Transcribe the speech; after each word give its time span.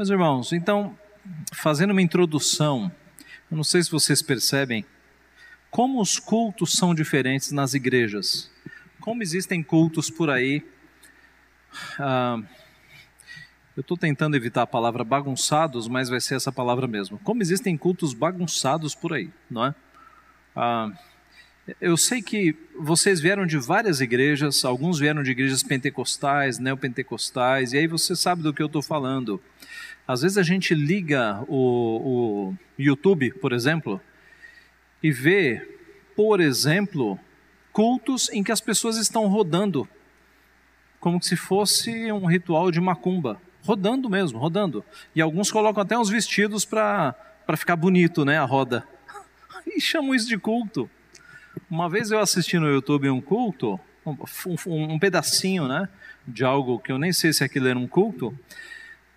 Meus 0.00 0.08
irmãos, 0.08 0.50
então, 0.54 0.98
fazendo 1.52 1.90
uma 1.90 2.00
introdução, 2.00 2.90
eu 3.50 3.54
não 3.58 3.62
sei 3.62 3.82
se 3.82 3.90
vocês 3.90 4.22
percebem 4.22 4.82
como 5.70 6.00
os 6.00 6.18
cultos 6.18 6.72
são 6.72 6.94
diferentes 6.94 7.52
nas 7.52 7.74
igrejas. 7.74 8.50
Como 8.98 9.22
existem 9.22 9.62
cultos 9.62 10.08
por 10.08 10.30
aí. 10.30 10.66
Ah, 11.98 12.38
eu 13.76 13.82
estou 13.82 13.94
tentando 13.94 14.34
evitar 14.34 14.62
a 14.62 14.66
palavra 14.66 15.04
bagunçados, 15.04 15.86
mas 15.86 16.08
vai 16.08 16.18
ser 16.18 16.34
essa 16.36 16.50
palavra 16.50 16.88
mesmo. 16.88 17.18
Como 17.18 17.42
existem 17.42 17.76
cultos 17.76 18.14
bagunçados 18.14 18.94
por 18.94 19.12
aí, 19.12 19.30
não 19.50 19.66
é? 19.66 19.74
Ah, 20.56 20.90
eu 21.78 21.96
sei 21.96 22.22
que 22.22 22.56
vocês 22.78 23.20
vieram 23.20 23.46
de 23.46 23.58
várias 23.58 24.00
igrejas, 24.00 24.64
alguns 24.64 24.98
vieram 24.98 25.22
de 25.22 25.30
igrejas 25.30 25.62
pentecostais, 25.62 26.58
neopentecostais, 26.58 27.74
e 27.74 27.78
aí 27.78 27.86
você 27.86 28.16
sabe 28.16 28.42
do 28.42 28.54
que 28.54 28.62
eu 28.62 28.66
estou 28.66 28.80
falando. 28.80 29.40
Às 30.10 30.22
vezes 30.22 30.36
a 30.36 30.42
gente 30.42 30.74
liga 30.74 31.40
o, 31.46 32.48
o 32.48 32.54
YouTube, 32.76 33.30
por 33.34 33.52
exemplo, 33.52 34.00
e 35.00 35.12
vê, 35.12 35.78
por 36.16 36.40
exemplo, 36.40 37.16
cultos 37.72 38.28
em 38.30 38.42
que 38.42 38.50
as 38.50 38.60
pessoas 38.60 38.96
estão 38.96 39.28
rodando, 39.28 39.88
como 40.98 41.22
se 41.22 41.36
fosse 41.36 42.10
um 42.10 42.26
ritual 42.26 42.72
de 42.72 42.80
macumba. 42.80 43.40
Rodando 43.62 44.10
mesmo, 44.10 44.36
rodando. 44.36 44.84
E 45.14 45.20
alguns 45.20 45.52
colocam 45.52 45.80
até 45.80 45.96
uns 45.96 46.08
vestidos 46.08 46.64
para 46.64 47.14
ficar 47.56 47.76
bonito, 47.76 48.24
né, 48.24 48.36
a 48.36 48.44
roda. 48.44 48.84
E 49.64 49.80
chamam 49.80 50.12
isso 50.12 50.26
de 50.26 50.36
culto. 50.36 50.90
Uma 51.70 51.88
vez 51.88 52.10
eu 52.10 52.18
assisti 52.18 52.58
no 52.58 52.66
YouTube 52.66 53.08
um 53.10 53.20
culto, 53.20 53.78
um, 54.04 54.16
um, 54.66 54.94
um 54.94 54.98
pedacinho, 54.98 55.68
né, 55.68 55.88
de 56.26 56.44
algo 56.44 56.80
que 56.80 56.90
eu 56.90 56.98
nem 56.98 57.12
sei 57.12 57.32
se 57.32 57.44
aquilo 57.44 57.68
era 57.68 57.78
um 57.78 57.86
culto, 57.86 58.36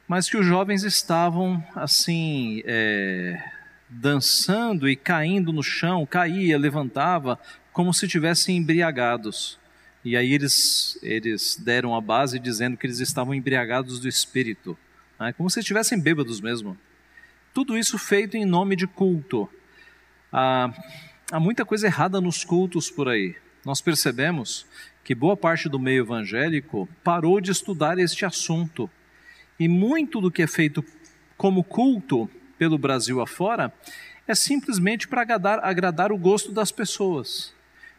mas 0.08 0.30
que 0.30 0.38
os 0.38 0.46
jovens 0.46 0.84
estavam 0.84 1.64
assim 1.76 2.62
é, 2.66 3.42
dançando 3.90 4.90
e 4.90 4.96
caindo 4.96 5.54
no 5.54 5.64
chão, 5.64 6.06
caía, 6.06 6.58
levantava, 6.58 7.40
como 7.72 7.94
se 7.94 8.06
estivessem 8.06 8.58
embriagados. 8.58 9.60
E 10.04 10.18
aí 10.18 10.34
eles, 10.34 11.00
eles 11.02 11.56
deram 11.56 11.96
a 11.96 12.02
base 12.02 12.38
dizendo 12.38 12.76
que 12.76 12.86
eles 12.86 13.00
estavam 13.00 13.34
embriagados 13.34 14.00
do 14.00 14.08
espírito, 14.08 14.78
né? 15.20 15.34
como 15.34 15.50
se 15.50 15.60
estivessem 15.60 16.00
bêbados 16.00 16.42
mesmo. 16.42 16.78
Tudo 17.54 17.78
isso 17.78 17.98
feito 17.98 18.36
em 18.36 18.46
nome 18.46 18.76
de 18.76 18.86
culto. 18.86 19.50
Ah, 20.32 20.74
há 21.32 21.40
muita 21.40 21.64
coisa 21.64 21.88
errada 21.88 22.20
nos 22.20 22.44
cultos 22.44 22.90
por 22.90 23.08
aí. 23.08 23.36
Nós 23.64 23.80
percebemos 23.80 24.66
que 25.04 25.16
boa 25.16 25.38
parte 25.38 25.70
do 25.70 25.80
meio 25.80 26.04
evangélico 26.04 26.90
parou 27.04 27.40
de 27.40 27.52
estudar 27.52 27.98
este 28.00 28.26
assunto. 28.26 28.90
E 29.60 29.68
muito 29.68 30.20
do 30.20 30.32
que 30.32 30.42
é 30.42 30.48
feito 30.48 30.84
como 31.38 31.64
culto 31.64 32.30
pelo 32.58 32.78
Brasil 32.78 33.22
afora 33.22 33.74
é 34.28 34.34
simplesmente 34.34 35.08
para 35.08 35.22
agradar, 35.22 35.60
agradar 35.64 36.12
o 36.12 36.18
gosto 36.18 36.52
das 36.52 36.72
pessoas. 36.72 37.54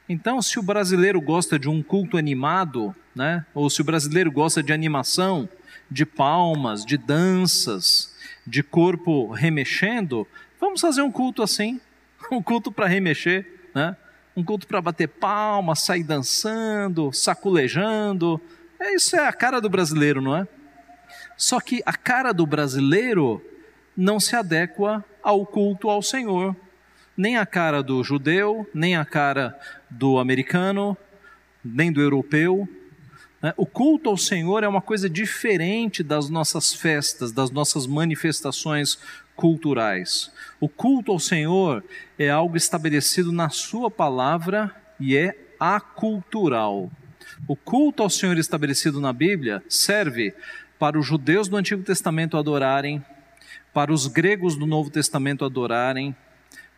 Então, 0.08 0.41
se 0.42 0.58
o 0.58 0.62
brasileiro 0.62 1.20
gosta 1.20 1.58
de 1.58 1.69
um 1.69 1.83
culto 1.83 2.16
animado, 2.16 2.94
né, 3.14 3.44
ou 3.55 3.70
se 3.70 3.80
o 3.80 3.84
brasileiro 3.84 4.30
gosta 4.30 4.62
de 4.62 4.72
animação, 4.72 5.48
de 5.91 6.05
palmas, 6.05 6.84
de 6.84 6.96
danças, 6.96 8.14
de 8.46 8.62
corpo 8.62 9.30
remexendo, 9.30 10.27
vamos 10.61 10.80
fazer 10.80 11.02
um 11.02 11.11
culto 11.11 11.42
assim, 11.42 11.80
um 12.30 12.42
culto 12.42 12.70
para 12.70 12.86
remexer, 12.86 13.46
né? 13.74 13.96
um 14.36 14.42
culto 14.42 14.66
para 14.66 14.80
bater 14.80 15.08
palmas, 15.08 15.80
sair 15.80 16.02
dançando, 16.02 17.12
saculejando. 17.12 18.41
É, 18.80 18.94
isso 18.94 19.14
é 19.16 19.27
a 19.27 19.33
cara 19.33 19.61
do 19.61 19.70
brasileiro, 19.70 20.20
não 20.20 20.36
é? 20.36 20.46
Só 21.36 21.60
que 21.60 21.82
a 21.84 21.92
cara 21.92 22.32
do 22.32 22.46
brasileiro 22.46 23.42
não 23.96 24.18
se 24.18 24.36
adequa 24.36 25.04
ao 25.22 25.45
culto 25.46 25.89
ao 25.89 26.02
Senhor. 26.02 26.55
Nem 27.17 27.36
a 27.36 27.46
cara 27.46 27.83
do 27.83 28.02
judeu, 28.02 28.68
nem 28.74 28.96
a 28.96 29.05
cara 29.05 29.58
do 29.89 30.18
americano, 30.18 30.96
nem 31.64 31.92
do 31.92 32.00
europeu. 32.00 32.68
Né? 33.40 33.52
O 33.56 33.67
culto 33.67 34.11
ao 34.11 34.17
Senhor 34.17 34.64
é 34.64 34.68
uma 34.68 34.83
coisa 34.83 35.08
diferente 35.08 36.02
das 36.02 36.28
nossas 36.28 36.74
festas, 36.74 37.30
das 37.30 37.51
nossas 37.51 37.86
manifestações 37.86 38.98
culturais. 39.36 40.33
O 40.61 40.68
culto 40.68 41.12
ao 41.12 41.18
Senhor 41.18 41.84
é 42.18 42.30
algo 42.30 42.56
estabelecido 42.56 43.33
na 43.33 43.48
Sua 43.51 43.90
palavra 43.90 44.74
e 44.98 45.16
é 45.16 45.36
acultural. 45.58 46.90
O 47.46 47.56
culto 47.56 48.02
ao 48.02 48.11
Senhor 48.11 48.39
estabelecido 48.39 49.01
na 49.01 49.12
Bíblia 49.12 49.62
serve 49.68 50.34
para 50.79 50.98
os 50.98 51.07
judeus 51.07 51.48
do 51.48 51.57
Antigo 51.57 51.83
Testamento 51.83 52.36
adorarem, 52.36 53.05
para 53.73 53.92
os 53.92 54.07
gregos 54.07 54.57
do 54.57 54.67
Novo 54.67 54.90
Testamento 54.90 55.45
adorarem, 55.45 56.14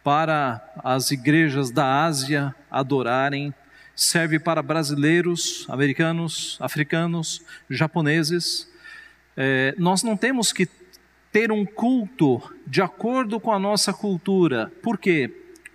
para 0.03 0.63
as 0.85 1.11
igrejas 1.11 1.71
da 1.71 2.05
Ásia 2.05 2.55
adorarem, 2.71 3.53
serve 3.95 4.39
para 4.39 4.63
brasileiros, 4.63 5.67
americanos, 5.69 6.57
africanos, 6.61 7.43
japoneses. 7.69 8.71
É, 9.37 9.75
nós 9.79 10.03
não 10.03 10.17
temos 10.17 10.53
que 10.53 10.69
ter 11.33 11.51
um 11.51 11.65
culto 11.65 12.41
de 12.67 12.81
acordo 12.81 13.41
com 13.41 13.53
a 13.53 13.59
nossa 13.59 13.93
cultura. 13.93 14.73
Por 14.83 14.97
quê? 14.97 15.31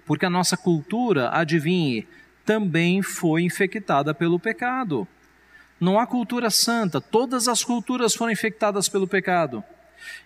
Porque 0.06 0.26
a 0.26 0.30
nossa 0.30 0.56
cultura, 0.56 1.30
adivinhe, 1.32 2.08
também 2.46 3.02
foi 3.02 3.44
infectada 3.44 4.14
pelo 4.14 4.40
pecado. 4.40 5.08
Não 5.82 5.98
há 5.98 6.06
cultura 6.06 6.52
santa, 6.52 7.02
todas 7.02 7.48
as 7.48 7.64
culturas 7.64 8.14
foram 8.14 8.32
infectadas 8.32 8.88
pelo 8.88 9.08
pecado. 9.08 9.64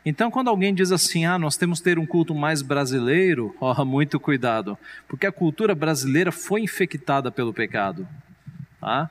Então, 0.06 0.30
quando 0.30 0.50
alguém 0.50 0.74
diz 0.74 0.92
assim, 0.92 1.24
ah, 1.24 1.40
nós 1.40 1.56
temos 1.56 1.80
que 1.80 1.86
ter 1.86 1.98
um 1.98 2.06
culto 2.06 2.36
mais 2.36 2.62
brasileiro, 2.62 3.56
ó, 3.62 3.86
muito 3.86 4.20
cuidado, 4.20 4.78
porque 5.08 5.26
a 5.26 5.32
cultura 5.32 5.74
brasileira 5.74 6.30
foi 6.30 6.60
infectada 6.60 7.32
pelo 7.32 7.54
pecado. 7.54 8.06
Tá? 8.82 9.10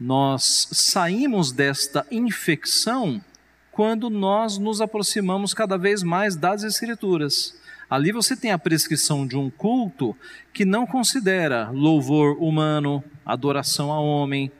Nós 0.00 0.66
saímos 0.72 1.52
desta 1.52 2.06
infecção 2.10 3.22
quando 3.70 4.08
nós 4.08 4.56
nos 4.56 4.80
aproximamos 4.80 5.52
cada 5.52 5.76
vez 5.76 6.02
mais 6.02 6.36
das 6.36 6.62
Escrituras. 6.62 7.54
Ali 7.90 8.12
você 8.12 8.34
tem 8.34 8.50
a 8.50 8.58
prescrição 8.58 9.26
de 9.26 9.36
um 9.36 9.50
culto 9.50 10.16
que 10.54 10.64
não 10.64 10.86
considera 10.86 11.68
louvor 11.70 12.42
humano, 12.42 13.04
adoração 13.26 13.92
a 13.92 14.00
homem, 14.00 14.50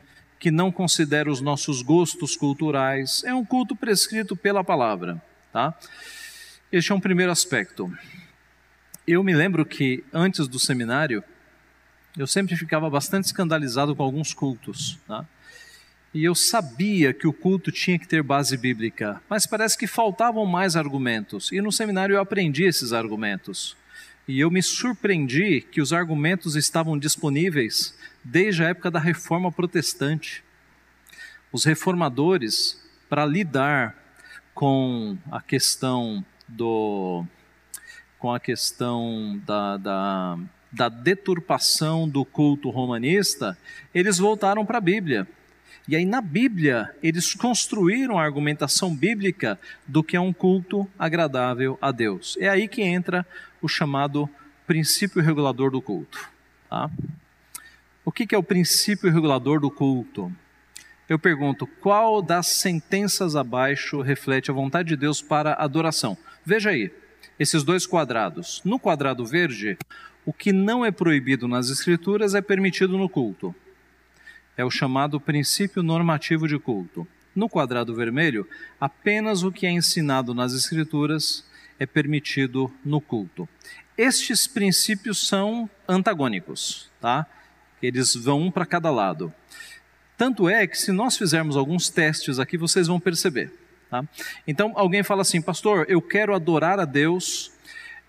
que 0.45 0.51
não 0.51 0.71
considera 0.71 1.33
os 1.33 1.41
nossos 1.41 1.81
gostos 1.81 2.37
culturais. 2.37 3.25
É 3.25 3.33
um 3.33 3.43
culto 3.43 3.75
prescrito 3.75 4.37
pela 4.37 4.63
palavra, 4.63 5.19
tá? 5.51 5.73
Este 6.71 6.93
é 6.93 6.95
um 6.95 7.01
primeiro 7.01 7.33
aspecto. 7.33 7.91
Eu 9.09 9.25
me 9.25 9.35
lembro 9.35 9.65
que 9.65 10.05
antes 10.13 10.47
do 10.47 10.59
seminário, 10.59 11.25
eu 12.15 12.27
sempre 12.27 12.55
ficava 12.57 12.91
bastante 12.91 13.25
escandalizado 13.25 13.97
com 13.97 14.03
alguns 14.03 14.35
cultos, 14.35 14.99
tá? 15.09 15.25
e 16.13 16.23
eu 16.23 16.35
sabia 16.35 17.15
que 17.15 17.27
o 17.27 17.33
culto 17.33 17.73
tinha 17.73 17.99
que 17.99 18.07
ter 18.07 18.23
base 18.23 18.55
bíblica, 18.59 19.23
mas 19.31 19.47
parece 19.47 19.79
que 19.79 19.87
faltavam 19.87 20.45
mais 20.45 20.77
argumentos. 20.77 21.53
E 21.53 21.63
no 21.63 21.73
seminário 21.73 22.17
eu 22.17 22.21
aprendi 22.21 22.65
esses 22.65 22.93
argumentos. 22.93 23.79
E 24.27 24.41
eu 24.41 24.51
me 24.51 24.63
surpreendi 24.63 25.61
que 25.61 25.83
os 25.83 25.93
argumentos 25.93 26.57
estavam 26.57 26.99
disponíveis 26.99 27.95
desde 28.23 28.65
a 28.65 28.69
época 28.69 28.91
da 28.91 28.99
reforma 28.99 29.53
protestante. 29.53 30.43
Os 31.53 31.65
reformadores, 31.65 32.83
para 33.09 33.27
lidar 33.27 33.95
com 34.55 35.19
a 35.31 35.41
questão 35.41 36.25
do 36.49 37.25
com 38.19 38.33
a 38.33 38.41
questão 38.41 39.39
da, 39.45 39.77
da, 39.77 40.39
da 40.73 40.89
deturpação 40.89 42.09
do 42.09 42.25
culto 42.25 42.71
romanista, 42.71 43.59
eles 43.95 44.17
voltaram 44.17 44.65
para 44.65 44.79
a 44.79 44.81
Bíblia 44.81 45.29
e 45.87 45.95
aí 45.95 46.07
na 46.07 46.23
Bíblia, 46.23 46.95
eles 47.03 47.35
construíram 47.35 48.19
a 48.19 48.25
argumentação 48.25 48.95
bíblica 48.95 49.61
do 49.87 50.03
que 50.03 50.17
é 50.17 50.21
um 50.21 50.33
culto 50.33 50.89
agradável 50.99 51.79
a 51.81 51.93
Deus. 51.93 52.39
É 52.41 52.49
aí 52.49 52.67
que 52.67 52.81
entra 52.81 53.27
o 53.65 53.69
chamado 53.69 54.29
princípio 54.67 55.23
regulador 55.23 55.71
do 55.71 55.81
culto. 55.81 56.29
Tá? 56.69 56.91
O 58.05 58.13
que 58.13 58.35
é 58.35 58.39
o 58.39 58.43
princípio 58.43 59.11
regulador 59.11 59.61
do 59.61 59.71
culto? 59.71 60.31
Eu 61.09 61.19
pergunto, 61.19 61.67
qual 61.67 62.21
das 62.21 62.47
sentenças 62.47 63.37
abaixo 63.37 64.01
reflete 64.01 64.51
a 64.51 64.55
vontade 64.55 64.89
de 64.89 64.97
Deus 64.97 65.23
para 65.23 65.55
adoração? 65.55 66.17
Veja 66.45 66.71
aí, 66.71 66.93
esses 67.39 67.63
dois 67.63 67.87
quadrados. 67.87 68.61
No 68.65 68.79
quadrado 68.79 69.25
verde, 69.25 69.79
o 70.25 70.33
que 70.33 70.53
não 70.53 70.85
é 70.85 70.91
proibido 70.91 71.47
nas 71.47 71.71
Escrituras 71.71 72.35
é 72.35 72.41
permitido 72.41 72.99
no 72.99 73.09
culto 73.09 73.55
é 74.57 74.65
o 74.65 74.71
chamado 74.71 75.21
princípio 75.21 75.83
normativo 75.83 76.47
de 76.47 76.59
culto. 76.59 77.07
No 77.35 77.49
quadrado 77.49 77.95
vermelho, 77.95 78.47
apenas 78.81 79.43
o 79.43 79.51
que 79.51 79.67
é 79.67 79.71
ensinado 79.71 80.33
nas 80.33 80.53
Escrituras 80.53 81.45
é 81.79 81.87
permitido 81.87 82.73
no 82.85 83.01
culto. 83.01 83.49
Estes 83.97 84.47
princípios 84.47 85.27
são 85.27 85.69
antagônicos, 85.89 86.91
tá? 87.01 87.27
Eles 87.83 88.15
vão 88.15 88.43
um 88.43 88.51
para 88.51 88.67
cada 88.67 88.91
lado. 88.91 89.33
Tanto 90.17 90.49
é 90.49 90.67
que, 90.67 90.79
se 90.79 90.93
nós 90.93 91.17
fizermos 91.17 91.57
alguns 91.57 91.89
testes 91.89 92.39
aqui, 92.39 92.57
vocês 92.57 92.87
vão 92.87 93.01
perceber. 93.01 93.53
Tá? 93.91 94.05
Então, 94.47 94.73
alguém 94.75 95.03
fala 95.03 95.23
assim, 95.23 95.43
pastor, 95.43 95.87
eu 95.89 96.01
quero 96.01 96.35
adorar 96.35 96.81
a 96.81 96.85
Deus 96.85 97.53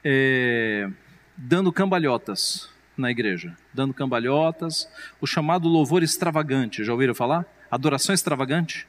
é, 0.04 0.90
dando 1.36 1.72
cambalhotas 1.72 2.70
na 2.96 3.12
igreja, 3.12 3.56
dando 3.74 3.94
cambalhotas, 3.94 4.88
o 5.20 5.28
chamado 5.28 5.68
louvor 5.68 6.02
extravagante, 6.04 6.84
já 6.84 6.94
ouviram 6.94 7.14
falar? 7.14 7.46
Adoração 7.70 8.16
extravagante? 8.16 8.88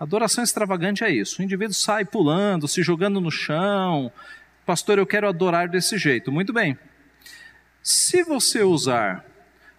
Adoração 0.00 0.42
extravagante 0.42 1.04
é 1.04 1.10
isso, 1.10 1.42
o 1.42 1.44
indivíduo 1.44 1.74
sai 1.74 2.06
pulando, 2.06 2.66
se 2.66 2.82
jogando 2.82 3.20
no 3.20 3.30
chão, 3.30 4.10
pastor, 4.64 4.96
eu 4.96 5.06
quero 5.06 5.28
adorar 5.28 5.68
desse 5.68 5.98
jeito. 5.98 6.32
Muito 6.32 6.54
bem, 6.54 6.78
se 7.82 8.22
você 8.24 8.62
usar 8.62 9.22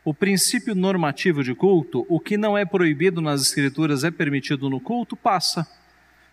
o 0.05 0.13
princípio 0.13 0.75
normativo 0.75 1.43
de 1.43 1.55
culto, 1.55 2.05
o 2.07 2.19
que 2.19 2.37
não 2.37 2.55
é 2.55 2.63
proibido 2.63 3.19
nas 3.19 3.41
escrituras 3.41 4.03
é 4.03 4.11
permitido 4.11 4.69
no 4.69 4.79
culto, 4.79 5.15
passa. 5.15 5.67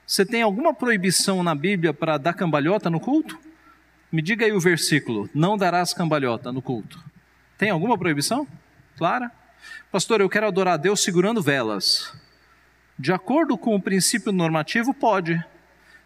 Você 0.06 0.26
tem 0.26 0.42
alguma 0.42 0.74
proibição 0.74 1.42
na 1.42 1.54
Bíblia 1.54 1.94
para 1.94 2.18
dar 2.18 2.34
cambalhota 2.34 2.90
no 2.90 3.00
culto? 3.00 3.38
Me 4.12 4.20
diga 4.20 4.44
aí 4.44 4.52
o 4.52 4.60
versículo: 4.60 5.30
não 5.34 5.56
darás 5.56 5.94
cambalhota 5.94 6.52
no 6.52 6.60
culto. 6.60 7.02
Tem 7.56 7.70
alguma 7.70 7.96
proibição? 7.96 8.46
Clara? 8.98 9.32
Pastor, 9.90 10.20
eu 10.20 10.28
quero 10.28 10.46
adorar 10.46 10.74
a 10.74 10.76
Deus 10.76 11.02
segurando 11.02 11.40
velas. 11.40 12.12
De 12.98 13.12
acordo 13.12 13.56
com 13.56 13.76
o 13.76 13.80
princípio 13.80 14.32
normativo, 14.32 14.92
pode. 14.92 15.42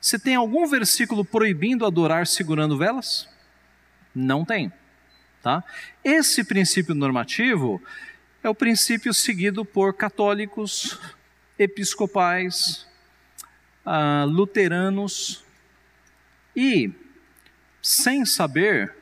Você 0.00 0.19
tem 0.19 0.35
algum 0.35 0.67
versículo 0.67 1.25
proibindo 1.25 1.87
adorar 1.87 2.27
segurando 2.27 2.77
velas? 2.77 3.29
Não 4.15 4.44
tem. 4.44 4.71
Tá? 5.43 5.65
Esse 6.05 6.44
princípio 6.44 6.94
normativo 6.94 7.83
é 8.43 8.49
o 8.49 8.55
princípio 8.55 9.15
seguido 9.15 9.65
por 9.65 9.94
católicos, 9.94 10.99
episcopais, 11.59 12.87
uh, 13.87 14.27
luteranos 14.27 15.45
e, 16.55 16.93
sem 17.81 18.25
saber, 18.25 18.95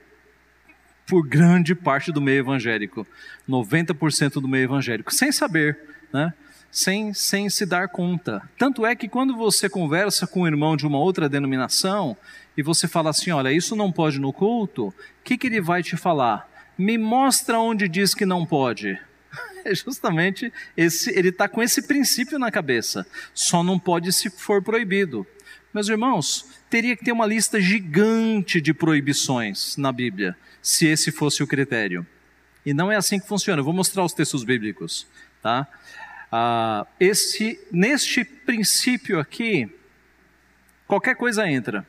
por 1.07 1.27
grande 1.27 1.75
parte 1.75 2.13
do 2.13 2.21
meio 2.21 2.39
evangélico, 2.39 3.07
90% 3.49 4.35
do 4.35 4.47
meio 4.47 4.65
evangélico, 4.65 5.13
sem 5.13 5.33
saber, 5.33 5.79
né? 6.13 6.33
Sem, 6.71 7.13
sem 7.13 7.51
se 7.51 7.67
dar 7.67 7.89
conta. 7.89 8.43
Tanto 8.57 8.87
é 8.87 8.95
que 8.95 9.09
quando 9.09 9.37
você 9.37 9.69
conversa 9.69 10.27
com 10.27 10.43
um 10.43 10.47
irmão 10.47 10.77
de 10.77 10.87
uma 10.87 10.99
outra 10.99 11.29
denominação 11.29 12.17
e 12.57 12.63
você 12.63 12.87
fala 12.87 13.11
assim: 13.11 13.31
olha, 13.31 13.53
isso 13.53 13.75
não 13.75 13.91
pode 13.91 14.19
no 14.19 14.33
culto, 14.33 14.89
o 14.89 14.95
que, 15.25 15.37
que 15.37 15.47
ele 15.49 15.61
vai 15.61 15.83
te 15.83 15.97
falar? 15.97 16.49
Me 16.79 16.97
mostra 16.97 17.59
onde 17.59 17.89
diz 17.89 18.15
que 18.15 18.25
não 18.25 18.47
pode. 18.47 18.99
É 19.63 19.75
justamente 19.75 20.51
esse, 20.75 21.11
ele 21.11 21.29
está 21.29 21.47
com 21.47 21.63
esse 21.63 21.83
princípio 21.83 22.39
na 22.39 22.51
cabeça. 22.51 23.07
Só 23.35 23.63
não 23.63 23.79
pode 23.79 24.11
se 24.11 24.31
for 24.31 24.63
proibido. 24.63 25.27
Meus 25.75 25.87
irmãos, 25.87 26.47
teria 26.71 26.97
que 26.97 27.05
ter 27.05 27.13
uma 27.13 27.27
lista 27.27 27.61
gigante 27.61 28.59
de 28.59 28.73
proibições 28.73 29.77
na 29.77 29.93
Bíblia, 29.93 30.35
se 30.63 30.87
esse 30.87 31.13
fosse 31.13 31.43
o 31.43 31.47
critério. 31.47 32.07
E 32.65 32.73
não 32.73 32.91
é 32.91 32.97
assim 32.97 33.21
que 33.21 33.29
funciona. 33.29 33.61
Eu 33.61 33.65
vou 33.65 33.75
mostrar 33.75 34.03
os 34.03 34.15
textos 34.15 34.45
bíblicos, 34.45 35.07
tá? 35.43 35.69
Ah, 36.31 36.87
esse, 36.99 37.59
neste 37.73 38.25
princípio 38.25 39.19
aqui, 39.19 39.69
qualquer 40.87 41.17
coisa 41.17 41.49
entra, 41.49 41.87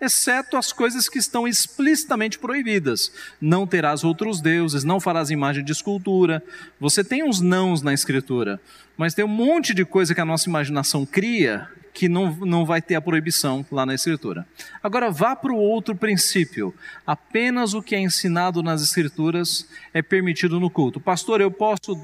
exceto 0.00 0.56
as 0.56 0.72
coisas 0.72 1.08
que 1.08 1.18
estão 1.18 1.46
explicitamente 1.46 2.38
proibidas. 2.38 3.12
Não 3.40 3.66
terás 3.66 4.02
outros 4.04 4.40
deuses, 4.40 4.84
não 4.84 5.00
farás 5.00 5.30
imagem 5.30 5.64
de 5.64 5.72
escultura. 5.72 6.42
Você 6.80 7.04
tem 7.04 7.22
uns 7.22 7.40
nãos 7.40 7.80
na 7.82 7.94
escritura, 7.94 8.60
mas 8.96 9.14
tem 9.14 9.24
um 9.24 9.28
monte 9.28 9.72
de 9.72 9.84
coisa 9.84 10.14
que 10.14 10.20
a 10.20 10.24
nossa 10.24 10.48
imaginação 10.48 11.06
cria 11.06 11.70
que 11.92 12.08
não, 12.08 12.34
não 12.36 12.64
vai 12.64 12.80
ter 12.80 12.94
a 12.94 13.00
proibição 13.00 13.64
lá 13.70 13.84
na 13.84 13.94
Escritura. 13.94 14.46
Agora, 14.82 15.10
vá 15.10 15.36
para 15.36 15.52
o 15.52 15.56
outro 15.56 15.94
princípio. 15.94 16.74
Apenas 17.06 17.74
o 17.74 17.82
que 17.82 17.94
é 17.94 18.00
ensinado 18.00 18.62
nas 18.62 18.82
Escrituras 18.82 19.68
é 19.92 20.00
permitido 20.00 20.58
no 20.58 20.70
culto. 20.70 20.98
Pastor, 21.00 21.40
eu 21.40 21.50
posso 21.50 21.94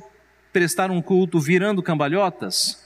prestar 0.53 0.91
um 0.91 1.01
culto 1.03 1.39
virando 1.41 1.83
cambalhotas? 1.83 2.85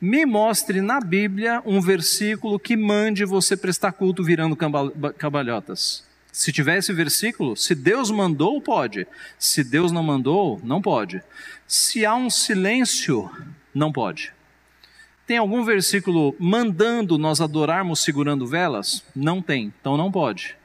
Me 0.00 0.24
mostre 0.24 0.80
na 0.80 0.98
Bíblia 0.98 1.62
um 1.66 1.80
versículo 1.80 2.58
que 2.58 2.76
mande 2.76 3.24
você 3.24 3.56
prestar 3.56 3.92
culto 3.92 4.24
virando 4.24 4.56
cambalhotas. 5.18 6.08
Se 6.32 6.52
tiver 6.52 6.78
esse 6.78 6.92
versículo, 6.92 7.56
se 7.56 7.74
Deus 7.74 8.10
mandou, 8.10 8.60
pode. 8.62 9.06
Se 9.38 9.62
Deus 9.62 9.92
não 9.92 10.02
mandou, 10.02 10.60
não 10.64 10.80
pode. 10.80 11.22
Se 11.66 12.06
há 12.06 12.14
um 12.14 12.30
silêncio, 12.30 13.30
não 13.74 13.92
pode. 13.92 14.32
Tem 15.26 15.38
algum 15.38 15.64
versículo 15.64 16.34
mandando 16.38 17.18
nós 17.18 17.40
adorarmos 17.40 18.00
segurando 18.00 18.46
velas? 18.46 19.04
Não 19.14 19.42
tem, 19.42 19.72
então 19.80 19.96
não 19.96 20.10
pode. 20.10 20.56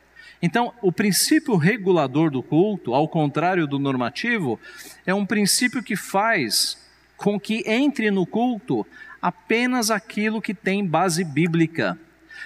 Então, 0.45 0.71
o 0.79 0.91
princípio 0.91 1.55
regulador 1.55 2.29
do 2.29 2.43
culto, 2.43 2.93
ao 2.93 3.07
contrário 3.07 3.65
do 3.65 3.79
normativo, 3.79 4.59
é 5.03 5.11
um 5.11 5.25
princípio 5.25 5.81
que 5.81 5.95
faz 5.95 6.77
com 7.17 7.39
que 7.39 7.63
entre 7.65 8.11
no 8.11 8.27
culto 8.27 8.85
apenas 9.19 9.89
aquilo 9.89 10.39
que 10.39 10.53
tem 10.53 10.85
base 10.85 11.23
bíblica, 11.23 11.97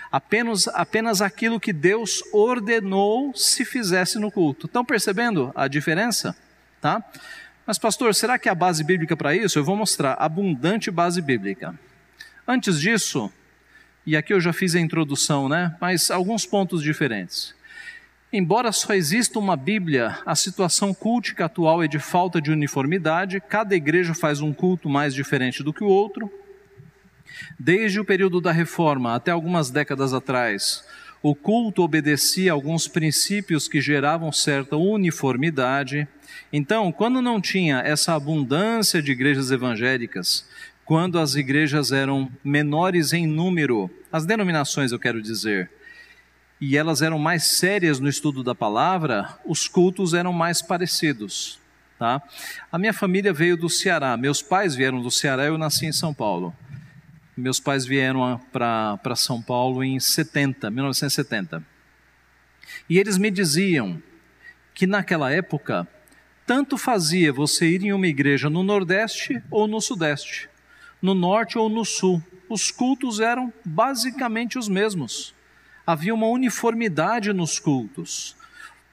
apenas, 0.09 0.65
apenas 0.69 1.21
aquilo 1.21 1.59
que 1.59 1.73
Deus 1.73 2.23
ordenou 2.31 3.35
se 3.35 3.65
fizesse 3.65 4.17
no 4.17 4.31
culto. 4.31 4.67
Estão 4.67 4.85
percebendo 4.85 5.51
a 5.53 5.67
diferença? 5.67 6.33
Tá? 6.79 7.03
Mas, 7.67 7.77
pastor, 7.77 8.15
será 8.15 8.39
que 8.39 8.47
há 8.47 8.55
base 8.55 8.81
bíblica 8.81 9.17
para 9.17 9.35
isso? 9.35 9.59
Eu 9.59 9.65
vou 9.65 9.75
mostrar 9.75 10.13
abundante 10.13 10.89
base 10.89 11.21
bíblica. 11.21 11.77
Antes 12.47 12.79
disso, 12.79 13.29
e 14.05 14.15
aqui 14.15 14.33
eu 14.33 14.39
já 14.39 14.53
fiz 14.53 14.73
a 14.73 14.79
introdução, 14.79 15.49
né? 15.49 15.75
Mas 15.81 16.09
alguns 16.09 16.45
pontos 16.45 16.81
diferentes. 16.81 17.58
Embora 18.31 18.71
só 18.71 18.93
exista 18.93 19.39
uma 19.39 19.55
Bíblia, 19.55 20.19
a 20.23 20.35
situação 20.35 20.93
cultica 20.93 21.45
atual 21.45 21.81
é 21.81 21.87
de 21.87 21.97
falta 21.97 22.39
de 22.39 22.51
uniformidade, 22.51 23.41
cada 23.41 23.75
igreja 23.75 24.13
faz 24.13 24.39
um 24.39 24.53
culto 24.53 24.87
mais 24.87 25.15
diferente 25.15 25.63
do 25.63 25.73
que 25.73 25.83
o 25.83 25.87
outro. 25.87 26.31
Desde 27.57 27.99
o 27.99 28.05
período 28.05 28.39
da 28.39 28.51
reforma 28.51 29.15
até 29.15 29.31
algumas 29.31 29.71
décadas 29.71 30.13
atrás, 30.13 30.85
o 31.23 31.33
culto 31.33 31.81
obedecia 31.81 32.51
a 32.51 32.53
alguns 32.53 32.87
princípios 32.87 33.67
que 33.67 33.81
geravam 33.81 34.31
certa 34.31 34.77
uniformidade. 34.77 36.07
Então, 36.53 36.91
quando 36.91 37.23
não 37.23 37.41
tinha 37.41 37.79
essa 37.79 38.13
abundância 38.13 39.01
de 39.01 39.11
igrejas 39.11 39.49
evangélicas, 39.49 40.45
quando 40.85 41.17
as 41.17 41.33
igrejas 41.33 41.91
eram 41.91 42.31
menores 42.43 43.11
em 43.11 43.25
número, 43.25 43.89
as 44.11 44.23
denominações 44.23 44.91
eu 44.91 44.99
quero 44.99 45.19
dizer, 45.19 45.71
e 46.61 46.75
elas 46.75 47.01
eram 47.01 47.17
mais 47.17 47.43
sérias 47.43 47.99
no 47.99 48.09
estudo 48.09 48.43
da 48.43 48.53
palavra, 48.53 49.37
os 49.45 49.67
cultos 49.67 50.13
eram 50.13 50.33
mais 50.33 50.61
parecidos. 50.61 51.59
Tá? 51.97 52.21
A 52.71 52.77
minha 52.77 52.93
família 52.93 53.31
veio 53.31 53.55
do 53.55 53.69
Ceará, 53.69 54.17
meus 54.17 54.41
pais 54.41 54.75
vieram 54.75 55.01
do 55.01 55.11
Ceará, 55.11 55.45
eu 55.45 55.57
nasci 55.57 55.85
em 55.85 55.91
São 55.91 56.13
Paulo. 56.13 56.53
Meus 57.35 57.59
pais 57.59 57.85
vieram 57.85 58.39
para 58.51 59.15
São 59.15 59.41
Paulo 59.41 59.83
em 59.83 59.99
70, 59.99 60.69
1970. 60.69 61.63
E 62.89 62.97
eles 62.97 63.17
me 63.17 63.31
diziam 63.31 64.01
que 64.73 64.85
naquela 64.85 65.31
época, 65.31 65.87
tanto 66.45 66.77
fazia 66.77 67.31
você 67.31 67.69
ir 67.69 67.83
em 67.83 67.93
uma 67.93 68.07
igreja 68.07 68.49
no 68.49 68.63
Nordeste 68.63 69.41
ou 69.49 69.67
no 69.67 69.79
Sudeste, 69.79 70.49
no 71.01 71.13
Norte 71.13 71.57
ou 71.57 71.69
no 71.69 71.85
Sul. 71.85 72.21
Os 72.49 72.71
cultos 72.71 73.21
eram 73.21 73.53
basicamente 73.63 74.57
os 74.57 74.67
mesmos 74.67 75.33
havia 75.89 76.13
uma 76.13 76.27
uniformidade 76.27 77.33
nos 77.33 77.57
cultos. 77.57 78.35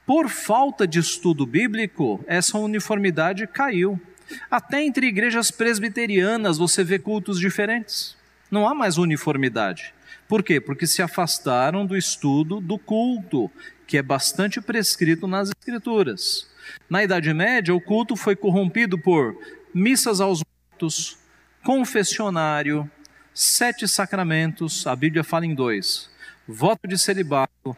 Por 0.03 0.27
falta 0.27 0.87
de 0.87 0.97
estudo 0.97 1.45
bíblico, 1.45 2.25
essa 2.25 2.57
uniformidade 2.57 3.45
caiu. 3.45 4.01
Até 4.49 4.83
entre 4.83 5.05
igrejas 5.05 5.51
presbiterianas 5.51 6.57
você 6.57 6.83
vê 6.83 6.97
cultos 6.97 7.39
diferentes. 7.39 8.17
Não 8.49 8.67
há 8.67 8.73
mais 8.73 8.97
uniformidade. 8.97 9.93
Por 10.27 10.41
quê? 10.41 10.59
Porque 10.59 10.87
se 10.87 11.03
afastaram 11.03 11.85
do 11.85 11.95
estudo 11.95 12.59
do 12.59 12.79
culto, 12.79 13.51
que 13.85 13.99
é 13.99 14.01
bastante 14.01 14.59
prescrito 14.59 15.27
nas 15.27 15.49
Escrituras. 15.49 16.49
Na 16.89 17.03
Idade 17.03 17.31
Média, 17.31 17.75
o 17.75 17.79
culto 17.79 18.15
foi 18.15 18.35
corrompido 18.35 18.97
por 18.97 19.37
missas 19.71 20.19
aos 20.19 20.41
mortos, 20.71 21.19
confessionário, 21.63 22.89
sete 23.35 23.87
sacramentos, 23.87 24.87
a 24.87 24.95
Bíblia 24.95 25.23
fala 25.23 25.45
em 25.45 25.53
dois: 25.53 26.09
voto 26.47 26.87
de 26.87 26.97
celibato, 26.97 27.75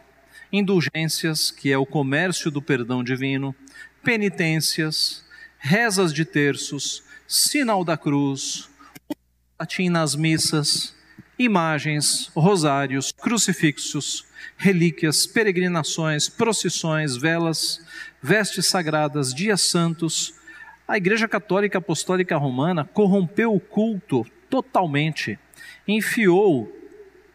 indulgências, 0.52 1.50
que 1.50 1.72
é 1.72 1.78
o 1.78 1.84
comércio 1.84 2.50
do 2.50 2.62
perdão 2.62 3.02
divino, 3.02 3.54
penitências, 4.02 5.24
rezas 5.58 6.12
de 6.12 6.24
terços, 6.24 7.02
sinal 7.26 7.84
da 7.84 7.96
cruz, 7.96 8.68
latim 9.58 9.88
nas 9.88 10.14
missas, 10.14 10.94
imagens, 11.38 12.30
rosários, 12.34 13.12
crucifixos, 13.12 14.24
relíquias, 14.56 15.26
peregrinações, 15.26 16.28
procissões, 16.28 17.16
velas, 17.16 17.84
vestes 18.22 18.66
sagradas, 18.66 19.34
dias 19.34 19.60
santos, 19.62 20.34
A 20.86 20.96
Igreja 20.96 21.28
Católica 21.28 21.78
Apostólica 21.78 22.36
Romana 22.36 22.84
corrompeu 22.84 23.54
o 23.54 23.60
culto 23.60 24.26
totalmente, 24.48 25.38
enfiou 25.86 26.79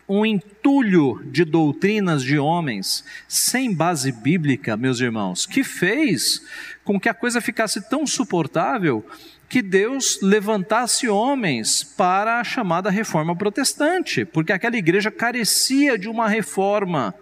um 0.07 0.25
entulho 0.25 1.21
de 1.25 1.43
doutrinas 1.43 2.23
de 2.23 2.37
homens 2.37 3.03
sem 3.27 3.73
base 3.73 4.11
bíblica, 4.11 4.77
meus 4.77 4.99
irmãos, 4.99 5.45
que 5.45 5.63
fez 5.63 6.41
com 6.83 6.99
que 6.99 7.09
a 7.09 7.13
coisa 7.13 7.41
ficasse 7.41 7.89
tão 7.89 8.05
suportável 8.05 9.05
que 9.49 9.61
Deus 9.61 10.19
levantasse 10.21 11.07
homens 11.07 11.83
para 11.83 12.39
a 12.39 12.43
chamada 12.43 12.89
reforma 12.89 13.35
protestante, 13.35 14.25
porque 14.25 14.53
aquela 14.53 14.77
igreja 14.77 15.11
carecia 15.11 15.97
de 15.97 16.07
uma 16.07 16.27
reforma 16.27 17.13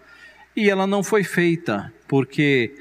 e 0.55 0.69
ela 0.69 0.85
não 0.85 1.03
foi 1.03 1.23
feita, 1.23 1.91
porque 2.07 2.75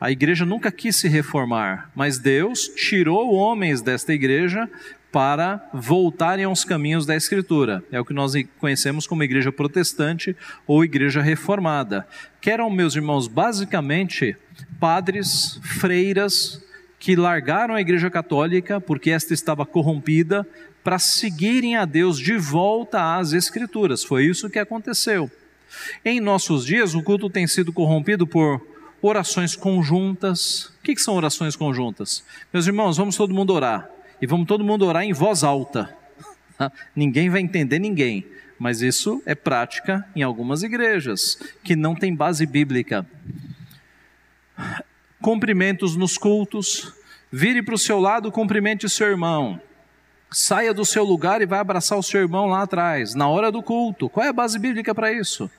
a 0.00 0.10
igreja 0.10 0.44
nunca 0.44 0.70
quis 0.70 0.96
se 0.96 1.08
reformar, 1.08 1.90
mas 1.94 2.18
Deus 2.18 2.68
tirou 2.68 3.34
homens 3.34 3.82
desta 3.82 4.12
igreja 4.12 4.68
para 5.10 5.68
voltarem 5.72 6.44
aos 6.44 6.64
caminhos 6.64 7.06
da 7.06 7.16
Escritura. 7.16 7.82
É 7.90 7.98
o 7.98 8.04
que 8.04 8.12
nós 8.12 8.32
conhecemos 8.58 9.06
como 9.06 9.22
igreja 9.22 9.50
protestante 9.50 10.36
ou 10.66 10.84
igreja 10.84 11.22
reformada. 11.22 12.06
Que 12.40 12.50
eram, 12.50 12.68
meus 12.70 12.94
irmãos, 12.94 13.26
basicamente 13.26 14.36
padres, 14.78 15.58
freiras, 15.62 16.62
que 16.98 17.16
largaram 17.16 17.74
a 17.74 17.80
igreja 17.80 18.10
católica 18.10 18.80
porque 18.80 19.10
esta 19.10 19.32
estava 19.32 19.64
corrompida 19.64 20.46
para 20.82 20.98
seguirem 20.98 21.76
a 21.76 21.84
Deus 21.84 22.18
de 22.18 22.36
volta 22.36 23.16
às 23.16 23.32
Escrituras. 23.32 24.04
Foi 24.04 24.24
isso 24.24 24.50
que 24.50 24.58
aconteceu. 24.58 25.30
Em 26.04 26.20
nossos 26.20 26.64
dias, 26.64 26.94
o 26.94 27.02
culto 27.02 27.28
tem 27.28 27.46
sido 27.46 27.72
corrompido 27.72 28.26
por 28.26 28.60
orações 29.00 29.54
conjuntas. 29.54 30.72
O 30.78 30.82
que, 30.82 30.96
são 30.98 31.14
orações 31.14 31.54
conjuntas? 31.54 32.24
Meus 32.52 32.66
irmãos, 32.66 32.96
vamos 32.96 33.16
todo 33.16 33.34
mundo 33.34 33.52
orar. 33.52 33.88
E 34.20 34.26
vamos 34.26 34.46
todo 34.46 34.64
mundo 34.64 34.84
orar 34.86 35.04
em 35.04 35.12
voz 35.12 35.44
alta. 35.44 35.96
ninguém 36.94 37.30
vai 37.30 37.40
entender 37.40 37.78
ninguém. 37.78 38.26
Mas 38.58 38.82
isso 38.82 39.22
é 39.24 39.34
prática 39.34 40.04
em 40.16 40.22
algumas 40.22 40.62
igrejas, 40.62 41.38
que 41.62 41.76
não 41.76 41.94
tem 41.94 42.14
base 42.14 42.44
bíblica. 42.44 43.06
Cumprimentos 45.22 45.94
nos 45.94 46.18
cultos. 46.18 46.92
Vire 47.30 47.62
para 47.62 47.74
o 47.74 47.78
seu 47.78 48.00
lado, 48.00 48.32
cumprimente 48.32 48.86
o 48.86 48.88
seu 48.88 49.06
irmão. 49.06 49.60
Saia 50.30 50.74
do 50.74 50.84
seu 50.84 51.04
lugar 51.04 51.40
e 51.40 51.46
vai 51.46 51.58
abraçar 51.58 51.98
o 51.98 52.02
seu 52.02 52.20
irmão 52.20 52.46
lá 52.46 52.62
atrás, 52.62 53.14
na 53.14 53.28
hora 53.28 53.52
do 53.52 53.62
culto. 53.62 54.08
Qual 54.08 54.26
é 54.26 54.28
a 54.28 54.32
base 54.32 54.58
bíblica 54.58 54.94
para 54.94 55.12
isso? 55.12 55.50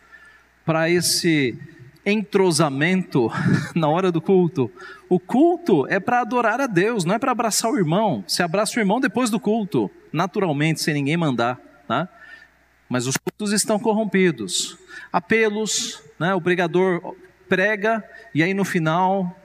Para 0.65 0.89
esse 0.89 1.57
entrosamento 2.05 3.29
na 3.75 3.87
hora 3.87 4.11
do 4.11 4.21
culto. 4.21 4.71
O 5.07 5.19
culto 5.19 5.87
é 5.87 5.99
para 5.99 6.21
adorar 6.21 6.61
a 6.61 6.67
Deus, 6.67 7.05
não 7.05 7.15
é 7.15 7.19
para 7.19 7.31
abraçar 7.31 7.71
o 7.71 7.77
irmão. 7.77 8.23
Se 8.27 8.41
abraça 8.41 8.77
o 8.77 8.81
irmão 8.81 8.99
depois 8.99 9.29
do 9.29 9.39
culto, 9.39 9.89
naturalmente, 10.11 10.81
sem 10.81 10.93
ninguém 10.93 11.17
mandar. 11.17 11.59
Tá? 11.87 12.07
Mas 12.87 13.07
os 13.07 13.17
cultos 13.17 13.51
estão 13.51 13.79
corrompidos. 13.79 14.77
Apelos, 15.11 16.01
né? 16.19 16.33
o 16.33 16.41
pregador 16.41 17.15
prega 17.47 18.03
e 18.33 18.43
aí 18.43 18.53
no 18.53 18.63
final, 18.63 19.35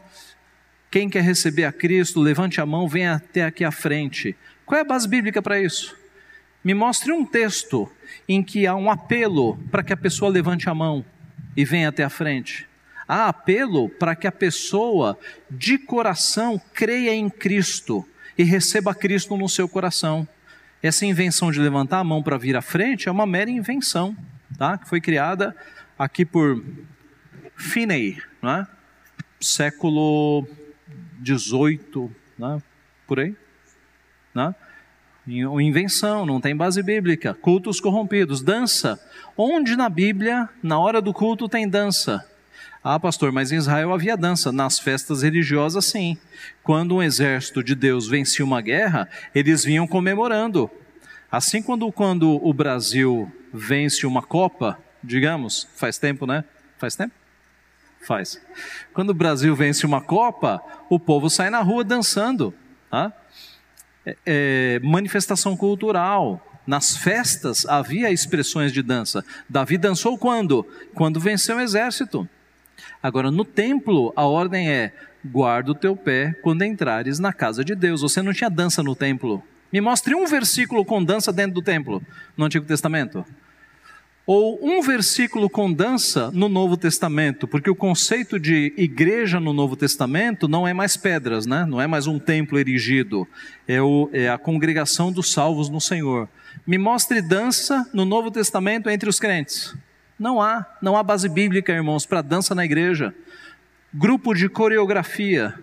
quem 0.90 1.08
quer 1.08 1.22
receber 1.22 1.64
a 1.64 1.72
Cristo, 1.72 2.20
levante 2.20 2.60
a 2.60 2.66
mão, 2.66 2.86
venha 2.86 3.14
até 3.14 3.44
aqui 3.44 3.64
à 3.64 3.70
frente. 3.70 4.36
Qual 4.66 4.78
é 4.78 4.82
a 4.82 4.84
base 4.84 5.08
bíblica 5.08 5.42
para 5.42 5.60
isso? 5.60 5.96
Me 6.62 6.72
mostre 6.72 7.12
um 7.12 7.26
texto 7.26 7.90
em 8.26 8.42
que 8.42 8.66
há 8.66 8.74
um 8.74 8.90
apelo 8.90 9.58
para 9.70 9.82
que 9.82 9.92
a 9.92 9.96
pessoa 9.96 10.30
levante 10.30 10.68
a 10.68 10.74
mão 10.74 11.04
e 11.56 11.64
venha 11.64 11.88
até 11.88 12.04
a 12.04 12.10
frente. 12.10 12.68
Há 13.06 13.28
apelo 13.28 13.88
para 13.88 14.16
que 14.16 14.26
a 14.26 14.32
pessoa 14.32 15.18
de 15.50 15.78
coração 15.78 16.60
creia 16.72 17.14
em 17.14 17.28
Cristo 17.28 18.06
e 18.36 18.42
receba 18.42 18.94
Cristo 18.94 19.36
no 19.36 19.48
seu 19.48 19.68
coração. 19.68 20.26
Essa 20.82 21.06
invenção 21.06 21.50
de 21.50 21.60
levantar 21.60 21.98
a 21.98 22.04
mão 22.04 22.22
para 22.22 22.38
vir 22.38 22.56
à 22.56 22.62
frente 22.62 23.08
é 23.08 23.12
uma 23.12 23.26
mera 23.26 23.50
invenção, 23.50 24.16
tá? 24.58 24.78
que 24.78 24.88
foi 24.88 25.00
criada 25.00 25.56
aqui 25.98 26.24
por 26.24 26.62
Finney, 27.56 28.20
não 28.42 28.50
é? 28.50 28.66
século 29.40 30.46
XVIII, 31.24 32.10
né? 32.38 32.62
por 33.06 33.20
aí. 33.20 33.36
Né? 34.34 34.54
Invenção, 35.26 36.26
não 36.26 36.40
tem 36.40 36.54
base 36.54 36.82
bíblica. 36.82 37.32
Cultos 37.34 37.80
corrompidos, 37.80 38.42
dança. 38.42 39.00
Onde 39.36 39.74
na 39.74 39.88
Bíblia, 39.88 40.48
na 40.62 40.78
hora 40.78 41.00
do 41.00 41.14
culto, 41.14 41.48
tem 41.48 41.66
dança? 41.66 42.24
Ah, 42.82 43.00
pastor, 43.00 43.32
mas 43.32 43.50
em 43.50 43.56
Israel 43.56 43.94
havia 43.94 44.16
dança. 44.16 44.52
Nas 44.52 44.78
festas 44.78 45.22
religiosas, 45.22 45.86
sim. 45.86 46.18
Quando 46.62 46.96
um 46.96 47.02
exército 47.02 47.64
de 47.64 47.74
Deus 47.74 48.06
vencia 48.06 48.44
uma 48.44 48.60
guerra, 48.60 49.08
eles 49.34 49.64
vinham 49.64 49.86
comemorando. 49.86 50.70
Assim, 51.32 51.62
quando, 51.62 51.90
quando 51.90 52.38
o 52.46 52.52
Brasil 52.52 53.32
vence 53.50 54.06
uma 54.06 54.22
Copa, 54.22 54.78
digamos, 55.02 55.66
faz 55.74 55.96
tempo, 55.96 56.26
né? 56.26 56.44
Faz 56.76 56.94
tempo? 56.94 57.14
Faz. 58.06 58.38
Quando 58.92 59.10
o 59.10 59.14
Brasil 59.14 59.56
vence 59.56 59.86
uma 59.86 60.02
Copa, 60.02 60.62
o 60.90 61.00
povo 61.00 61.30
sai 61.30 61.48
na 61.48 61.60
rua 61.62 61.82
dançando. 61.82 62.52
Tá? 62.90 63.10
É, 64.04 64.16
é, 64.26 64.80
manifestação 64.82 65.56
cultural. 65.56 66.50
Nas 66.66 66.96
festas 66.96 67.66
havia 67.66 68.10
expressões 68.10 68.72
de 68.72 68.82
dança. 68.82 69.24
Davi 69.48 69.76
dançou 69.76 70.16
quando? 70.16 70.66
Quando 70.94 71.20
venceu 71.20 71.56
o 71.56 71.60
exército. 71.60 72.28
Agora, 73.02 73.30
no 73.30 73.44
templo, 73.44 74.12
a 74.16 74.24
ordem 74.24 74.70
é: 74.70 74.94
guarda 75.24 75.72
o 75.72 75.74
teu 75.74 75.94
pé 75.94 76.34
quando 76.42 76.64
entrares 76.64 77.18
na 77.18 77.32
casa 77.32 77.64
de 77.64 77.74
Deus. 77.74 78.00
Você 78.00 78.22
não 78.22 78.32
tinha 78.32 78.48
dança 78.48 78.82
no 78.82 78.96
templo. 78.96 79.42
Me 79.70 79.80
mostre 79.80 80.14
um 80.14 80.26
versículo 80.26 80.84
com 80.84 81.04
dança 81.04 81.32
dentro 81.32 81.54
do 81.54 81.62
templo, 81.62 82.02
no 82.36 82.44
Antigo 82.44 82.64
Testamento 82.64 83.24
ou 84.26 84.58
um 84.62 84.80
versículo 84.80 85.50
com 85.50 85.70
dança 85.70 86.30
no 86.32 86.48
Novo 86.48 86.76
Testamento, 86.76 87.46
porque 87.46 87.68
o 87.68 87.74
conceito 87.74 88.40
de 88.40 88.72
igreja 88.76 89.38
no 89.38 89.52
Novo 89.52 89.76
Testamento 89.76 90.48
não 90.48 90.66
é 90.66 90.72
mais 90.72 90.96
pedras, 90.96 91.44
né? 91.44 91.66
não 91.66 91.80
é 91.80 91.86
mais 91.86 92.06
um 92.06 92.18
templo 92.18 92.58
erigido, 92.58 93.28
é, 93.68 93.82
o, 93.82 94.08
é 94.12 94.30
a 94.30 94.38
congregação 94.38 95.12
dos 95.12 95.30
salvos 95.30 95.68
no 95.68 95.80
Senhor. 95.80 96.28
Me 96.66 96.78
mostre 96.78 97.20
dança 97.20 97.86
no 97.92 98.06
Novo 98.06 98.30
Testamento 98.30 98.88
entre 98.88 99.08
os 99.08 99.20
crentes. 99.20 99.74
Não 100.18 100.40
há, 100.40 100.64
não 100.80 100.96
há 100.96 101.02
base 101.02 101.28
bíblica, 101.28 101.72
irmãos, 101.72 102.06
para 102.06 102.22
dança 102.22 102.54
na 102.54 102.64
igreja. 102.64 103.14
Grupo 103.92 104.32
de 104.32 104.48
coreografia, 104.48 105.54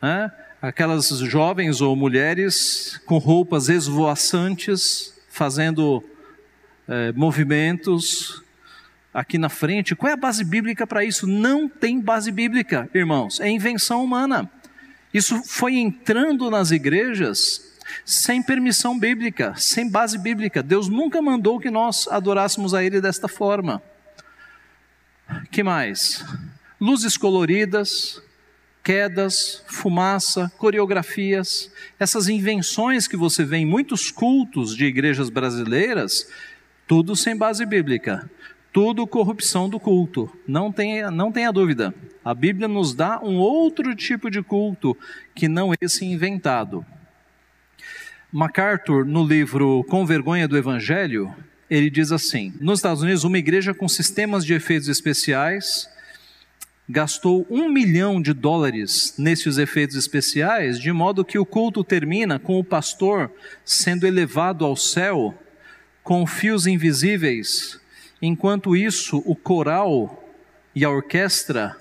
né? 0.00 0.32
aquelas 0.60 1.08
jovens 1.18 1.80
ou 1.80 1.94
mulheres 1.94 3.00
com 3.06 3.18
roupas 3.18 3.68
esvoaçantes, 3.68 5.14
fazendo 5.28 6.02
é, 6.88 7.12
movimentos 7.12 8.42
aqui 9.12 9.38
na 9.38 9.48
frente. 9.48 9.94
Qual 9.94 10.10
é 10.10 10.14
a 10.14 10.16
base 10.16 10.44
bíblica 10.44 10.86
para 10.86 11.04
isso? 11.04 11.26
Não 11.26 11.68
tem 11.68 12.00
base 12.00 12.30
bíblica, 12.30 12.88
irmãos, 12.94 13.40
é 13.40 13.48
invenção 13.48 14.02
humana. 14.02 14.50
Isso 15.12 15.42
foi 15.44 15.76
entrando 15.76 16.50
nas 16.50 16.70
igrejas 16.70 17.72
sem 18.04 18.42
permissão 18.42 18.98
bíblica, 18.98 19.54
sem 19.56 19.90
base 19.90 20.16
bíblica. 20.18 20.62
Deus 20.62 20.88
nunca 20.88 21.20
mandou 21.20 21.60
que 21.60 21.70
nós 21.70 22.08
adorássemos 22.08 22.72
a 22.72 22.82
Ele 22.82 23.00
desta 23.00 23.28
forma. 23.28 23.82
Que 25.50 25.62
mais? 25.62 26.24
Luzes 26.80 27.16
coloridas, 27.16 28.22
quedas, 28.82 29.62
fumaça, 29.66 30.50
coreografias, 30.58 31.70
essas 31.98 32.28
invenções 32.28 33.06
que 33.06 33.16
você 33.16 33.44
vê 33.44 33.58
em 33.58 33.66
muitos 33.66 34.10
cultos 34.10 34.76
de 34.76 34.84
igrejas 34.86 35.30
brasileiras, 35.30 36.26
tudo 36.92 37.16
sem 37.16 37.34
base 37.34 37.64
bíblica. 37.64 38.30
Tudo 38.70 39.06
corrupção 39.06 39.66
do 39.66 39.80
culto. 39.80 40.30
Não 40.46 40.70
tenha, 40.70 41.10
não 41.10 41.32
tenha 41.32 41.50
dúvida. 41.50 41.94
A 42.22 42.34
Bíblia 42.34 42.68
nos 42.68 42.92
dá 42.92 43.18
um 43.22 43.38
outro 43.38 43.96
tipo 43.96 44.30
de 44.30 44.42
culto 44.42 44.94
que 45.34 45.48
não 45.48 45.72
esse 45.80 46.04
inventado. 46.04 46.84
MacArthur, 48.30 49.06
no 49.06 49.24
livro 49.24 49.82
Com 49.88 50.04
Vergonha 50.04 50.46
do 50.46 50.54
Evangelho, 50.54 51.34
ele 51.70 51.88
diz 51.88 52.12
assim: 52.12 52.52
Nos 52.60 52.80
Estados 52.80 53.02
Unidos, 53.02 53.24
uma 53.24 53.38
igreja 53.38 53.72
com 53.72 53.88
sistemas 53.88 54.44
de 54.44 54.52
efeitos 54.52 54.90
especiais 54.90 55.88
gastou 56.86 57.46
um 57.48 57.70
milhão 57.70 58.20
de 58.20 58.34
dólares 58.34 59.14
nesses 59.16 59.56
efeitos 59.56 59.96
especiais, 59.96 60.78
de 60.78 60.92
modo 60.92 61.24
que 61.24 61.38
o 61.38 61.46
culto 61.46 61.82
termina 61.82 62.38
com 62.38 62.58
o 62.58 62.64
pastor 62.64 63.32
sendo 63.64 64.06
elevado 64.06 64.62
ao 64.62 64.76
céu 64.76 65.34
com 66.02 66.26
fios 66.26 66.66
invisíveis. 66.66 67.80
Enquanto 68.20 68.76
isso, 68.76 69.22
o 69.26 69.34
coral 69.34 70.24
e 70.74 70.84
a 70.84 70.90
orquestra 70.90 71.76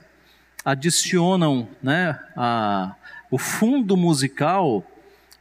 adicionam 0.64 1.68
né, 1.82 2.20
a, 2.36 2.96
o 3.30 3.38
fundo 3.38 3.98
musical 3.98 4.86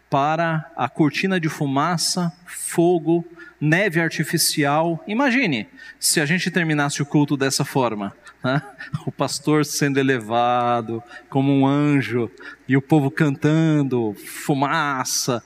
para 0.09 0.71
a 0.77 0.89
cortina 0.89 1.39
de 1.39 1.49
fumaça, 1.49 2.33
fogo, 2.47 3.25
neve 3.61 4.01
artificial. 4.01 5.03
Imagine 5.07 5.69
se 5.99 6.21
a 6.21 6.27
gente 6.27 6.51
terminasse 6.51 7.03
o 7.03 7.07
culto 7.07 7.37
dessa 7.37 7.65
forma. 7.65 8.13
Né? 8.43 8.61
O 9.07 9.13
pastor 9.13 9.65
sendo 9.65 10.01
elevado 10.01 11.03
como 11.29 11.53
um 11.53 11.67
anjo 11.67 12.31
e 12.67 12.77
o 12.77 12.83
povo 12.83 13.11
cantando, 13.11 14.15
fumaça. 14.27 15.43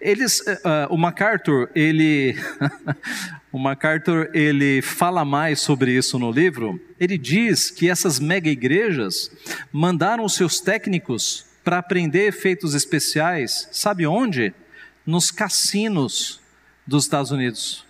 Eles, 0.00 0.40
uh, 0.40 0.88
o 0.88 0.96
MacArthur, 0.96 1.68
ele, 1.74 2.34
o 3.52 3.58
MacArthur, 3.58 4.30
ele 4.32 4.80
fala 4.80 5.26
mais 5.26 5.60
sobre 5.60 5.92
isso 5.94 6.18
no 6.18 6.30
livro. 6.30 6.80
Ele 6.98 7.18
diz 7.18 7.70
que 7.70 7.90
essas 7.90 8.18
mega 8.18 8.48
igrejas 8.48 9.30
mandaram 9.70 10.26
seus 10.26 10.58
técnicos 10.58 11.44
para 11.62 11.76
aprender 11.76 12.26
efeitos 12.26 12.74
especiais, 12.74 13.68
sabe 13.70 14.06
onde? 14.06 14.54
Nos 15.04 15.30
cassinos 15.30 16.40
dos 16.86 17.04
Estados 17.04 17.30
Unidos. 17.30 17.84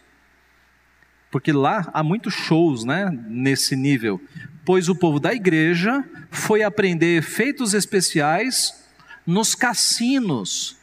Porque 1.31 1.53
lá 1.53 1.89
há 1.95 2.03
muitos 2.03 2.35
shows, 2.35 2.85
né, 2.85 3.09
nesse 3.29 3.77
nível. 3.77 4.21
Pois 4.65 4.89
o 4.89 4.97
povo 4.97 5.21
da 5.21 5.33
igreja 5.33 6.05
foi 6.29 6.65
aprender 6.65 7.19
efeitos 7.19 7.73
especiais 7.73 8.85
nos 9.25 9.55
cassinos 9.55 10.80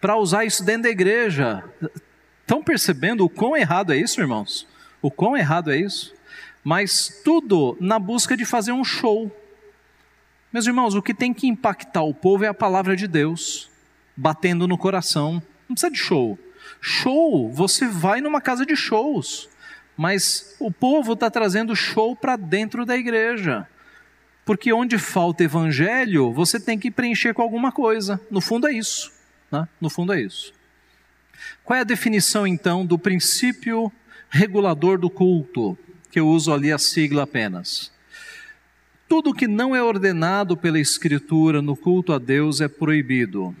para 0.00 0.16
usar 0.16 0.44
isso 0.44 0.64
dentro 0.64 0.84
da 0.84 0.90
igreja. 0.90 1.64
Estão 2.40 2.62
percebendo 2.62 3.24
o 3.24 3.28
quão 3.28 3.56
errado 3.56 3.92
é 3.92 3.96
isso, 3.96 4.20
irmãos? 4.20 4.66
O 5.02 5.10
quão 5.10 5.36
errado 5.36 5.70
é 5.70 5.76
isso? 5.76 6.14
Mas 6.64 7.20
tudo 7.24 7.76
na 7.80 7.98
busca 7.98 8.36
de 8.36 8.44
fazer 8.44 8.72
um 8.72 8.84
show. 8.84 9.30
Meus 10.52 10.66
irmãos, 10.66 10.94
o 10.94 11.02
que 11.02 11.12
tem 11.12 11.34
que 11.34 11.46
impactar 11.46 12.02
o 12.02 12.14
povo 12.14 12.44
é 12.44 12.48
a 12.48 12.54
palavra 12.54 12.96
de 12.96 13.06
Deus, 13.06 13.70
batendo 14.16 14.66
no 14.66 14.78
coração. 14.78 15.42
Não 15.68 15.74
precisa 15.74 15.90
de 15.90 15.98
show. 15.98 16.38
Show, 16.80 17.50
você 17.52 17.86
vai 17.86 18.20
numa 18.20 18.40
casa 18.40 18.64
de 18.64 18.76
shows, 18.76 19.48
mas 19.96 20.56
o 20.58 20.70
povo 20.70 21.12
está 21.12 21.30
trazendo 21.30 21.76
show 21.76 22.14
para 22.16 22.36
dentro 22.36 22.86
da 22.86 22.96
igreja. 22.96 23.66
Porque 24.44 24.72
onde 24.72 24.96
falta 24.96 25.44
evangelho, 25.44 26.32
você 26.32 26.58
tem 26.58 26.78
que 26.78 26.90
preencher 26.90 27.34
com 27.34 27.42
alguma 27.42 27.70
coisa. 27.70 28.18
No 28.30 28.40
fundo 28.40 28.66
é 28.66 28.72
isso. 28.72 29.17
Né? 29.50 29.68
No 29.80 29.88
fundo 29.88 30.12
é 30.12 30.20
isso. 30.20 30.52
Qual 31.64 31.76
é 31.76 31.80
a 31.80 31.84
definição 31.84 32.46
então 32.46 32.84
do 32.84 32.98
princípio 32.98 33.92
regulador 34.28 34.98
do 34.98 35.10
culto? 35.10 35.76
Que 36.10 36.20
eu 36.20 36.28
uso 36.28 36.52
ali 36.52 36.72
a 36.72 36.78
sigla 36.78 37.22
apenas. 37.22 37.92
Tudo 39.08 39.34
que 39.34 39.46
não 39.46 39.74
é 39.74 39.82
ordenado 39.82 40.56
pela 40.56 40.78
Escritura 40.78 41.62
no 41.62 41.76
culto 41.76 42.12
a 42.12 42.18
Deus 42.18 42.60
é 42.60 42.68
proibido. 42.68 43.54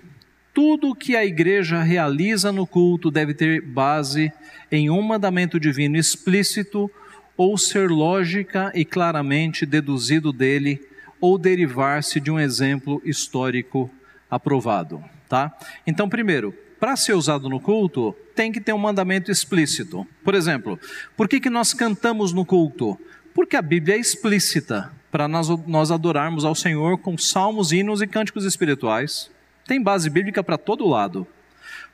Tudo 0.52 0.94
que 0.94 1.16
a 1.16 1.24
igreja 1.24 1.82
realiza 1.82 2.50
no 2.50 2.66
culto 2.66 3.10
deve 3.10 3.32
ter 3.32 3.62
base 3.62 4.32
em 4.70 4.90
um 4.90 5.00
mandamento 5.00 5.58
divino 5.58 5.96
explícito 5.96 6.90
ou 7.36 7.56
ser 7.56 7.88
lógica 7.90 8.72
e 8.74 8.84
claramente 8.84 9.64
deduzido 9.64 10.32
dele 10.32 10.86
ou 11.20 11.38
derivar-se 11.38 12.20
de 12.20 12.30
um 12.30 12.38
exemplo 12.38 13.00
histórico 13.04 13.90
aprovado 14.28 15.02
tá? 15.28 15.52
Então, 15.86 16.08
primeiro, 16.08 16.54
para 16.80 16.96
ser 16.96 17.14
usado 17.14 17.48
no 17.48 17.60
culto, 17.60 18.14
tem 18.34 18.52
que 18.52 18.60
ter 18.60 18.72
um 18.72 18.78
mandamento 18.78 19.30
explícito. 19.30 20.06
Por 20.22 20.34
exemplo, 20.34 20.78
por 21.16 21.28
que, 21.28 21.40
que 21.40 21.50
nós 21.50 21.74
cantamos 21.74 22.32
no 22.32 22.44
culto? 22.44 22.98
Porque 23.34 23.56
a 23.56 23.62
Bíblia 23.62 23.96
é 23.96 23.98
explícita 23.98 24.92
para 25.10 25.26
nós, 25.26 25.48
nós 25.66 25.90
adorarmos 25.90 26.44
ao 26.44 26.54
Senhor 26.54 26.98
com 26.98 27.16
salmos, 27.16 27.72
hinos 27.72 28.00
e 28.00 28.06
cânticos 28.06 28.44
espirituais. 28.44 29.30
Tem 29.66 29.82
base 29.82 30.08
bíblica 30.08 30.42
para 30.42 30.56
todo 30.56 30.86
lado. 30.86 31.26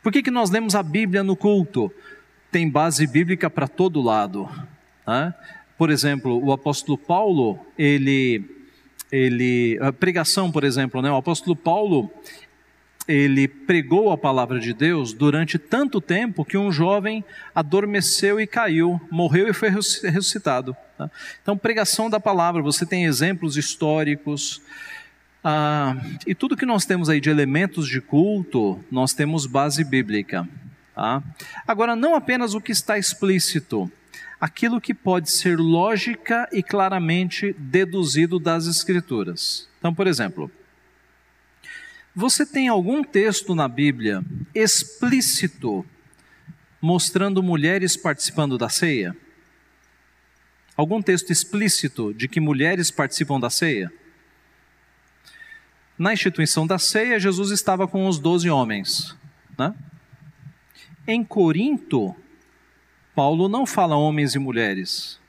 Por 0.03 0.13
que, 0.13 0.23
que 0.23 0.31
nós 0.31 0.51
lemos 0.51 0.75
a 0.75 0.83
Bíblia 0.83 1.23
no 1.23 1.35
culto? 1.35 1.91
Tem 2.51 2.69
base 2.69 3.07
bíblica 3.07 3.49
para 3.49 3.67
todo 3.67 4.03
lado. 4.03 4.49
Né? 5.07 5.35
Por 5.79 5.91
exemplo, 5.91 6.45
o 6.45 6.53
apóstolo 6.53 6.99
Paulo, 6.99 7.59
ele, 7.77 8.45
ele, 9.11 9.79
a 9.81 9.93
pregação, 9.93 10.53
por 10.53 10.63
exemplo, 10.63 11.01
né? 11.01 11.11
o 11.11 11.17
apóstolo 11.17 11.57
Paulo, 11.57 12.11
ele 13.07 13.47
pregou 13.47 14.11
a 14.11 14.19
palavra 14.19 14.59
de 14.59 14.73
Deus 14.73 15.13
durante 15.13 15.59
tanto 15.59 16.01
tempo 16.01 16.45
que 16.45 16.57
um 16.57 16.73
jovem 16.73 17.25
adormeceu 17.55 18.41
e 18.41 18.47
caiu, 18.47 19.01
morreu 19.11 19.49
e 19.49 19.53
foi 19.53 19.69
ressuscitado. 19.69 20.77
Tá? 20.97 21.11
Então, 21.43 21.57
pregação 21.57 22.09
da 22.09 22.19
palavra, 22.19 22.63
você 22.63 22.87
tem 22.87 23.05
exemplos 23.05 23.57
históricos. 23.57 24.63
Ah, 25.43 25.97
e 26.27 26.35
tudo 26.35 26.57
que 26.57 26.65
nós 26.65 26.87
temos 26.87 27.11
aí 27.11 27.21
de 27.21 27.29
elementos 27.29 27.87
de 27.87 28.01
culto, 28.01 28.83
nós 28.91 29.13
temos 29.13 29.45
base 29.45 29.85
bíblica. 29.85 30.49
Tá? 30.95 31.23
Agora, 31.67 31.95
não 31.95 32.15
apenas 32.15 32.55
o 32.55 32.61
que 32.61 32.73
está 32.73 32.97
explícito, 32.97 33.91
aquilo 34.41 34.81
que 34.81 34.95
pode 34.95 35.31
ser 35.31 35.59
lógica 35.59 36.49
e 36.53 36.63
claramente 36.63 37.55
deduzido 37.59 38.39
das 38.39 38.67
Escrituras. 38.67 39.69
Então, 39.79 39.93
por 39.93 40.07
exemplo, 40.07 40.51
você 42.15 42.47
tem 42.47 42.69
algum 42.69 43.03
texto 43.03 43.55
na 43.55 43.67
Bíblia 43.67 44.25
explícito 44.55 45.85
mostrando 46.81 47.43
mulheres 47.43 47.97
participando 47.97 48.57
da 48.57 48.69
ceia? 48.69 49.17
Algum 50.77 51.03
texto 51.03 51.31
explícito 51.31 52.15
de 52.15 52.29
que 52.29 52.39
mulheres 52.39 52.91
participam 52.91 53.41
da 53.41 53.51
ceia? 53.51 53.93
Na 55.99 56.13
instituição 56.13 56.67
da 56.67 56.79
ceia, 56.79 57.19
Jesus 57.19 57.51
estava 57.51 57.89
com 57.89 58.07
os 58.07 58.19
doze 58.19 58.49
homens. 58.49 59.17
Né? 59.59 59.75
Em 61.07 61.25
Corinto, 61.25 62.15
Paulo 63.15 63.49
não 63.49 63.67
fala 63.67 63.97
homens 63.97 64.35
e 64.35 64.39
mulheres. 64.39 65.21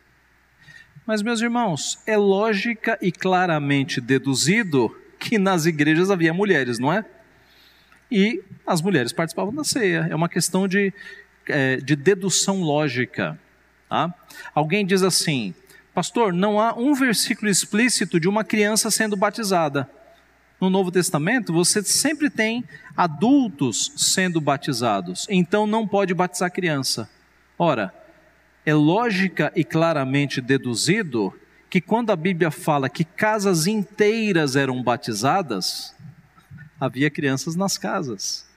Mas, 1.06 1.22
meus 1.22 1.42
irmãos, 1.42 2.00
é 2.06 2.18
lógica 2.18 2.98
e 3.02 3.12
claramente 3.12 4.02
deduzido 4.02 4.96
que 5.20 5.38
nas 5.38 5.66
igrejas 5.66 6.12
havia 6.12 6.34
mulheres, 6.34 6.80
não 6.80 6.92
é? 6.92 7.06
E 8.12 8.44
as 8.66 8.82
mulheres 8.82 9.12
participavam 9.12 9.54
da 9.54 9.64
ceia. 9.64 10.08
É 10.10 10.16
uma 10.16 10.30
questão 10.30 10.68
de, 10.68 10.94
é, 11.48 11.78
de 11.78 11.96
dedução 11.96 12.62
lógica. 12.62 13.40
Tá? 13.90 14.14
Alguém 14.54 14.86
diz 14.86 15.04
assim, 15.04 15.54
pastor, 15.94 16.34
não 16.34 16.60
há 16.60 16.74
um 16.74 16.94
versículo 16.94 17.50
explícito 17.50 18.20
de 18.20 18.28
uma 18.28 18.44
criança 18.44 18.92
sendo 18.92 19.16
batizada. 19.16 19.90
No 20.60 20.70
Novo 20.70 20.92
Testamento, 20.92 21.52
você 21.52 21.84
sempre 21.84 22.30
tem 22.30 22.64
adultos 22.96 23.92
sendo 23.98 24.40
batizados, 24.40 25.28
então 25.30 25.68
não 25.68 25.86
pode 25.86 26.14
batizar 26.14 26.52
criança. 26.52 27.10
Ora, 27.60 27.94
é 28.66 28.74
lógica 28.74 29.52
e 29.56 29.64
claramente 29.64 30.40
deduzido 30.42 31.34
que 31.76 31.82
quando 31.82 32.10
a 32.10 32.16
Bíblia 32.16 32.50
fala 32.50 32.88
que 32.88 33.04
casas 33.04 33.68
inteiras 33.68 34.56
eram 34.56 34.82
batizadas, 34.82 35.94
havia 36.80 37.10
crianças 37.10 37.54
nas 37.54 37.78
casas. 37.78 38.48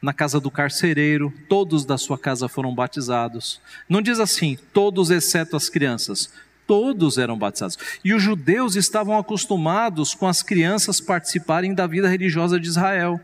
Na 0.00 0.14
casa 0.14 0.40
do 0.40 0.50
carcereiro, 0.50 1.30
todos 1.50 1.84
da 1.84 1.98
sua 1.98 2.16
casa 2.16 2.48
foram 2.48 2.74
batizados. 2.74 3.60
Não 3.86 4.00
diz 4.00 4.18
assim, 4.18 4.56
todos 4.72 5.10
exceto 5.10 5.54
as 5.54 5.68
crianças. 5.68 6.32
Todos 6.66 7.18
eram 7.18 7.36
batizados. 7.36 7.76
E 8.02 8.14
os 8.14 8.22
judeus 8.22 8.74
estavam 8.74 9.18
acostumados 9.18 10.14
com 10.14 10.26
as 10.26 10.42
crianças 10.42 10.98
participarem 10.98 11.74
da 11.74 11.86
vida 11.86 12.08
religiosa 12.08 12.58
de 12.58 12.68
Israel. 12.68 13.20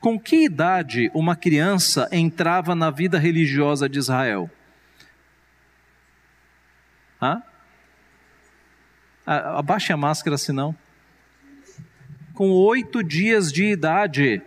Com 0.00 0.18
que 0.18 0.44
idade 0.44 1.08
uma 1.14 1.36
criança 1.36 2.08
entrava 2.10 2.74
na 2.74 2.90
vida 2.90 3.16
religiosa 3.16 3.88
de 3.88 4.00
Israel? 4.00 4.50
Hã? 7.22 7.40
Abaixe 9.26 9.92
a 9.92 9.96
máscara, 9.96 10.38
senão. 10.38 10.74
Com 12.32 12.50
oito 12.50 13.02
dias 13.02 13.52
de 13.52 13.64
idade, 13.64 14.40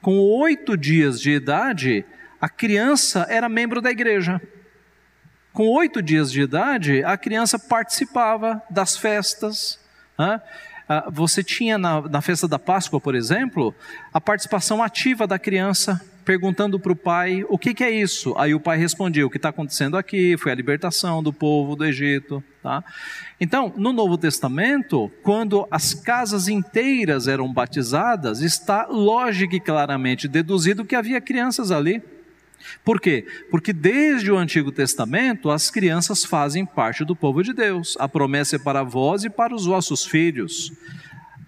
com 0.00 0.18
oito 0.18 0.76
dias 0.76 1.20
de 1.20 1.30
idade, 1.30 2.04
a 2.40 2.48
criança 2.48 3.26
era 3.28 3.48
membro 3.48 3.80
da 3.80 3.90
igreja. 3.90 4.40
Com 5.52 5.68
oito 5.68 6.02
dias 6.02 6.32
de 6.32 6.40
idade, 6.40 7.04
a 7.04 7.16
criança 7.16 7.58
participava 7.58 8.62
das 8.68 8.96
festas. 8.96 9.78
Né? 10.18 10.40
Você 11.12 11.44
tinha 11.44 11.76
na, 11.76 12.00
na 12.02 12.20
festa 12.20 12.48
da 12.48 12.58
Páscoa, 12.58 13.00
por 13.00 13.14
exemplo, 13.14 13.74
a 14.12 14.20
participação 14.20 14.82
ativa 14.82 15.26
da 15.26 15.38
criança 15.38 16.00
perguntando 16.28 16.78
para 16.78 16.92
o 16.92 16.96
pai 16.96 17.42
o 17.48 17.56
que, 17.56 17.72
que, 17.72 17.82
é 17.82 17.90
isso. 17.90 18.34
Aí 18.36 18.54
o 18.54 18.60
pai 18.60 18.76
respondia: 18.76 19.26
o 19.26 19.30
que 19.30 19.38
está 19.38 19.48
acontecendo 19.48 19.96
aqui 19.96 20.36
foi 20.36 20.52
a 20.52 20.54
libertação 20.54 21.22
do 21.22 21.32
povo 21.32 21.74
do 21.74 21.86
Egito. 21.86 22.44
Tá? 22.62 22.84
Então, 23.40 23.72
no 23.78 23.94
Novo 23.94 24.18
Testamento, 24.18 25.10
quando 25.22 25.66
as 25.70 25.94
casas 25.94 26.46
inteiras 26.46 27.28
eram 27.28 27.50
batizadas, 27.50 28.42
está 28.42 28.86
lógico 28.86 29.54
e 29.54 29.60
claramente 29.60 30.28
deduzido 30.28 30.84
que 30.84 30.94
havia 30.94 31.18
crianças 31.18 31.70
ali. 31.70 32.02
Por 32.84 33.00
quê? 33.00 33.24
Porque 33.50 33.72
desde 33.72 34.30
o 34.30 34.36
Antigo 34.36 34.70
Testamento 34.70 35.48
as 35.48 35.70
crianças 35.70 36.26
fazem 36.26 36.66
parte 36.66 37.06
do 37.06 37.16
povo 37.16 37.42
de 37.42 37.54
Deus. 37.54 37.96
A 37.98 38.06
promessa 38.06 38.56
é 38.56 38.58
para 38.58 38.82
vós 38.82 39.24
e 39.24 39.30
para 39.30 39.54
os 39.54 39.64
vossos 39.64 40.04
filhos. 40.04 40.72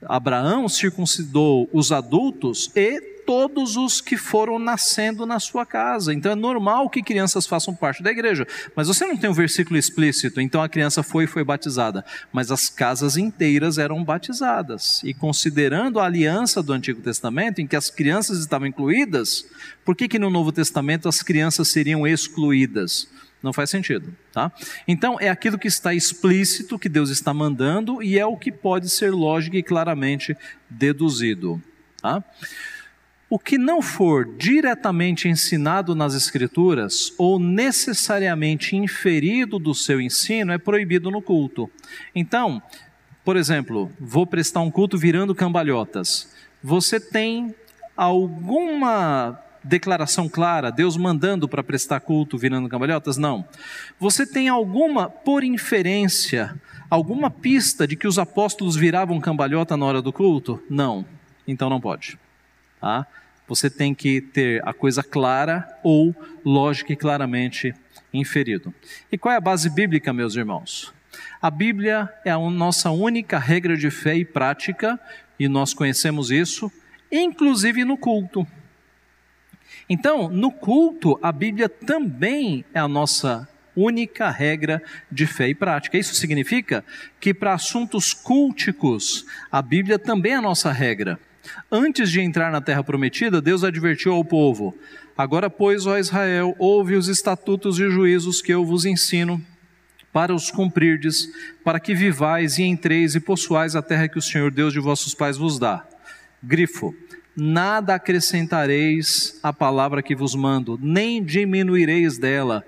Abraão 0.09 0.71
circuncidou 0.71 1.69
os 1.71 1.93
adultos 1.93 2.73
e 2.75 3.20
todos 3.27 3.77
os 3.77 4.01
que 4.01 4.17
foram 4.17 4.59
nascendo 4.59 5.25
na 5.27 5.39
sua 5.39 5.65
casa. 5.65 6.13
Então 6.13 6.33
é 6.33 6.35
normal 6.35 6.89
que 6.91 7.03
crianças 7.03 7.47
façam 7.47 7.75
parte 7.75 8.03
da 8.03 8.11
igreja. 8.11 8.47
Mas 8.75 8.89
você 8.89 9.07
não 9.07 9.17
tem 9.17 9.31
um 9.31 9.35
versículo 9.35 9.79
explícito, 9.79 10.41
então 10.41 10.63
a 10.63 10.69
criança 10.69 11.03
foi 11.03 11.25
e 11.25 11.27
foi 11.27 11.45
batizada. 11.45 12.05
Mas 12.33 12.51
as 12.51 12.69
casas 12.69 13.17
inteiras 13.17 13.79
eram 13.79 14.03
batizadas. 14.03 15.03
E 15.05 15.15
considerando 15.15 16.01
a 16.01 16.05
aliança 16.05 16.63
do 16.63 16.73
Antigo 16.73 17.01
Testamento, 17.01 17.61
em 17.61 17.67
que 17.67 17.77
as 17.77 17.91
crianças 17.91 18.39
estavam 18.39 18.67
incluídas, 18.67 19.45
por 19.85 19.95
que, 19.97 20.09
que 20.09 20.19
no 20.19 20.31
Novo 20.31 20.53
Testamento 20.53 21.09
as 21.09 21.23
crianças 21.23 21.69
seriam 21.69 22.07
excluídas? 22.07 23.09
Não 23.43 23.53
faz 23.55 23.71
sentido, 23.71 24.15
tá? 24.33 24.53
Então 24.87 25.17
é 25.19 25.31
aquilo 25.31 25.59
que 25.59 25.69
está 25.69 25.95
explícito 25.95 26.79
que 26.79 26.91
Deus 26.91 27.09
está 27.09 27.33
mandando 27.33 28.03
e 28.03 28.19
é 28.19 28.27
o 28.27 28.37
que 28.37 28.53
pode 28.53 28.91
ser 28.91 29.11
lógico 29.13 29.57
e 29.57 29.63
claramente 29.63 30.37
deduzido, 30.69 31.61
tá? 32.03 32.23
O 33.33 33.39
que 33.39 33.57
não 33.57 33.81
for 33.81 34.27
diretamente 34.37 35.29
ensinado 35.29 35.95
nas 35.95 36.15
Escrituras 36.15 37.15
ou 37.17 37.39
necessariamente 37.39 38.75
inferido 38.75 39.57
do 39.57 39.73
seu 39.73 40.01
ensino 40.01 40.51
é 40.51 40.59
proibido 40.59 41.13
no 41.13 41.23
culto. 41.23 41.71
Então, 42.13 42.61
por 43.25 43.37
exemplo, 43.37 43.89
vou 44.01 44.27
prestar 44.27 44.63
um 44.63 44.71
culto 44.71 44.99
virando 44.99 45.33
cambalhotas. 45.33 46.35
Você 46.61 46.99
tem 46.99 47.55
alguma 47.97 49.41
declaração 49.63 50.29
clara, 50.29 50.73
Deus 50.73 50.97
mandando 50.97 51.49
para 51.49 51.63
prestar 51.63 52.01
culto 52.01 52.37
virando 52.37 52.69
cambalhotas? 52.69 53.17
Não. 53.17 53.47
Você 54.01 54.27
tem 54.27 54.49
alguma, 54.49 55.09
por 55.09 55.45
inferência, 55.45 56.61
alguma 56.91 57.31
pista 57.31 57.87
de 57.87 57.95
que 57.95 58.09
os 58.09 58.19
apóstolos 58.19 58.75
viravam 58.75 59.21
cambalhota 59.21 59.77
na 59.77 59.87
hora 59.87 60.03
do 60.03 60.13
culto? 60.13 60.61
Não. 60.69 61.07
Então 61.47 61.71
não 61.71 61.81
pode. 61.81 62.19
Tá? 62.81 63.07
Você 63.51 63.69
tem 63.69 63.93
que 63.93 64.21
ter 64.21 64.63
a 64.65 64.73
coisa 64.73 65.03
clara 65.03 65.67
ou 65.83 66.15
lógica 66.45 66.93
e 66.93 66.97
claramente 66.97 67.75
inferido. 68.15 68.73
E 69.11 69.19
qual 69.19 69.35
é 69.35 69.39
a 69.39 69.41
base 69.41 69.69
bíblica, 69.69 70.13
meus 70.13 70.37
irmãos? 70.37 70.95
A 71.43 71.51
Bíblia 71.51 72.09
é 72.25 72.31
a 72.31 72.39
nossa 72.39 72.93
única 72.93 73.41
regra 73.41 73.77
de 73.77 73.91
fé 73.91 74.15
e 74.15 74.25
prática, 74.25 75.01
e 75.37 75.49
nós 75.49 75.75
conhecemos 75.75 76.31
isso, 76.31 76.71
inclusive 77.11 77.85
no 77.85 77.97
culto. 77.97 78.47
Então, 79.89 80.29
no 80.29 80.53
culto, 80.53 81.19
a 81.21 81.33
Bíblia 81.33 81.69
também 81.69 82.65
é 82.73 82.79
a 82.79 82.87
nossa 82.87 83.49
única 83.75 84.31
regra 84.31 84.81
de 85.11 85.27
fé 85.27 85.49
e 85.49 85.57
prática. 85.57 85.99
Isso 85.99 86.15
significa 86.15 86.85
que 87.19 87.35
para 87.35 87.55
assuntos 87.55 88.15
culticos, 88.15 89.27
a 89.51 89.61
Bíblia 89.61 89.99
também 89.99 90.35
é 90.35 90.37
a 90.37 90.41
nossa 90.41 90.71
regra. 90.71 91.19
Antes 91.71 92.11
de 92.11 92.21
entrar 92.21 92.51
na 92.51 92.61
terra 92.61 92.83
prometida, 92.85 93.41
Deus 93.41 93.65
advertiu 93.65 94.13
ao 94.13 94.25
povo: 94.25 94.77
Agora, 95.17 95.49
pois, 95.49 95.87
ó 95.87 95.99
Israel, 95.99 96.55
ouve 96.59 96.95
os 96.95 97.09
estatutos 97.09 97.79
e 97.79 97.91
juízos 97.91 98.43
que 98.43 98.53
eu 98.53 98.65
vos 98.65 98.85
ensino, 98.85 99.41
para 100.13 100.35
os 100.35 100.51
cumprirdes, 100.51 101.29
para 101.65 101.81
que 101.81 101.95
vivais 101.95 102.59
e 102.59 102.65
entreis 102.65 103.15
e 103.15 103.21
possuais 103.21 103.77
a 103.77 103.83
terra 103.83 104.09
que 104.09 104.19
o 104.19 104.23
Senhor 104.23 104.51
Deus 104.51 104.73
de 104.73 104.81
vossos 104.81 105.15
pais 105.15 105.37
vos 105.37 105.59
dá. 105.59 105.87
Grifo: 106.43 106.95
Nada 107.37 107.95
acrescentareis 107.95 109.39
à 109.43 109.53
palavra 109.53 110.03
que 110.03 110.15
vos 110.15 110.35
mando, 110.35 110.79
nem 110.83 111.23
diminuireis 111.23 112.19
dela, 112.19 112.65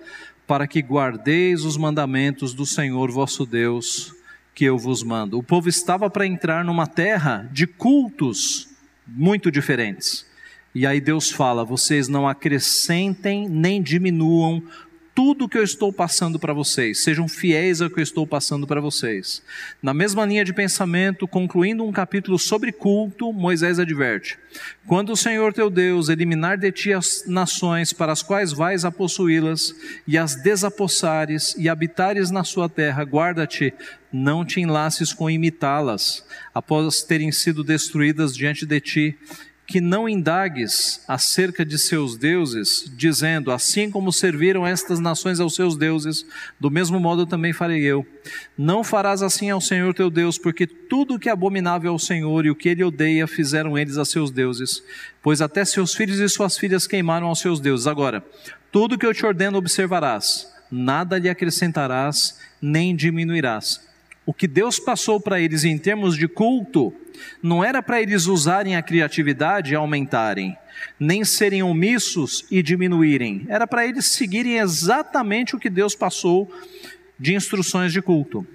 para 0.46 0.66
que 0.66 0.80
guardeis 0.80 1.64
os 1.64 1.76
mandamentos 1.76 2.54
do 2.54 2.64
Senhor 2.64 3.10
vosso 3.10 3.44
Deus 3.44 4.14
que 4.54 4.64
eu 4.64 4.78
vos 4.78 5.02
mando. 5.02 5.38
O 5.38 5.42
povo 5.42 5.68
estava 5.68 6.10
para 6.10 6.26
entrar 6.26 6.64
numa 6.64 6.86
terra 6.86 7.48
de 7.52 7.66
cultos 7.66 8.68
muito 9.06 9.50
diferentes. 9.50 10.26
E 10.74 10.86
aí 10.86 11.00
Deus 11.00 11.30
fala: 11.30 11.64
vocês 11.64 12.08
não 12.08 12.28
acrescentem 12.28 13.48
nem 13.48 13.82
diminuam 13.82 14.62
tudo 15.14 15.48
que 15.48 15.58
eu 15.58 15.62
estou 15.62 15.92
passando 15.92 16.38
para 16.38 16.54
vocês, 16.54 16.98
sejam 16.98 17.28
fiéis 17.28 17.82
ao 17.82 17.90
que 17.90 18.00
eu 18.00 18.02
estou 18.02 18.26
passando 18.26 18.66
para 18.66 18.80
vocês. 18.80 19.42
Na 19.82 19.92
mesma 19.92 20.24
linha 20.24 20.44
de 20.44 20.52
pensamento, 20.54 21.28
concluindo 21.28 21.84
um 21.84 21.92
capítulo 21.92 22.38
sobre 22.38 22.72
culto, 22.72 23.32
Moisés 23.32 23.78
adverte: 23.78 24.38
Quando 24.86 25.12
o 25.12 25.16
Senhor 25.16 25.52
teu 25.52 25.68
Deus 25.68 26.08
eliminar 26.08 26.56
de 26.56 26.72
ti 26.72 26.92
as 26.92 27.24
nações 27.26 27.92
para 27.92 28.12
as 28.12 28.22
quais 28.22 28.52
vais 28.52 28.84
a 28.84 28.90
possuí-las, 28.90 29.74
e 30.06 30.16
as 30.16 30.34
desapossares 30.34 31.54
e 31.58 31.68
habitares 31.68 32.30
na 32.30 32.42
sua 32.42 32.68
terra, 32.68 33.04
guarda-te, 33.04 33.74
não 34.10 34.44
te 34.44 34.60
enlaces 34.60 35.12
com 35.12 35.28
imitá-las, 35.28 36.24
após 36.54 37.02
terem 37.02 37.30
sido 37.30 37.62
destruídas 37.62 38.34
diante 38.34 38.64
de 38.64 38.80
ti 38.80 39.18
que 39.66 39.80
não 39.80 40.08
indagues 40.08 41.02
acerca 41.06 41.64
de 41.64 41.78
seus 41.78 42.16
deuses, 42.16 42.90
dizendo: 42.96 43.50
Assim 43.50 43.90
como 43.90 44.12
serviram 44.12 44.66
estas 44.66 44.98
nações 44.98 45.40
aos 45.40 45.54
seus 45.54 45.76
deuses, 45.76 46.26
do 46.58 46.70
mesmo 46.70 46.98
modo 46.98 47.24
também 47.24 47.52
farei 47.52 47.82
eu. 47.82 48.06
Não 48.58 48.82
farás 48.82 49.22
assim 49.22 49.50
ao 49.50 49.60
Senhor 49.60 49.94
teu 49.94 50.10
Deus, 50.10 50.36
porque 50.36 50.66
tudo 50.66 51.18
que 51.18 51.28
é 51.28 51.32
abominável 51.32 51.92
ao 51.92 51.98
Senhor 51.98 52.44
e 52.44 52.50
o 52.50 52.56
que 52.56 52.68
ele 52.68 52.84
odeia 52.84 53.26
fizeram 53.26 53.78
eles 53.78 53.96
a 53.96 54.04
seus 54.04 54.30
deuses, 54.30 54.82
pois 55.22 55.40
até 55.40 55.64
seus 55.64 55.94
filhos 55.94 56.18
e 56.18 56.28
suas 56.28 56.58
filhas 56.58 56.86
queimaram 56.86 57.28
aos 57.28 57.38
seus 57.38 57.60
deuses. 57.60 57.86
Agora, 57.86 58.24
tudo 58.70 58.98
que 58.98 59.06
eu 59.06 59.14
te 59.14 59.24
ordeno 59.24 59.58
observarás, 59.58 60.52
nada 60.70 61.18
lhe 61.18 61.28
acrescentarás, 61.28 62.38
nem 62.60 62.94
diminuirás 62.94 63.91
o 64.24 64.32
que 64.32 64.46
Deus 64.46 64.78
passou 64.78 65.20
para 65.20 65.40
eles 65.40 65.64
em 65.64 65.76
termos 65.76 66.16
de 66.16 66.28
culto, 66.28 66.92
não 67.42 67.64
era 67.64 67.82
para 67.82 68.00
eles 68.00 68.26
usarem 68.26 68.76
a 68.76 68.82
criatividade 68.82 69.72
e 69.72 69.76
aumentarem, 69.76 70.56
nem 70.98 71.24
serem 71.24 71.62
omissos 71.62 72.44
e 72.50 72.62
diminuírem, 72.62 73.44
era 73.48 73.66
para 73.66 73.86
eles 73.86 74.06
seguirem 74.06 74.58
exatamente 74.58 75.54
o 75.56 75.58
que 75.58 75.70
Deus 75.70 75.94
passou 75.94 76.52
de 77.18 77.34
instruções 77.34 77.92
de 77.92 78.00
culto. 78.00 78.46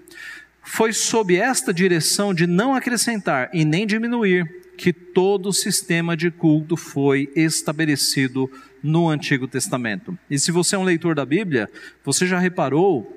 Foi 0.62 0.91
sob 0.91 1.36
esta 1.36 1.73
direção 1.73 2.34
de 2.34 2.45
não 2.45 2.75
acrescentar 2.75 3.49
e 3.53 3.63
nem 3.63 3.88
diminuir 3.88 4.63
que 4.77 4.93
todo 4.93 5.49
o 5.49 5.53
sistema 5.53 6.15
de 6.15 6.30
culto 6.30 6.77
foi 6.77 7.32
estabelecido 7.36 8.51
no 8.84 9.10
Antigo 9.10 9.47
Testamento. 9.47 10.17
E 10.30 10.38
se 10.38 10.51
você 10.51 10.75
é 10.75 10.80
um 10.80 10.84
leitor 10.84 11.15
da 11.15 11.25
Bíblia, 11.25 11.69
você 12.03 12.27
já 12.27 12.38
reparou 12.38 13.16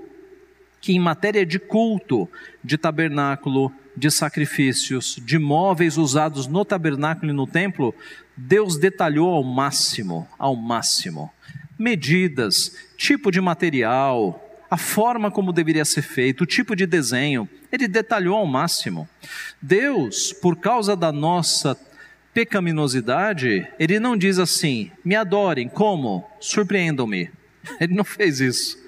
que 0.81 0.93
em 0.93 0.99
matéria 0.99 1.45
de 1.45 1.59
culto, 1.59 2.29
de 2.65 2.79
tabernáculo, 2.79 3.73
de 3.97 4.11
sacrifícios, 4.11 5.21
de 5.25 5.39
móveis 5.39 5.97
usados 5.97 6.47
no 6.47 6.65
tabernáculo 6.65 7.31
e 7.31 7.35
no 7.35 7.47
templo, 7.47 7.95
Deus 8.37 8.79
detalhou 8.79 9.35
ao 9.35 9.45
máximo, 9.45 10.27
ao 10.39 10.57
máximo. 10.57 11.31
Medidas, 11.79 12.77
tipo 12.97 13.31
de 13.31 13.41
material, 13.41 14.43
a 14.71 14.77
forma 14.77 15.31
como 15.31 15.53
deveria 15.53 15.85
ser 15.85 16.03
feito, 16.03 16.45
o 16.45 16.47
tipo 16.47 16.77
de 16.77 16.87
desenho, 16.87 17.49
ele 17.73 17.89
detalhou 17.89 18.37
ao 18.37 18.47
máximo. 18.47 19.09
Deus, 19.61 20.33
por 20.33 20.57
causa 20.57 20.97
da 20.97 21.11
nossa 21.11 21.77
pecaminosidade, 22.33 23.67
ele 23.79 23.99
não 23.99 24.17
diz 24.17 24.39
assim: 24.39 24.91
me 25.05 25.17
adorem, 25.17 25.69
como? 25.69 26.25
Surpreendam-me. 26.41 27.31
Ele 27.79 27.95
não 27.95 28.05
fez 28.05 28.41
isso. 28.41 28.79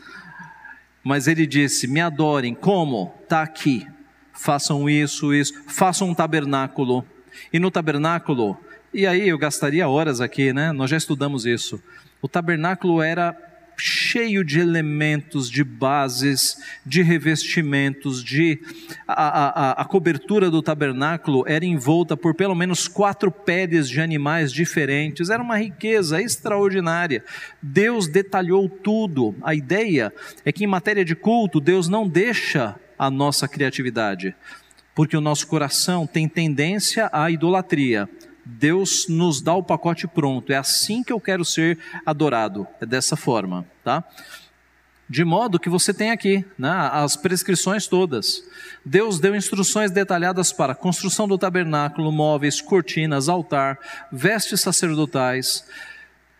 Mas 1.03 1.27
ele 1.27 1.47
disse: 1.47 1.87
Me 1.87 2.01
adorem, 2.01 2.55
como? 2.55 3.15
Está 3.23 3.43
aqui. 3.43 3.87
Façam 4.33 4.88
isso, 4.88 5.33
isso. 5.35 5.55
Façam 5.67 6.09
um 6.09 6.15
tabernáculo. 6.15 7.05
E 7.53 7.59
no 7.59 7.71
tabernáculo, 7.71 8.59
e 8.93 9.07
aí 9.07 9.29
eu 9.29 9.38
gastaria 9.38 9.88
horas 9.88 10.21
aqui, 10.21 10.53
né? 10.53 10.71
Nós 10.71 10.91
já 10.91 10.97
estudamos 10.97 11.47
isso. 11.47 11.83
O 12.21 12.29
tabernáculo 12.29 13.01
era 13.03 13.37
cheio 13.76 14.44
de 14.44 14.61
elementos, 14.61 15.50
de 15.50 15.64
bases, 15.64 16.56
de 16.85 17.02
revestimentos, 17.02 18.22
de 18.22 18.61
a, 19.06 19.12
a, 19.14 19.82
a, 19.82 19.85
cobertura 19.85 20.50
do 20.50 20.62
tabernáculo 20.62 21.44
era 21.46 21.64
envolta 21.64 22.16
por 22.16 22.35
pelo 22.35 22.54
menos 22.54 22.88
quatro 22.88 23.30
peles 23.30 23.88
de 23.88 24.00
animais 24.00 24.52
diferentes, 24.52 25.30
era 25.30 25.42
uma 25.42 25.58
riqueza 25.58 26.20
extraordinária. 26.20 27.24
Deus 27.61 28.08
detalhou 28.08 28.68
tudo. 28.68 29.35
A 29.42 29.54
ideia 29.54 30.12
é 30.44 30.52
que 30.52 30.64
em 30.64 30.68
matéria 30.68 31.04
de 31.04 31.14
culto, 31.14 31.61
Deus 31.61 31.88
não 31.88 32.08
deixa 32.08 32.76
a 32.98 33.11
nossa 33.11 33.48
criatividade, 33.48 34.35
porque 34.94 35.16
o 35.16 35.20
nosso 35.20 35.46
coração 35.46 36.06
tem 36.06 36.28
tendência 36.28 37.11
à 37.12 37.30
idolatria. 37.30 38.08
Deus 38.44 39.07
nos 39.09 39.40
dá 39.40 39.55
o 39.55 39.62
pacote 39.62 40.07
pronto. 40.07 40.52
É 40.52 40.57
assim 40.57 41.02
que 41.02 41.12
eu 41.12 41.20
quero 41.20 41.44
ser 41.44 41.78
adorado. 42.05 42.66
É 42.81 42.87
dessa 42.87 43.16
forma, 43.16 43.66
tá? 43.85 44.05
De 45.09 45.24
modo 45.24 45.61
que 45.61 45.68
você 45.68 45.92
tem 45.92 46.11
aqui 46.11 46.44
né, 46.59 46.70
as 46.90 47.16
prescrições 47.16 47.87
todas. 47.87 48.42
Deus 48.85 49.20
deu 49.20 49.37
instruções 49.37 49.90
detalhadas 49.90 50.52
para 50.52 50.74
construção 50.74 51.28
do 51.28 51.37
tabernáculo, 51.37 52.11
móveis, 52.11 52.62
cortinas, 52.62 53.28
altar, 53.28 53.78
vestes 54.11 54.62
sacerdotais, 54.62 55.66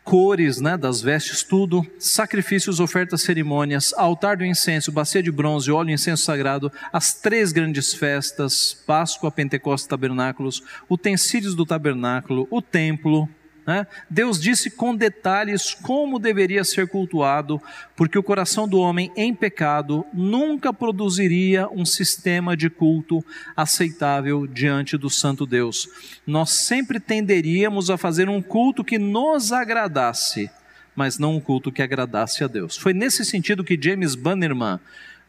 cores 0.05 0.61
né, 0.61 0.77
das 0.77 1.01
vestes, 1.01 1.43
tudo, 1.43 1.87
sacrifícios, 1.99 2.81
ofertas, 2.81 3.23
cerimônias, 3.23 3.93
altar 3.95 4.37
do 4.37 4.45
incenso, 4.45 4.91
bacia 4.91 5.23
de 5.23 5.31
bronze, 5.31 5.71
óleo 5.71 5.91
e 5.91 5.95
incenso 5.95 6.25
sagrado, 6.25 6.73
as 6.93 7.15
três 7.15 7.53
grandes 7.53 7.95
festas, 7.95 8.75
Páscoa, 8.87 9.31
Pentecostes, 9.31 9.89
tabernáculos, 9.89 10.63
utensílios 10.91 11.55
do 11.55 11.65
tabernáculo, 11.65 12.47
o 12.51 12.61
templo, 12.61 13.29
Né? 13.67 13.87
Deus 14.11 14.41
disse 14.41 14.71
com 14.71 14.95
detalhes 14.95 15.73
como 15.73 16.19
deveria 16.19 16.65
ser 16.65 16.89
cultuado, 16.89 17.63
porque 17.95 18.19
o 18.19 18.23
coração 18.23 18.67
do 18.67 18.81
homem 18.81 19.13
em 19.17 19.33
pecado 19.33 20.05
nunca 20.13 20.73
produziria 20.73 21.69
um 21.69 21.85
sistema 21.85 22.57
de 22.57 22.69
culto 22.69 23.25
aceitável 23.57 24.47
diante 24.49 24.97
do 24.97 25.09
Santo 25.09 25.47
Deus. 25.47 25.89
Nós 26.27 26.51
sempre 26.51 26.99
tenderíamos 26.99 27.89
a 27.89 27.97
fazer 27.97 28.29
um 28.29 28.43
culto 28.43 28.83
que 28.83 28.99
nos 28.99 29.53
agradasse, 29.53 30.51
mas 30.97 31.19
não 31.19 31.37
um 31.37 31.41
culto 31.41 31.71
que 31.71 31.83
agradasse 31.83 32.43
a 32.43 32.49
Deus. 32.49 32.77
Foi 32.77 32.93
nesse 32.93 33.25
sentido 33.25 33.63
que 33.63 33.79
James 33.81 34.17
Bannerman, 34.17 34.81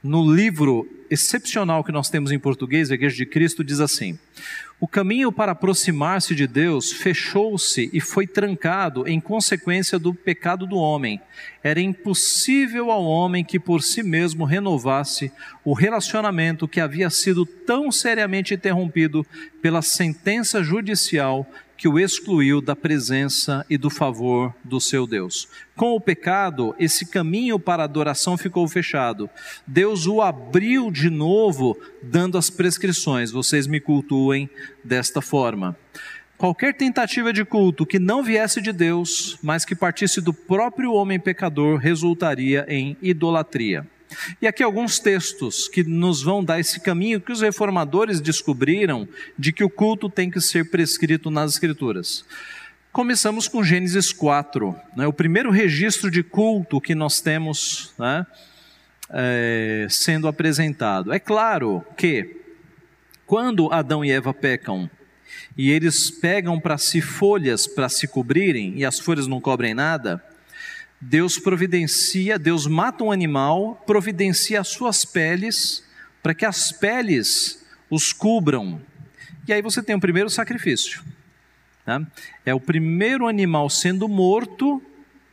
no 0.01 0.33
livro 0.33 0.89
excepcional 1.09 1.83
que 1.83 1.91
nós 1.91 2.09
temos 2.09 2.31
em 2.31 2.39
português, 2.39 2.89
a 2.89 2.95
Igreja 2.95 3.15
de 3.15 3.25
Cristo, 3.27 3.63
diz 3.63 3.79
assim: 3.79 4.17
o 4.83 4.87
caminho 4.87 5.31
para 5.31 5.53
aproximar-se 5.53 6.35
de 6.35 6.45
Deus 6.45 6.91
fechou-se 6.91 7.89
e 7.93 8.01
foi 8.01 8.27
trancado 8.27 9.07
em 9.07 9.17
consequência 9.17 9.97
do 9.97 10.13
pecado 10.13 10.67
do 10.67 10.75
homem. 10.75 11.21
Era 11.63 11.79
impossível 11.79 12.91
ao 12.91 13.05
homem 13.05 13.45
que 13.45 13.57
por 13.57 13.81
si 13.81 14.03
mesmo 14.03 14.43
renovasse 14.43 15.31
o 15.63 15.73
relacionamento 15.73 16.67
que 16.67 16.81
havia 16.81 17.09
sido 17.09 17.45
tão 17.45 17.93
seriamente 17.93 18.53
interrompido 18.53 19.25
pela 19.61 19.81
sentença 19.81 20.61
judicial 20.61 21.47
que 21.83 21.87
o 21.89 21.99
excluiu 21.99 22.61
da 22.61 22.77
presença 22.77 23.65
e 23.69 23.77
do 23.77 23.89
favor 23.89 24.53
do 24.63 24.79
seu 24.79 25.05
Deus. 25.05 25.49
Com 25.75 25.95
o 25.95 25.99
pecado, 25.99 26.73
esse 26.79 27.05
caminho 27.05 27.59
para 27.59 27.83
a 27.83 27.85
adoração 27.85 28.37
ficou 28.37 28.65
fechado. 28.69 29.29
Deus 29.67 30.07
o 30.07 30.21
abriu 30.21 30.89
de 30.89 31.09
novo, 31.09 31.77
dando 32.01 32.37
as 32.37 32.49
prescrições: 32.49 33.31
vocês 33.31 33.67
me 33.67 33.81
desta 34.83 35.21
forma. 35.21 35.75
Qualquer 36.37 36.73
tentativa 36.73 37.31
de 37.31 37.45
culto 37.45 37.85
que 37.85 37.99
não 37.99 38.21
viesse 38.21 38.61
de 38.61 38.73
Deus, 38.73 39.37
mas 39.41 39.63
que 39.63 39.75
partisse 39.75 40.19
do 40.19 40.33
próprio 40.33 40.93
homem 40.93 41.19
pecador, 41.19 41.77
resultaria 41.77 42.65
em 42.67 42.97
idolatria. 43.01 43.87
E 44.41 44.47
aqui 44.47 44.61
alguns 44.61 44.99
textos 44.99 45.67
que 45.67 45.83
nos 45.83 46.21
vão 46.21 46.43
dar 46.43 46.59
esse 46.59 46.79
caminho 46.79 47.21
que 47.21 47.31
os 47.31 47.41
reformadores 47.41 48.21
descobriram 48.21 49.07
de 49.37 49.51
que 49.51 49.63
o 49.63 49.69
culto 49.69 50.09
tem 50.09 50.29
que 50.29 50.41
ser 50.41 50.69
prescrito 50.69 51.31
nas 51.31 51.53
Escrituras. 51.53 52.25
Começamos 52.91 53.47
com 53.47 53.63
Gênesis 53.63 54.13
4, 54.13 54.75
né, 54.95 55.07
o 55.07 55.13
primeiro 55.13 55.49
registro 55.49 56.11
de 56.11 56.21
culto 56.21 56.79
que 56.79 56.93
nós 56.93 57.21
temos 57.21 57.91
né, 57.97 58.25
é, 59.09 59.87
sendo 59.89 60.27
apresentado. 60.27 61.11
É 61.11 61.19
claro 61.19 61.83
que, 61.97 62.42
quando 63.25 63.71
Adão 63.71 64.03
e 64.03 64.11
Eva 64.11 64.33
pecam, 64.33 64.89
e 65.57 65.69
eles 65.71 66.09
pegam 66.09 66.59
para 66.59 66.77
si 66.77 67.01
folhas 67.01 67.67
para 67.67 67.89
se 67.89 68.07
cobrirem, 68.07 68.77
e 68.77 68.85
as 68.85 68.99
folhas 68.99 69.27
não 69.27 69.39
cobrem 69.39 69.73
nada, 69.73 70.23
Deus 70.99 71.37
providencia, 71.37 72.39
Deus 72.39 72.65
mata 72.65 73.03
um 73.03 73.11
animal, 73.11 73.81
providencia 73.85 74.61
as 74.61 74.69
suas 74.69 75.03
peles, 75.03 75.83
para 76.21 76.33
que 76.33 76.45
as 76.45 76.71
peles 76.71 77.65
os 77.89 78.13
cubram. 78.13 78.81
E 79.47 79.51
aí 79.51 79.61
você 79.61 79.83
tem 79.83 79.95
o 79.95 79.99
primeiro 79.99 80.29
sacrifício. 80.29 81.03
Tá? 81.85 82.01
É 82.45 82.53
o 82.53 82.59
primeiro 82.59 83.27
animal 83.27 83.69
sendo 83.69 84.07
morto 84.07 84.81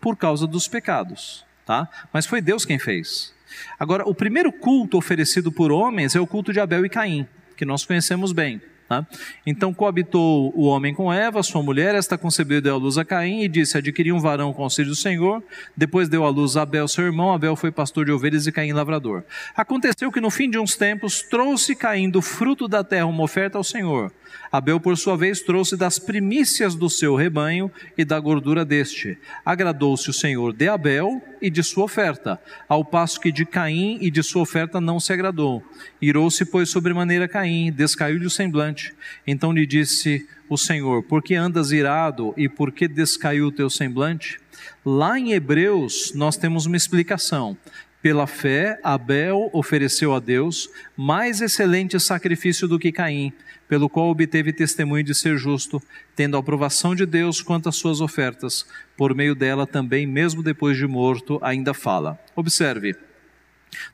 por 0.00 0.16
causa 0.16 0.46
dos 0.46 0.66
pecados. 0.66 1.44
Tá? 1.64 1.88
Mas 2.12 2.26
foi 2.26 2.40
Deus 2.40 2.64
quem 2.64 2.78
fez. 2.78 3.32
Agora, 3.78 4.08
o 4.08 4.14
primeiro 4.14 4.52
culto 4.52 4.98
oferecido 4.98 5.52
por 5.52 5.70
homens 5.70 6.16
é 6.16 6.20
o 6.20 6.26
culto 6.26 6.52
de 6.52 6.58
Abel 6.58 6.84
e 6.84 6.88
Caim, 6.88 7.26
que 7.60 7.66
nós 7.66 7.84
conhecemos 7.84 8.32
bem. 8.32 8.58
Tá? 8.88 9.06
Então 9.46 9.72
coabitou 9.72 10.50
o 10.56 10.64
homem 10.64 10.94
com 10.94 11.12
Eva, 11.12 11.42
sua 11.42 11.62
mulher, 11.62 11.94
esta 11.94 12.16
concebeu 12.16 12.60
deu 12.60 12.74
à 12.74 12.78
luz 12.78 12.96
a 12.96 13.04
Caim, 13.04 13.42
e 13.42 13.48
disse: 13.48 13.76
Adquiri 13.76 14.10
um 14.10 14.18
varão 14.18 14.52
com 14.52 14.62
o 14.62 14.64
auxílio 14.64 14.90
do 14.90 14.96
Senhor. 14.96 15.44
Depois 15.76 16.08
deu 16.08 16.24
à 16.24 16.30
luz 16.30 16.56
a 16.56 16.62
Abel, 16.62 16.88
seu 16.88 17.04
irmão. 17.04 17.32
Abel 17.32 17.54
foi 17.54 17.70
pastor 17.70 18.06
de 18.06 18.12
ovelhas 18.12 18.46
e 18.46 18.52
Caim 18.52 18.72
lavrador. 18.72 19.22
Aconteceu 19.54 20.10
que 20.10 20.20
no 20.20 20.30
fim 20.30 20.50
de 20.50 20.58
uns 20.58 20.74
tempos 20.74 21.22
trouxe 21.22 21.76
Caim 21.76 22.10
do 22.10 22.22
fruto 22.22 22.66
da 22.66 22.82
terra 22.82 23.06
uma 23.06 23.22
oferta 23.22 23.58
ao 23.58 23.62
Senhor. 23.62 24.10
Abel, 24.52 24.80
por 24.80 24.98
sua 24.98 25.16
vez, 25.16 25.40
trouxe 25.40 25.76
das 25.76 25.98
primícias 25.98 26.74
do 26.74 26.90
seu 26.90 27.14
rebanho 27.14 27.70
e 27.96 28.04
da 28.04 28.18
gordura 28.18 28.64
deste. 28.64 29.16
Agradou-se 29.44 30.10
o 30.10 30.12
Senhor 30.12 30.52
de 30.52 30.68
Abel 30.68 31.22
e 31.40 31.48
de 31.48 31.62
sua 31.62 31.84
oferta, 31.84 32.40
ao 32.68 32.84
passo 32.84 33.20
que 33.20 33.30
de 33.30 33.46
Caim 33.46 33.98
e 34.00 34.10
de 34.10 34.22
sua 34.22 34.42
oferta 34.42 34.80
não 34.80 34.98
se 34.98 35.12
agradou. 35.12 35.62
Irou-se, 36.02 36.44
pois, 36.44 36.68
sobremaneira 36.68 37.28
Caim, 37.28 37.70
descaiu-lhe 37.70 38.26
o 38.26 38.30
semblante. 38.30 38.92
Então 39.24 39.52
lhe 39.52 39.64
disse 39.64 40.26
o 40.48 40.58
Senhor: 40.58 41.04
Por 41.04 41.22
que 41.22 41.36
andas 41.36 41.70
irado 41.70 42.34
e 42.36 42.48
por 42.48 42.72
que 42.72 42.88
descaiu 42.88 43.46
o 43.46 43.52
teu 43.52 43.70
semblante? 43.70 44.40
Lá 44.84 45.18
em 45.18 45.32
Hebreus, 45.32 46.12
nós 46.14 46.36
temos 46.36 46.66
uma 46.66 46.76
explicação. 46.76 47.56
Pela 48.02 48.26
fé, 48.26 48.80
Abel 48.82 49.50
ofereceu 49.52 50.14
a 50.14 50.20
Deus 50.20 50.70
mais 50.96 51.42
excelente 51.42 52.00
sacrifício 52.00 52.66
do 52.66 52.78
que 52.78 52.90
Caim, 52.90 53.30
pelo 53.68 53.90
qual 53.90 54.08
obteve 54.08 54.54
testemunho 54.54 55.04
de 55.04 55.14
ser 55.14 55.36
justo, 55.36 55.82
tendo 56.16 56.36
a 56.36 56.40
aprovação 56.40 56.94
de 56.94 57.04
Deus 57.04 57.42
quanto 57.42 57.68
às 57.68 57.76
suas 57.76 58.00
ofertas. 58.00 58.66
Por 58.96 59.14
meio 59.14 59.34
dela 59.34 59.66
também, 59.66 60.06
mesmo 60.06 60.42
depois 60.42 60.78
de 60.78 60.86
morto, 60.86 61.38
ainda 61.42 61.74
fala. 61.74 62.18
Observe. 62.34 62.96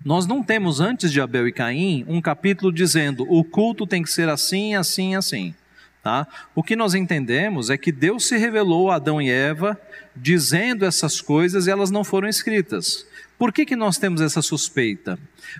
Nós 0.04 0.26
não 0.26 0.42
temos 0.42 0.80
antes 0.80 1.10
de 1.12 1.20
Abel 1.20 1.48
e 1.48 1.52
Caim 1.52 2.04
um 2.08 2.20
capítulo 2.20 2.72
dizendo 2.72 3.26
o 3.28 3.42
culto 3.42 3.86
tem 3.86 4.02
que 4.02 4.10
ser 4.10 4.28
assim, 4.28 4.74
assim, 4.74 5.16
assim. 5.16 5.54
Tá? 6.02 6.26
O 6.54 6.62
que 6.62 6.76
nós 6.76 6.94
entendemos 6.94 7.68
é 7.68 7.76
que 7.76 7.90
Deus 7.90 8.28
se 8.28 8.36
revelou 8.36 8.90
a 8.90 8.94
Adão 8.94 9.20
e 9.20 9.28
Eva 9.28 9.76
dizendo 10.14 10.84
essas 10.84 11.20
coisas 11.20 11.66
e 11.66 11.70
elas 11.70 11.90
não 11.90 12.04
foram 12.04 12.28
escritas. 12.28 13.04
Por 13.38 13.52
que, 13.52 13.66
que 13.66 13.76
nós 13.76 13.98
temos 13.98 14.20
essa 14.20 14.40
suspeita? 14.40 15.18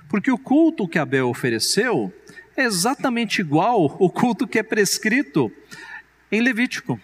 Porque 0.09 0.31
o 0.31 0.39
culto 0.39 0.89
que 0.89 0.99
Abel 0.99 1.29
ofereceu 1.29 2.13
é 2.57 2.65
exatamente 2.65 3.41
igual 3.41 3.97
o 3.99 4.09
culto 4.09 4.47
que 4.47 4.59
é 4.59 4.63
prescrito 4.63 5.53
em 6.33 6.41
Levítico, 6.41 6.99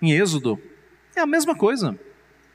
em 0.00 0.12
Êxodo. 0.12 0.60
É 1.16 1.20
a 1.20 1.26
mesma 1.26 1.54
coisa. 1.54 1.98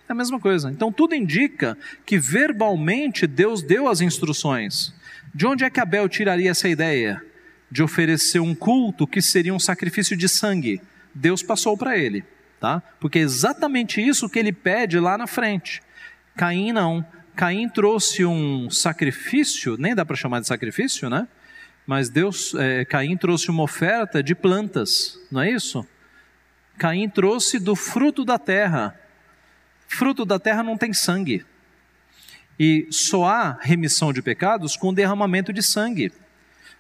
É 0.08 0.12
a 0.12 0.16
mesma 0.16 0.40
coisa. 0.40 0.70
Então 0.70 0.92
tudo 0.92 1.16
indica 1.16 1.78
que 2.06 2.20
verbalmente 2.20 3.26
Deus 3.26 3.64
deu 3.64 3.88
as 3.88 4.02
instruções. 4.02 4.94
De 5.34 5.46
onde 5.46 5.64
é 5.64 5.70
que 5.70 5.80
Abel 5.80 6.08
tiraria 6.08 6.52
essa 6.52 6.70
ideia 6.70 7.22
de 7.70 7.84
oferecer 7.84 8.40
um 8.40 8.56
culto 8.56 9.06
que 9.08 9.22
seria 9.22 9.54
um 9.54 9.60
sacrifício 9.60 10.16
de 10.16 10.30
sangue? 10.30 10.82
Deus 11.14 11.42
passou 11.42 11.76
para 11.76 11.98
ele, 11.98 12.24
tá? 12.60 12.82
Porque 13.00 13.20
é 13.20 13.24
exatamente 13.24 14.00
isso 14.00 14.30
que 14.30 14.38
ele 14.38 14.54
pede 14.54 15.00
lá 15.00 15.18
na 15.18 15.28
frente. 15.28 15.82
Caim 16.36 16.72
não. 16.72 17.06
Caim 17.38 17.70
trouxe 17.70 18.26
um 18.26 18.68
sacrifício, 18.70 19.78
nem 19.78 19.94
dá 19.94 20.04
para 20.04 20.16
chamar 20.16 20.42
de 20.42 20.48
sacrifício, 20.48 21.08
né? 21.08 21.28
mas 21.88 22.10
Deus, 22.10 22.54
é, 22.56 22.84
Caim 22.84 23.16
trouxe 23.16 23.50
uma 23.50 23.64
oferta 23.64 24.22
de 24.22 24.36
plantas, 24.36 25.18
não 25.32 25.42
é 25.42 25.52
isso? 25.52 25.88
Caim 26.78 27.08
trouxe 27.08 27.60
do 27.60 27.76
fruto 27.76 28.26
da 28.26 28.38
terra. 28.38 29.00
Fruto 29.88 30.26
da 30.26 30.38
terra 30.38 30.62
não 30.62 30.78
tem 30.78 30.92
sangue. 30.92 31.46
E 32.60 32.88
só 32.92 33.26
há 33.26 33.58
remissão 33.62 34.12
de 34.12 34.22
pecados 34.22 34.76
com 34.76 34.94
derramamento 34.94 35.54
de 35.54 35.64
sangue. 35.64 36.12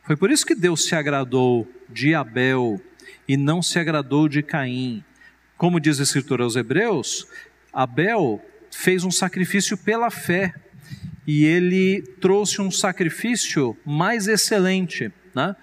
Foi 0.04 0.18
por 0.18 0.30
isso 0.30 0.46
que 0.46 0.56
Deus 0.56 0.86
se 0.86 0.94
agradou 0.94 1.72
de 1.88 2.14
Abel 2.14 2.82
e 3.28 3.38
não 3.38 3.62
se 3.62 3.80
agradou 3.80 4.28
de 4.28 4.44
Caim. 4.44 5.04
Como 5.56 5.80
diz 5.80 6.00
a 6.00 6.04
Escritura 6.04 6.44
aos 6.44 6.56
Hebreus, 6.56 7.28
Abel 7.72 8.44
fez 8.78 9.04
um 9.04 9.10
sacrifício 9.10 9.76
pela 9.76 10.12
fé 10.12 10.54
e 11.26 11.46
ele 11.46 12.04
trouxe 12.22 12.62
um 12.62 12.70
sacrifício 12.70 13.76
mais 13.84 14.28
excelente. 14.28 15.12
Né? 15.34 15.56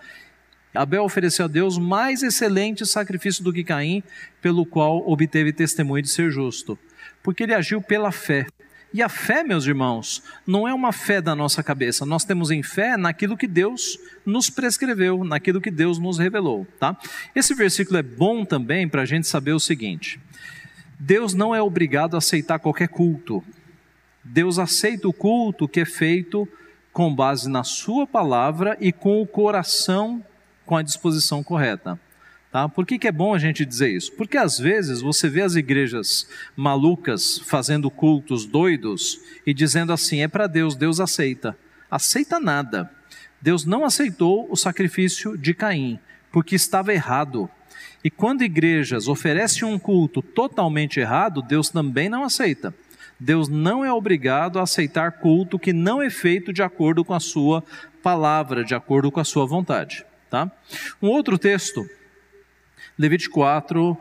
Abel 0.74 1.04
ofereceu 1.04 1.44
a 1.44 1.48
Deus 1.48 1.78
mais 1.78 2.24
excelente 2.24 2.84
sacrifício 2.84 3.44
do 3.44 3.52
que 3.52 3.62
Caim, 3.62 4.02
pelo 4.42 4.66
qual 4.66 5.08
obteve 5.08 5.52
testemunho 5.52 6.02
de 6.02 6.08
ser 6.08 6.30
justo, 6.32 6.76
porque 7.22 7.44
ele 7.44 7.54
agiu 7.54 7.80
pela 7.80 8.10
fé. 8.10 8.46
E 8.92 9.00
a 9.00 9.08
fé, 9.08 9.44
meus 9.44 9.64
irmãos, 9.64 10.22
não 10.44 10.66
é 10.66 10.74
uma 10.74 10.92
fé 10.92 11.20
da 11.20 11.36
nossa 11.36 11.62
cabeça. 11.62 12.04
Nós 12.04 12.24
temos 12.24 12.50
em 12.50 12.62
fé 12.62 12.96
naquilo 12.96 13.36
que 13.36 13.46
Deus 13.46 13.96
nos 14.26 14.50
prescreveu, 14.50 15.24
naquilo 15.24 15.60
que 15.60 15.70
Deus 15.70 15.98
nos 15.98 16.18
revelou. 16.18 16.66
Tá? 16.80 16.96
Esse 17.34 17.54
versículo 17.54 17.96
é 17.96 18.02
bom 18.02 18.44
também 18.44 18.88
para 18.88 19.02
a 19.02 19.06
gente 19.06 19.26
saber 19.26 19.52
o 19.52 19.60
seguinte: 19.60 20.20
Deus 21.06 21.34
não 21.34 21.54
é 21.54 21.60
obrigado 21.60 22.14
a 22.14 22.18
aceitar 22.18 22.58
qualquer 22.58 22.88
culto. 22.88 23.44
Deus 24.24 24.58
aceita 24.58 25.06
o 25.06 25.12
culto 25.12 25.68
que 25.68 25.80
é 25.80 25.84
feito 25.84 26.48
com 26.94 27.14
base 27.14 27.46
na 27.46 27.62
Sua 27.62 28.06
palavra 28.06 28.74
e 28.80 28.90
com 28.90 29.20
o 29.20 29.26
coração 29.26 30.24
com 30.64 30.78
a 30.78 30.82
disposição 30.82 31.42
correta. 31.42 32.00
Tá? 32.50 32.70
Por 32.70 32.86
que, 32.86 32.98
que 32.98 33.06
é 33.06 33.12
bom 33.12 33.34
a 33.34 33.38
gente 33.38 33.66
dizer 33.66 33.90
isso? 33.90 34.12
Porque 34.12 34.38
às 34.38 34.58
vezes 34.58 35.02
você 35.02 35.28
vê 35.28 35.42
as 35.42 35.56
igrejas 35.56 36.26
malucas 36.56 37.38
fazendo 37.38 37.90
cultos 37.90 38.46
doidos 38.46 39.20
e 39.46 39.52
dizendo 39.52 39.92
assim: 39.92 40.22
é 40.22 40.28
para 40.28 40.46
Deus, 40.46 40.74
Deus 40.74 41.00
aceita. 41.00 41.54
Aceita 41.90 42.40
nada. 42.40 42.90
Deus 43.42 43.66
não 43.66 43.84
aceitou 43.84 44.50
o 44.50 44.56
sacrifício 44.56 45.36
de 45.36 45.52
Caim, 45.52 45.98
porque 46.32 46.54
estava 46.54 46.94
errado. 46.94 47.50
E 48.04 48.10
quando 48.10 48.44
igrejas 48.44 49.08
oferecem 49.08 49.66
um 49.66 49.78
culto 49.78 50.20
totalmente 50.20 51.00
errado, 51.00 51.40
Deus 51.40 51.70
também 51.70 52.06
não 52.06 52.22
aceita. 52.22 52.74
Deus 53.18 53.48
não 53.48 53.82
é 53.82 53.90
obrigado 53.90 54.58
a 54.58 54.62
aceitar 54.64 55.12
culto 55.12 55.58
que 55.58 55.72
não 55.72 56.02
é 56.02 56.10
feito 56.10 56.52
de 56.52 56.62
acordo 56.62 57.02
com 57.02 57.14
a 57.14 57.20
sua 57.20 57.64
palavra, 58.02 58.62
de 58.62 58.74
acordo 58.74 59.10
com 59.10 59.20
a 59.20 59.24
sua 59.24 59.46
vontade. 59.46 60.04
Tá? 60.28 60.52
Um 61.00 61.08
outro 61.08 61.38
texto, 61.38 61.88
Levítico 62.98 63.36
4, 63.36 63.96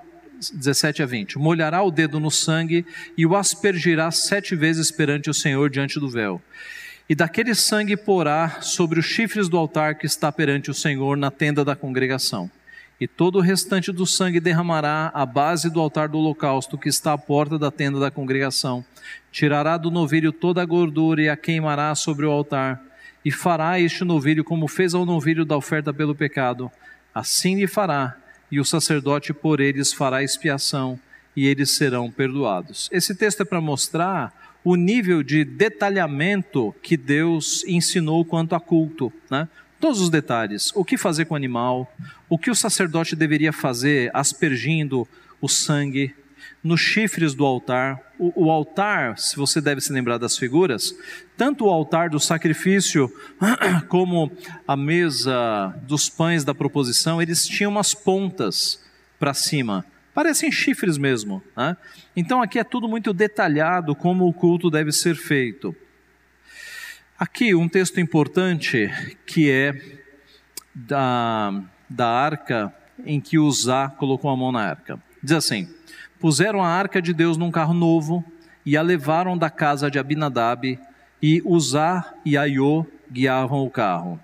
17 0.54 1.02
a 1.02 1.06
20. 1.06 1.38
Molhará 1.38 1.82
o 1.82 1.90
dedo 1.90 2.20
no 2.20 2.30
sangue 2.30 2.86
e 3.18 3.26
o 3.26 3.38
aspergirá 3.38 4.12
sete 4.12 4.54
vezes 4.54 4.92
perante 4.92 5.30
o 5.30 5.34
Senhor 5.34 5.70
diante 5.70 5.98
do 5.98 6.10
véu. 6.10 6.42
E 7.08 7.16
daquele 7.16 7.56
sangue 7.56 7.96
porá 7.96 8.62
sobre 8.62 9.00
os 9.00 9.06
chifres 9.06 9.48
do 9.48 9.58
altar 9.58 9.96
que 9.96 10.06
está 10.06 10.30
perante 10.30 10.70
o 10.70 10.74
Senhor 10.74 11.16
na 11.16 11.32
tenda 11.32 11.64
da 11.64 11.76
congregação 11.76 12.52
e 13.04 13.08
todo 13.08 13.38
o 13.38 13.42
restante 13.42 13.92
do 13.92 14.06
sangue 14.06 14.40
derramará 14.40 15.12
à 15.14 15.26
base 15.26 15.70
do 15.70 15.82
altar 15.82 16.08
do 16.08 16.18
holocausto 16.20 16.78
que 16.78 16.88
está 16.88 17.12
à 17.12 17.18
porta 17.18 17.60
da 17.60 17.70
tenda 17.70 18.00
da 18.00 18.10
congregação. 18.10 18.86
Tirará 19.30 19.76
do 19.76 19.92
novilho 19.92 20.32
toda 20.32 20.62
a 20.62 20.66
gordura 20.66 21.22
e 21.22 21.28
a 21.28 21.36
queimará 21.36 21.94
sobre 21.96 22.26
o 22.26 22.32
altar. 22.32 22.82
E 23.26 23.30
fará 23.30 23.78
este 23.78 24.06
novilho 24.06 24.42
como 24.42 24.70
fez 24.70 24.94
ao 24.94 25.06
novilho 25.06 25.44
da 25.44 25.58
oferta 25.58 25.94
pelo 25.94 26.16
pecado. 26.16 26.72
Assim 27.14 27.58
lhe 27.58 27.68
fará, 27.68 28.16
e 28.50 28.58
o 28.58 28.64
sacerdote 28.64 29.34
por 29.34 29.60
eles 29.60 29.92
fará 29.92 30.24
expiação, 30.24 30.98
e 31.36 31.46
eles 31.46 31.72
serão 31.72 32.10
perdoados. 32.10 32.88
Esse 32.90 33.14
texto 33.14 33.42
é 33.42 33.46
para 33.46 33.60
mostrar 33.60 34.32
o 34.64 34.78
nível 34.78 35.22
de 35.22 35.44
detalhamento 35.44 36.74
que 36.82 36.96
Deus 36.96 37.66
ensinou 37.66 38.24
quanto 38.24 38.56
a 38.56 38.62
culto. 38.62 39.12
Né? 39.30 39.46
Todos 39.84 40.00
os 40.00 40.10
detalhes: 40.10 40.72
o 40.74 40.86
que 40.86 40.98
fazer 40.98 41.26
com 41.26 41.34
o 41.34 41.38
animal, 41.38 41.94
o 42.30 42.38
que 42.38 42.50
o 42.50 42.56
sacerdote 42.56 43.18
deveria 43.18 43.52
fazer 43.52 44.10
aspergindo 44.14 45.06
o 45.42 45.50
sangue 45.50 46.16
nos 46.64 46.80
chifres 46.80 47.34
do 47.34 47.46
altar. 47.46 48.00
O, 48.18 48.46
o, 48.46 48.50
altar, 48.50 49.20
se 49.20 49.36
você 49.36 49.60
deve 49.60 49.82
se 49.82 49.92
lembrar 49.92 50.18
das 50.18 50.38
figuras, 50.38 50.96
tanto 51.36 51.66
o 51.66 51.70
altar 51.70 52.10
do 52.10 52.18
sacrifício 52.18 53.14
como 53.90 54.32
a 54.66 54.78
mesa 54.78 55.76
dos 55.82 56.08
pães 56.08 56.46
da 56.46 56.56
proposição, 56.56 57.22
eles 57.22 57.46
tinham 57.46 57.70
umas 57.70 57.94
pontas 57.94 58.82
para 59.20 59.34
cima. 59.34 59.86
Parecem 60.14 60.50
chifres 60.50 60.98
mesmo. 60.98 61.44
Né? 61.58 61.76
Então 62.16 62.42
aqui 62.42 62.58
é 62.58 62.64
tudo 62.64 62.88
muito 62.88 63.12
detalhado 63.12 63.94
como 63.94 64.26
o 64.30 64.34
culto 64.34 64.72
deve 64.72 64.94
ser 64.94 65.16
feito. 65.18 65.76
Aqui 67.24 67.56
um 67.56 67.70
texto 67.70 68.02
importante 68.02 68.92
que 69.26 69.50
é 69.50 69.74
da, 70.76 71.64
da 71.90 72.06
arca 72.06 72.76
em 73.06 73.22
que 73.22 73.40
Uzá 73.40 73.88
colocou 73.88 74.30
a 74.30 74.36
mão 74.36 74.52
na 74.52 74.60
arca. 74.60 75.02
Diz 75.24 75.32
assim: 75.32 75.70
Puseram 76.20 76.62
a 76.62 76.68
arca 76.68 77.02
de 77.02 77.14
Deus 77.14 77.38
num 77.38 77.50
carro 77.50 77.74
novo 77.74 78.26
e 78.66 78.76
a 78.76 78.82
levaram 78.82 79.38
da 79.38 79.50
casa 79.50 79.90
de 79.90 79.98
Abinadab, 79.98 80.78
e 81.22 81.42
Uzá 81.46 82.14
e 82.26 82.36
Aiô 82.36 82.86
guiavam 83.10 83.64
o 83.64 83.70
carro. 83.70 84.20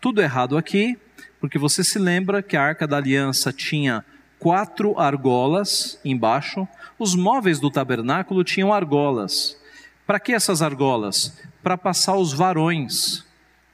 Tudo 0.00 0.20
errado 0.20 0.58
aqui, 0.58 0.98
porque 1.38 1.56
você 1.56 1.84
se 1.84 2.00
lembra 2.00 2.42
que 2.42 2.56
a 2.56 2.64
arca 2.64 2.84
da 2.84 2.96
aliança 2.96 3.52
tinha 3.52 4.04
quatro 4.40 4.98
argolas 4.98 6.00
embaixo, 6.04 6.66
os 6.98 7.14
móveis 7.14 7.60
do 7.60 7.70
tabernáculo 7.70 8.42
tinham 8.42 8.72
argolas. 8.72 9.56
Para 10.04 10.18
que 10.18 10.32
essas 10.32 10.62
argolas? 10.62 11.38
Para 11.62 11.76
passar 11.76 12.16
os 12.16 12.32
varões. 12.32 13.24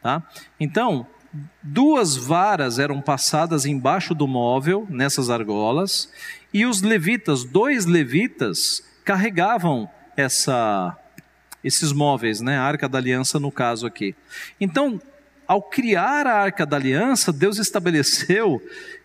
Tá? 0.03 0.23
Então, 0.59 1.07
duas 1.63 2.17
varas 2.17 2.79
eram 2.79 3.01
passadas 3.01 3.67
embaixo 3.67 4.15
do 4.15 4.27
móvel, 4.27 4.87
nessas 4.89 5.31
argolas, 5.31 6.11
e 6.53 6.65
os 6.65 6.83
levitas, 6.83 7.45
dois 7.45 7.87
levitas, 7.87 8.83
carregavam 9.05 9.89
essa, 10.17 10.97
esses 11.63 11.93
móveis, 11.93 12.41
né? 12.41 12.59
a 12.59 12.63
arca 12.63 12.89
da 12.89 12.99
aliança 12.99 13.39
no 13.39 13.53
caso 13.53 13.87
aqui. 13.87 14.15
Então, 14.61 15.01
ao 15.47 15.63
criar 15.63 16.27
a 16.27 16.35
arca 16.35 16.67
da 16.67 16.77
aliança, 16.77 17.33
Deus 17.33 17.59
estabeleceu 17.59 18.61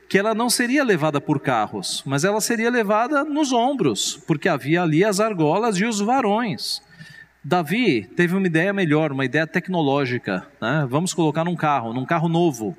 que 0.09 0.17
ela 0.17 0.33
não 0.33 0.49
seria 0.49 0.83
levada 0.83 1.21
por 1.21 1.39
carros, 1.39 2.03
mas 2.05 2.25
ela 2.25 2.41
seria 2.41 2.69
levada 2.69 3.23
nos 3.23 3.53
ombros, 3.53 4.19
porque 4.27 4.49
havia 4.49 4.81
ali 4.83 5.05
as 5.05 5.19
argolas 5.21 5.77
e 5.77 5.85
os 5.85 6.01
varões. 6.01 6.81
Davi 7.43 8.03
teve 8.15 8.35
uma 8.35 8.45
ideia 8.45 8.71
melhor, 8.71 9.11
uma 9.11 9.25
ideia 9.25 9.47
tecnológica. 9.47 10.45
Né? 10.61 10.85
Vamos 10.87 11.11
colocar 11.11 11.43
num 11.43 11.55
carro, 11.55 11.91
num 11.91 12.05
carro 12.05 12.29
novo. 12.29 12.77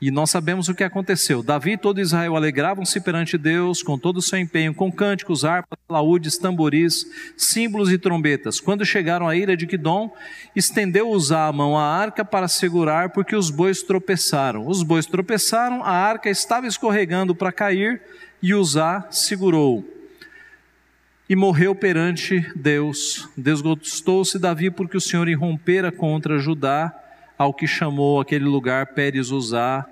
E 0.00 0.10
nós 0.10 0.30
sabemos 0.30 0.68
o 0.68 0.74
que 0.74 0.82
aconteceu. 0.82 1.44
Davi 1.44 1.74
e 1.74 1.78
todo 1.78 2.00
Israel 2.00 2.34
alegravam-se 2.34 3.00
perante 3.00 3.38
Deus 3.38 3.80
com 3.84 3.96
todo 3.96 4.16
o 4.16 4.22
seu 4.22 4.36
empenho, 4.36 4.74
com 4.74 4.90
cânticos, 4.90 5.44
harpas, 5.44 5.78
laúdes, 5.88 6.36
tamboris, 6.36 7.06
símbolos 7.36 7.92
e 7.92 7.96
trombetas. 7.96 8.58
Quando 8.58 8.84
chegaram 8.84 9.28
à 9.28 9.36
ira 9.36 9.56
de 9.56 9.64
Quidom, 9.64 10.12
estendeu 10.56 11.08
Uzá 11.08 11.46
a 11.46 11.52
mão 11.52 11.78
à 11.78 11.84
arca 11.84 12.24
para 12.24 12.48
segurar, 12.48 13.10
porque 13.10 13.36
os 13.36 13.48
bois 13.48 13.84
tropeçaram. 13.84 14.66
Os 14.66 14.82
bois 14.82 15.06
tropeçaram, 15.06 15.84
a 15.84 15.92
arca 15.92 16.28
estava 16.28 16.66
escorregando 16.66 17.32
para 17.32 17.52
cair, 17.52 18.02
e 18.42 18.54
Uzá 18.54 19.06
segurou 19.08 20.01
e 21.32 21.34
morreu 21.34 21.74
perante 21.74 22.46
Deus. 22.54 23.26
Desgostou-se 23.34 24.38
Davi 24.38 24.70
porque 24.70 24.98
o 24.98 25.00
Senhor 25.00 25.26
irrompera 25.28 25.90
contra 25.90 26.38
Judá, 26.38 26.94
ao 27.38 27.54
que 27.54 27.66
chamou 27.66 28.20
aquele 28.20 28.44
lugar 28.44 28.88
Pérez 28.88 29.30
Uzá, 29.30 29.86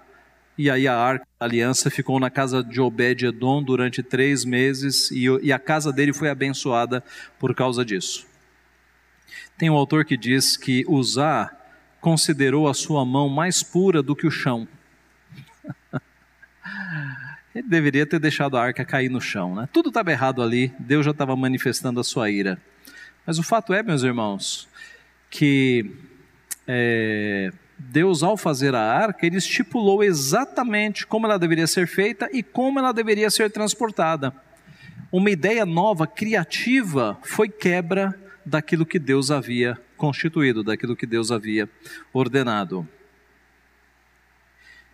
e 0.59 0.68
aí 0.68 0.87
a 0.87 0.94
arca 0.94 1.26
da 1.40 1.46
aliança 1.46 1.88
ficou 1.88 2.20
na 2.20 2.29
casa 2.29 2.62
de 2.62 2.79
Obed-Edom 2.79 3.62
durante 3.62 4.03
três 4.03 4.44
meses, 4.44 5.11
e, 5.11 5.50
a 5.50 5.59
casa 5.59 5.90
dele 5.90 6.12
foi 6.12 6.29
abençoada 6.29 7.03
por 7.38 7.55
causa 7.55 7.87
disso. 7.87 8.26
Tem 9.57 9.70
um 9.70 9.76
autor 9.76 10.05
que 10.05 10.18
diz 10.18 10.59
que 10.59 10.85
Uzá 10.87 11.50
considerou 12.03 12.68
a 12.68 12.74
sua 12.74 13.03
mão 13.07 13.31
mais 13.31 13.62
pura 13.62 14.03
do 14.03 14.14
que 14.14 14.26
o 14.26 14.31
chão. 14.31 14.68
Ele 17.54 17.66
deveria 17.66 18.06
ter 18.06 18.18
deixado 18.18 18.56
a 18.56 18.62
arca 18.62 18.84
cair 18.84 19.08
no 19.08 19.20
chão, 19.20 19.54
né? 19.54 19.68
Tudo 19.72 19.88
estava 19.88 20.10
errado 20.10 20.42
ali, 20.42 20.72
Deus 20.78 21.04
já 21.04 21.10
estava 21.10 21.34
manifestando 21.34 22.00
a 22.00 22.04
sua 22.04 22.30
ira. 22.30 22.60
Mas 23.26 23.38
o 23.38 23.42
fato 23.42 23.74
é, 23.74 23.82
meus 23.82 24.02
irmãos, 24.02 24.68
que 25.28 25.90
é, 26.66 27.52
Deus, 27.78 28.22
ao 28.22 28.36
fazer 28.36 28.74
a 28.74 28.80
arca, 28.80 29.26
ele 29.26 29.36
estipulou 29.38 30.04
exatamente 30.04 31.06
como 31.06 31.26
ela 31.26 31.38
deveria 31.38 31.66
ser 31.66 31.86
feita 31.86 32.28
e 32.32 32.42
como 32.42 32.78
ela 32.78 32.92
deveria 32.92 33.30
ser 33.30 33.50
transportada. 33.50 34.32
Uma 35.10 35.30
ideia 35.30 35.64
nova, 35.64 36.06
criativa, 36.06 37.18
foi 37.22 37.48
quebra 37.48 38.14
daquilo 38.44 38.86
que 38.86 38.98
Deus 38.98 39.30
havia 39.30 39.78
constituído, 39.96 40.62
daquilo 40.62 40.94
que 40.94 41.06
Deus 41.06 41.32
havia 41.32 41.68
ordenado. 42.12 42.86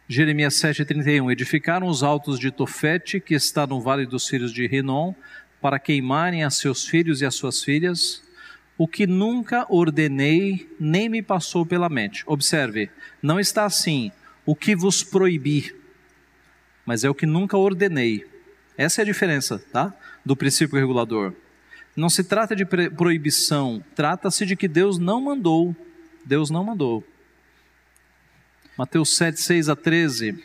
Jeremias 0.08 0.54
7,31: 0.54 1.32
Edificaram 1.32 1.88
os 1.88 2.04
altos 2.04 2.38
de 2.38 2.52
Tofete, 2.52 3.18
que 3.18 3.34
está 3.34 3.66
no 3.66 3.80
vale 3.80 4.06
dos 4.06 4.28
filhos 4.28 4.52
de 4.52 4.64
Rinom, 4.64 5.12
para 5.60 5.80
queimarem 5.80 6.44
a 6.44 6.50
seus 6.50 6.86
filhos 6.86 7.20
e 7.20 7.26
as 7.26 7.34
suas 7.34 7.64
filhas, 7.64 8.22
o 8.78 8.86
que 8.86 9.04
nunca 9.04 9.66
ordenei, 9.68 10.70
nem 10.78 11.08
me 11.08 11.22
passou 11.22 11.66
pela 11.66 11.88
mente. 11.88 12.22
Observe, 12.24 12.88
não 13.20 13.40
está 13.40 13.64
assim, 13.64 14.12
o 14.44 14.54
que 14.54 14.76
vos 14.76 15.02
proibi, 15.02 15.74
mas 16.84 17.02
é 17.02 17.10
o 17.10 17.14
que 17.14 17.26
nunca 17.26 17.56
ordenei. 17.56 18.24
Essa 18.78 19.00
é 19.00 19.02
a 19.02 19.06
diferença, 19.06 19.58
tá? 19.72 19.92
Do 20.24 20.36
princípio 20.36 20.78
regulador. 20.78 21.32
Não 21.96 22.08
se 22.08 22.22
trata 22.22 22.54
de 22.54 22.64
proibição, 22.64 23.82
trata-se 23.94 24.46
de 24.46 24.54
que 24.54 24.68
Deus 24.68 24.98
não 24.98 25.20
mandou. 25.20 25.74
Deus 26.24 26.48
não 26.48 26.62
mandou. 26.62 27.02
Mateus 28.76 29.16
7, 29.16 29.40
6 29.40 29.68
a 29.70 29.74
13. 29.74 30.36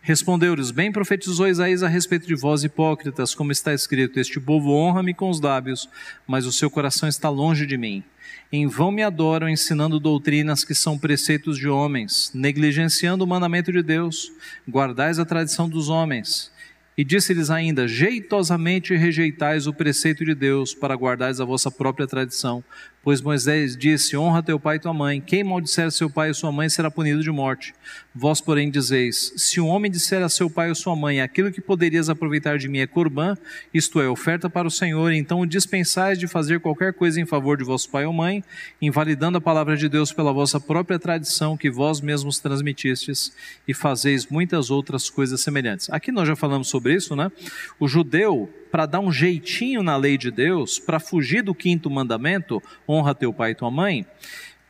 Respondeu-lhes: 0.00 0.70
Bem 0.70 0.90
profetizou 0.90 1.46
Isaías 1.46 1.82
a 1.82 1.88
respeito 1.88 2.26
de 2.26 2.34
vós, 2.34 2.64
hipócritas, 2.64 3.34
como 3.34 3.52
está 3.52 3.74
escrito: 3.74 4.18
Este 4.18 4.40
povo 4.40 4.72
honra-me 4.72 5.12
com 5.12 5.28
os 5.28 5.42
lábios, 5.42 5.86
mas 6.26 6.46
o 6.46 6.52
seu 6.52 6.70
coração 6.70 7.06
está 7.06 7.28
longe 7.28 7.66
de 7.66 7.76
mim. 7.76 8.02
Em 8.50 8.66
vão 8.66 8.90
me 8.90 9.02
adoram, 9.02 9.46
ensinando 9.46 10.00
doutrinas 10.00 10.64
que 10.64 10.74
são 10.74 10.98
preceitos 10.98 11.58
de 11.58 11.68
homens, 11.68 12.30
negligenciando 12.32 13.24
o 13.24 13.26
mandamento 13.26 13.70
de 13.70 13.82
Deus. 13.82 14.32
Guardais 14.66 15.18
a 15.18 15.26
tradição 15.26 15.68
dos 15.68 15.90
homens 15.90 16.50
E 16.96 17.04
disse-lhes 17.04 17.50
ainda: 17.50 17.86
Jeitosamente 17.86 18.96
rejeitais 18.96 19.66
o 19.66 19.74
preceito 19.74 20.24
de 20.24 20.34
Deus 20.34 20.72
para 20.72 20.94
guardares 20.94 21.40
a 21.40 21.44
vossa 21.44 21.70
própria 21.70 22.06
tradição. 22.06 22.64
Pois 23.02 23.22
Moisés 23.22 23.78
disse: 23.78 24.14
Honra 24.14 24.42
teu 24.42 24.60
pai 24.60 24.76
e 24.76 24.78
tua 24.78 24.92
mãe. 24.92 25.22
Quem 25.22 25.42
maldisser 25.42 25.90
seu 25.90 26.10
pai 26.10 26.30
e 26.30 26.34
sua 26.34 26.52
mãe 26.52 26.68
será 26.68 26.90
punido 26.90 27.22
de 27.22 27.30
morte. 27.30 27.72
Vós, 28.14 28.42
porém, 28.42 28.70
dizeis: 28.70 29.32
Se 29.38 29.58
um 29.58 29.68
homem 29.68 29.90
disser 29.90 30.22
a 30.22 30.28
seu 30.28 30.50
pai 30.50 30.68
ou 30.68 30.74
sua 30.74 30.94
mãe: 30.94 31.22
Aquilo 31.22 31.50
que 31.50 31.62
poderias 31.62 32.10
aproveitar 32.10 32.58
de 32.58 32.68
mim 32.68 32.80
é 32.80 32.86
corbã, 32.86 33.36
isto 33.72 34.00
é, 34.00 34.08
oferta 34.08 34.50
para 34.50 34.68
o 34.68 34.70
Senhor, 34.70 35.12
então 35.12 35.46
dispensais 35.46 36.18
de 36.18 36.26
fazer 36.26 36.60
qualquer 36.60 36.92
coisa 36.92 37.18
em 37.18 37.24
favor 37.24 37.56
de 37.56 37.64
vosso 37.64 37.88
pai 37.88 38.04
ou 38.04 38.12
mãe, 38.12 38.44
invalidando 38.82 39.38
a 39.38 39.40
palavra 39.40 39.78
de 39.78 39.88
Deus 39.88 40.12
pela 40.12 40.32
vossa 40.32 40.60
própria 40.60 40.98
tradição 40.98 41.56
que 41.56 41.70
vós 41.70 42.02
mesmos 42.02 42.38
transmitistes, 42.38 43.32
e 43.66 43.72
fazeis 43.72 44.26
muitas 44.26 44.70
outras 44.70 45.08
coisas 45.08 45.40
semelhantes. 45.40 45.88
Aqui 45.88 46.12
nós 46.12 46.28
já 46.28 46.36
falamos 46.36 46.68
sobre 46.68 46.94
isso, 46.94 47.16
né? 47.16 47.32
O 47.78 47.88
judeu 47.88 48.52
para 48.70 48.86
dar 48.86 49.00
um 49.00 49.10
jeitinho 49.10 49.82
na 49.82 49.96
lei 49.96 50.16
de 50.16 50.30
Deus, 50.30 50.78
para 50.78 51.00
fugir 51.00 51.42
do 51.42 51.54
quinto 51.54 51.90
mandamento, 51.90 52.62
honra 52.88 53.14
teu 53.14 53.32
pai 53.32 53.50
e 53.50 53.54
tua 53.54 53.70
mãe, 53.70 54.06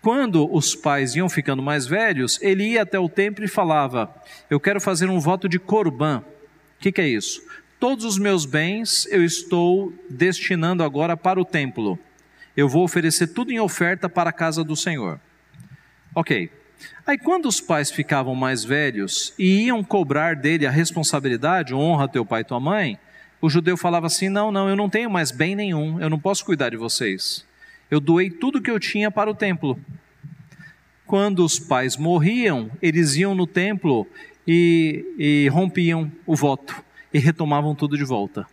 quando 0.01 0.51
os 0.53 0.75
pais 0.75 1.15
iam 1.15 1.29
ficando 1.29 1.63
mais 1.63 1.87
velhos, 1.87 2.41
ele 2.41 2.65
ia 2.65 2.83
até 2.83 2.99
o 2.99 3.09
templo 3.09 3.45
e 3.45 3.49
falava: 3.49 4.15
Eu 4.49 4.59
quero 4.59 4.81
fazer 4.81 5.11
um 5.11 5.21
voto 5.21 5.49
de 5.49 5.59
corbã. 5.59 6.25
O 6.79 6.81
que, 6.81 6.91
que 6.91 7.01
é 7.01 7.09
isso? 7.09 7.43
Todos 7.79 8.05
os 8.05 8.19
meus 8.19 8.47
bens 8.47 9.07
eu 9.11 9.23
estou 9.23 9.93
destinando 10.09 10.83
agora 10.83 11.17
para 11.17 11.41
o 11.41 11.45
templo. 11.45 11.99
Eu 12.57 12.69
vou 12.69 12.83
oferecer 12.83 13.29
tudo 13.29 13.53
em 13.53 13.61
oferta 13.61 14.09
para 14.09 14.31
a 14.31 14.33
casa 14.33 14.65
do 14.65 14.75
Senhor. 14.75 15.21
Ok. 16.15 16.51
Aí, 17.07 17.19
quando 17.19 17.47
os 17.47 17.61
pais 17.61 17.91
ficavam 17.91 18.35
mais 18.35 18.65
velhos 18.65 19.35
e 19.39 19.67
iam 19.67 19.85
cobrar 19.85 20.35
dele 20.35 20.67
a 20.67 20.71
responsabilidade, 20.71 21.75
honra 21.75 22.09
teu 22.09 22.25
pai 22.25 22.41
e 22.41 22.45
tua 22.45 22.59
mãe, 22.59 22.99
o 23.41 23.49
judeu 23.49 23.77
falava 23.77 24.07
assim: 24.07 24.29
Não, 24.29 24.53
não, 24.53 24.69
eu 24.69 24.77
não 24.77 24.91
tenho 24.91 25.11
mais 25.11 25.31
bem 25.31 25.57
nenhum, 25.57 26.01
eu 26.01 26.11
não 26.11 26.19
posso 26.19 26.45
cuidar 26.45 26.71
de 26.71 26.77
vocês. 26.77 27.45
Eu 27.91 28.01
doei 28.01 28.31
tudo 28.31 28.61
que 28.61 28.71
eu 28.71 28.79
tinha 28.79 29.11
para 29.11 29.31
o 29.31 29.35
templo. 29.35 29.79
Quando 31.07 31.45
os 31.45 31.59
pais 31.59 31.97
morriam, 31.97 32.71
eles 32.81 33.17
iam 33.17 33.35
no 33.35 33.47
templo 33.47 34.07
e, 34.47 35.05
e 35.19 35.49
rompiam 35.49 36.11
o 36.25 36.37
voto 36.37 36.85
e 37.13 37.19
retomavam 37.19 37.75
tudo 37.75 37.99
de 37.99 38.05
volta. 38.05 38.47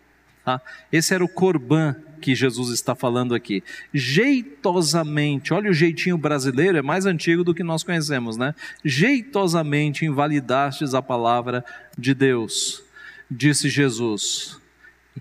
Tá? 0.44 0.60
Esse 0.92 1.14
era 1.14 1.24
o 1.24 1.30
corban 1.30 1.96
que 2.20 2.34
Jesus 2.34 2.72
está 2.72 2.96
falando 2.96 3.36
aqui. 3.36 3.64
Jeitosamente, 3.94 5.54
olha 5.54 5.70
o 5.70 5.74
jeitinho 5.74 6.18
brasileiro, 6.18 6.80
é 6.80 6.82
mais 6.82 7.06
antigo 7.06 7.44
do 7.44 7.54
que 7.54 7.64
nós 7.64 7.84
conhecemos, 7.84 8.38
né? 8.38 8.56
Jeitosamente 8.84 10.04
invalidastes 10.04 10.96
a 10.96 11.02
palavra 11.02 11.64
de 11.96 12.16
Deus, 12.16 12.82
disse 13.30 13.70
Jesus 13.70 14.57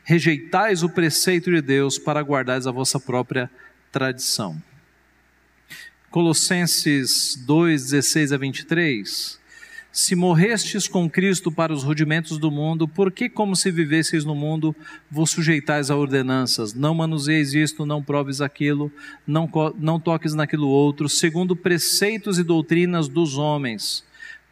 rejeitais 0.04 0.82
o 0.82 0.88
preceito 0.88 1.50
de 1.50 1.60
Deus 1.60 1.98
para 1.98 2.20
guardares 2.20 2.66
a 2.66 2.70
vossa 2.70 2.98
própria 2.98 3.50
tradição. 3.90 4.60
Colossenses 6.10 7.36
2, 7.46 7.90
16 7.90 8.32
a 8.32 8.36
23. 8.36 9.38
Se 9.92 10.14
morrestes 10.14 10.86
com 10.86 11.08
Cristo 11.08 11.50
para 11.50 11.72
os 11.72 11.82
rudimentos 11.82 12.36
do 12.36 12.50
mundo, 12.50 12.86
por 12.86 13.10
que, 13.10 13.30
como 13.30 13.56
se 13.56 13.70
vivesseis 13.70 14.26
no 14.26 14.34
mundo, 14.34 14.76
vos 15.10 15.30
sujeitais 15.30 15.90
a 15.90 15.96
ordenanças? 15.96 16.74
Não 16.74 16.94
manuseis 16.94 17.54
isto, 17.54 17.86
não 17.86 18.02
proves 18.02 18.42
aquilo, 18.42 18.92
não, 19.26 19.50
não 19.78 19.98
toques 19.98 20.34
naquilo 20.34 20.68
outro, 20.68 21.08
segundo 21.08 21.56
preceitos 21.56 22.38
e 22.38 22.42
doutrinas 22.42 23.08
dos 23.08 23.38
homens, 23.38 24.04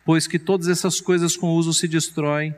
pois 0.03 0.27
que 0.27 0.39
todas 0.39 0.67
essas 0.67 0.99
coisas 0.99 1.37
com 1.37 1.51
uso 1.51 1.75
se 1.75 1.87
destroem 1.87 2.55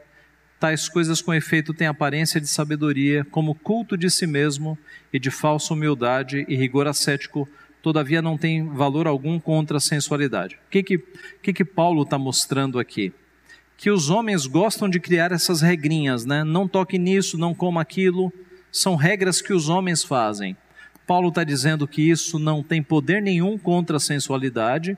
Tais 0.59 0.89
coisas 0.89 1.21
com 1.21 1.35
efeito 1.35 1.75
têm 1.75 1.87
aparência 1.87 2.41
de 2.41 2.47
sabedoria, 2.47 3.25
como 3.31 3.55
culto 3.55 3.97
de 3.97 4.11
si 4.11 4.27
mesmo 4.27 4.79
e 5.13 5.19
de 5.19 5.31
falsa 5.31 5.75
humildade 5.75 6.47
e 6.49 6.57
rigor 6.57 6.87
ascético, 6.87 7.47
todavia 7.83 8.23
não 8.23 8.39
tem 8.39 8.67
valor 8.67 9.07
algum 9.07 9.39
contra 9.39 9.77
a 9.77 9.81
sensualidade. 9.81 10.57
O 10.67 10.71
que 10.71 10.83
que, 10.83 11.05
que, 11.43 11.53
que 11.53 11.65
Paulo 11.65 12.03
está 12.03 12.19
mostrando 12.19 12.79
aqui? 12.79 13.13
Que 13.77 13.91
os 13.91 14.09
homens 14.09 14.47
gostam 14.47 14.89
de 14.89 14.99
criar 14.99 15.31
essas 15.31 15.61
regrinhas, 15.61 16.25
né? 16.25 16.43
Não 16.43 16.67
toque 16.67 16.99
nisso, 16.99 17.37
não 17.37 17.55
coma 17.55 17.83
aquilo. 17.83 18.33
São 18.73 18.97
regras 18.97 19.43
que 19.43 19.53
os 19.53 19.69
homens 19.69 20.03
fazem. 20.03 20.57
Paulo 21.07 21.29
está 21.29 21.45
dizendo 21.45 21.87
que 21.87 22.03
isso 22.03 22.39
não 22.39 22.63
tem 22.63 22.83
poder 22.83 23.21
nenhum 23.21 23.59
contra 23.59 23.99
a 23.99 24.01
sensualidade 24.01 24.97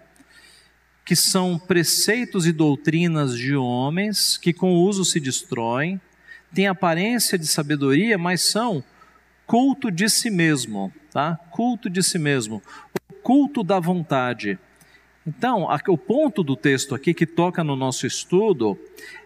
que 1.08 1.16
são 1.16 1.58
preceitos 1.58 2.46
e 2.46 2.52
doutrinas 2.52 3.34
de 3.34 3.56
homens 3.56 4.36
que 4.36 4.52
com 4.52 4.74
o 4.74 4.82
uso 4.82 5.06
se 5.06 5.18
destroem, 5.18 5.98
têm 6.52 6.68
aparência 6.68 7.38
de 7.38 7.46
sabedoria, 7.46 8.18
mas 8.18 8.42
são 8.42 8.84
culto 9.46 9.90
de 9.90 10.06
si 10.10 10.28
mesmo, 10.28 10.92
tá? 11.10 11.34
Culto 11.50 11.88
de 11.88 12.02
si 12.02 12.18
mesmo, 12.18 12.62
o 13.10 13.14
culto 13.22 13.64
da 13.64 13.80
vontade. 13.80 14.58
Então, 15.26 15.66
o 15.88 15.96
ponto 15.96 16.42
do 16.42 16.54
texto 16.54 16.94
aqui 16.94 17.14
que 17.14 17.24
toca 17.24 17.64
no 17.64 17.74
nosso 17.74 18.06
estudo 18.06 18.78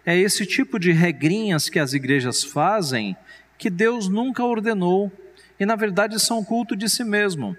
é 0.05 0.17
esse 0.17 0.45
tipo 0.45 0.79
de 0.79 0.93
regrinhas 0.93 1.67
que 1.67 1.79
as 1.79 1.91
igrejas 1.91 2.45
fazem 2.45 3.13
que 3.57 3.69
Deus 3.69 4.07
nunca 4.07 4.41
ordenou 4.41 5.11
e 5.59 5.65
na 5.65 5.75
verdade 5.75 6.17
são 6.17 6.45
culto 6.45 6.77
de 6.77 6.87
si 6.87 7.03
mesmo. 7.03 7.57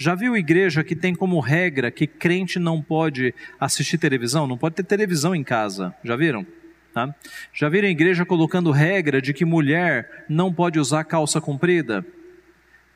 Já 0.00 0.14
viu 0.14 0.36
igreja 0.36 0.84
que 0.84 0.94
tem 0.94 1.12
como 1.12 1.40
regra 1.40 1.90
que 1.90 2.06
crente 2.06 2.60
não 2.60 2.80
pode 2.80 3.34
assistir 3.58 3.98
televisão? 3.98 4.46
Não 4.46 4.56
pode 4.56 4.76
ter 4.76 4.84
televisão 4.84 5.34
em 5.34 5.42
casa. 5.42 5.92
Já 6.04 6.14
viram? 6.14 6.46
Tá? 6.94 7.12
Já 7.52 7.68
viram 7.68 7.88
igreja 7.88 8.24
colocando 8.24 8.70
regra 8.70 9.20
de 9.20 9.34
que 9.34 9.44
mulher 9.44 10.24
não 10.28 10.54
pode 10.54 10.78
usar 10.78 11.02
calça 11.02 11.40
comprida? 11.40 12.06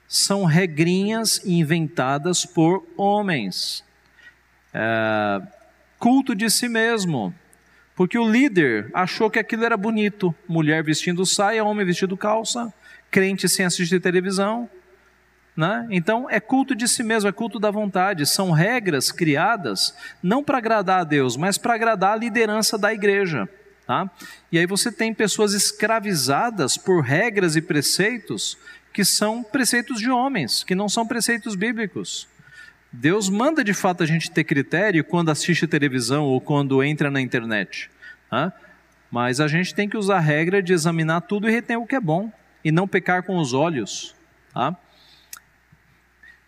São 0.07 0.44
regrinhas 0.44 1.44
inventadas 1.44 2.46
por 2.46 2.86
homens. 2.96 3.84
É, 4.72 5.42
culto 5.98 6.36
de 6.36 6.48
si 6.48 6.68
mesmo. 6.68 7.34
Porque 7.96 8.16
o 8.16 8.30
líder 8.30 8.88
achou 8.94 9.28
que 9.28 9.40
aquilo 9.40 9.64
era 9.64 9.76
bonito. 9.76 10.32
Mulher 10.46 10.84
vestindo 10.84 11.26
saia, 11.26 11.64
homem 11.64 11.84
vestindo 11.84 12.16
calça, 12.16 12.72
crente 13.11 13.48
sem 13.48 13.66
assistir 13.66 13.98
televisão. 13.98 14.70
Né? 15.57 15.86
Então 15.90 16.28
é 16.30 16.40
culto 16.40 16.74
de 16.74 16.88
si 16.88 17.03
mesmo, 17.03 17.28
é 17.28 17.32
culto 17.32 17.59
da 17.59 17.70
vontade. 17.70 18.26
São 18.26 18.50
regras 18.50 19.12
criadas 19.12 19.94
não 20.22 20.42
para 20.42 20.59
agradar 20.59 21.00
a 21.00 21.05
Deus, 21.05 21.36
mas 21.36 21.59
para 21.59 21.74
agradar 21.74 22.14
a 22.14 22.16
liderança 22.16 22.78
da 22.78 22.92
igreja. 22.92 23.48
Tá? 23.86 24.11
E 24.50 24.59
aí 24.59 24.66
você 24.66 24.90
tem 24.90 25.12
pessoas 25.12 25.53
escravizadas 25.53 26.76
por 26.76 27.03
regras 27.03 27.57
e 27.57 27.62
preceitos 27.62 28.57
que 28.92 29.05
são 29.05 29.42
preceitos 29.42 29.98
de 29.98 30.11
homens, 30.11 30.62
que 30.62 30.74
não 30.74 30.88
são 30.88 31.07
preceitos 31.07 31.55
bíblicos. 31.55 32.28
Deus 32.92 33.30
manda 33.30 33.64
de 33.64 33.72
fato 33.72 34.03
a 34.03 34.07
gente 34.07 34.30
ter 34.30 34.44
critério 34.44 35.03
quando 35.03 35.30
assiste 35.30 35.66
televisão 35.66 36.24
ou 36.24 36.40
quando 36.40 36.82
entra 36.84 37.11
na 37.11 37.20
internet. 37.20 37.90
Tá? 38.28 38.53
Mas 39.11 39.40
a 39.40 39.48
gente 39.48 39.74
tem 39.74 39.88
que 39.88 39.96
usar 39.96 40.16
a 40.16 40.20
regra 40.20 40.62
de 40.62 40.72
examinar 40.72 41.22
tudo 41.22 41.48
e 41.48 41.53
reter 41.53 41.78
o 41.78 41.86
que 41.86 41.94
é 41.94 42.00
bom 42.00 42.30
e 42.62 42.70
não 42.70 42.86
pecar 42.86 43.22
com 43.22 43.38
os 43.38 43.55
olhos. 43.55 44.14
Tá? 44.53 44.76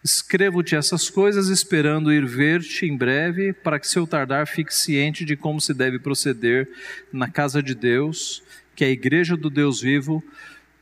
Escrevo-te 0.05 0.77
essas 0.77 1.09
coisas, 1.09 1.49
esperando 1.49 2.13
ir 2.13 2.27
ver-te 2.27 2.85
em 2.85 2.95
breve, 2.95 3.55
para 3.55 3.81
que, 3.81 3.89
se 3.89 3.99
eu 3.99 4.07
tardar, 4.07 4.47
fique 4.47 4.75
ciente 4.75 5.25
de 5.25 5.35
como 5.35 5.59
se 5.63 5.73
deve 5.73 5.99
proceder 5.99 6.69
na 7.11 7.27
casa 7.27 7.63
de 7.63 7.75
Deus, 7.75 8.43
que 8.77 8.85
é 8.85 8.89
a 8.89 8.91
igreja 8.91 9.35
do 9.35 9.49
Deus 9.49 9.81
vivo, 9.81 10.23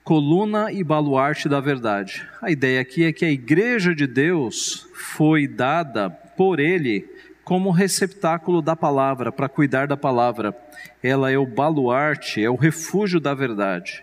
coluna 0.02 0.72
e 0.72 0.82
baluarte 0.82 1.48
da 1.48 1.60
verdade. 1.60 2.26
A 2.42 2.50
ideia 2.50 2.80
aqui 2.80 3.04
é 3.04 3.12
que 3.12 3.24
a 3.24 3.30
igreja 3.30 3.94
de 3.94 4.08
Deus 4.08 4.88
foi 4.92 5.46
dada 5.46 6.10
por 6.10 6.58
Ele 6.58 7.08
como 7.44 7.70
receptáculo 7.70 8.60
da 8.60 8.74
palavra, 8.74 9.30
para 9.30 9.48
cuidar 9.48 9.86
da 9.86 9.96
palavra. 9.96 10.52
Ela 11.00 11.30
é 11.30 11.38
o 11.38 11.46
baluarte, 11.46 12.42
é 12.42 12.50
o 12.50 12.56
refúgio 12.56 13.20
da 13.20 13.34
verdade. 13.34 14.02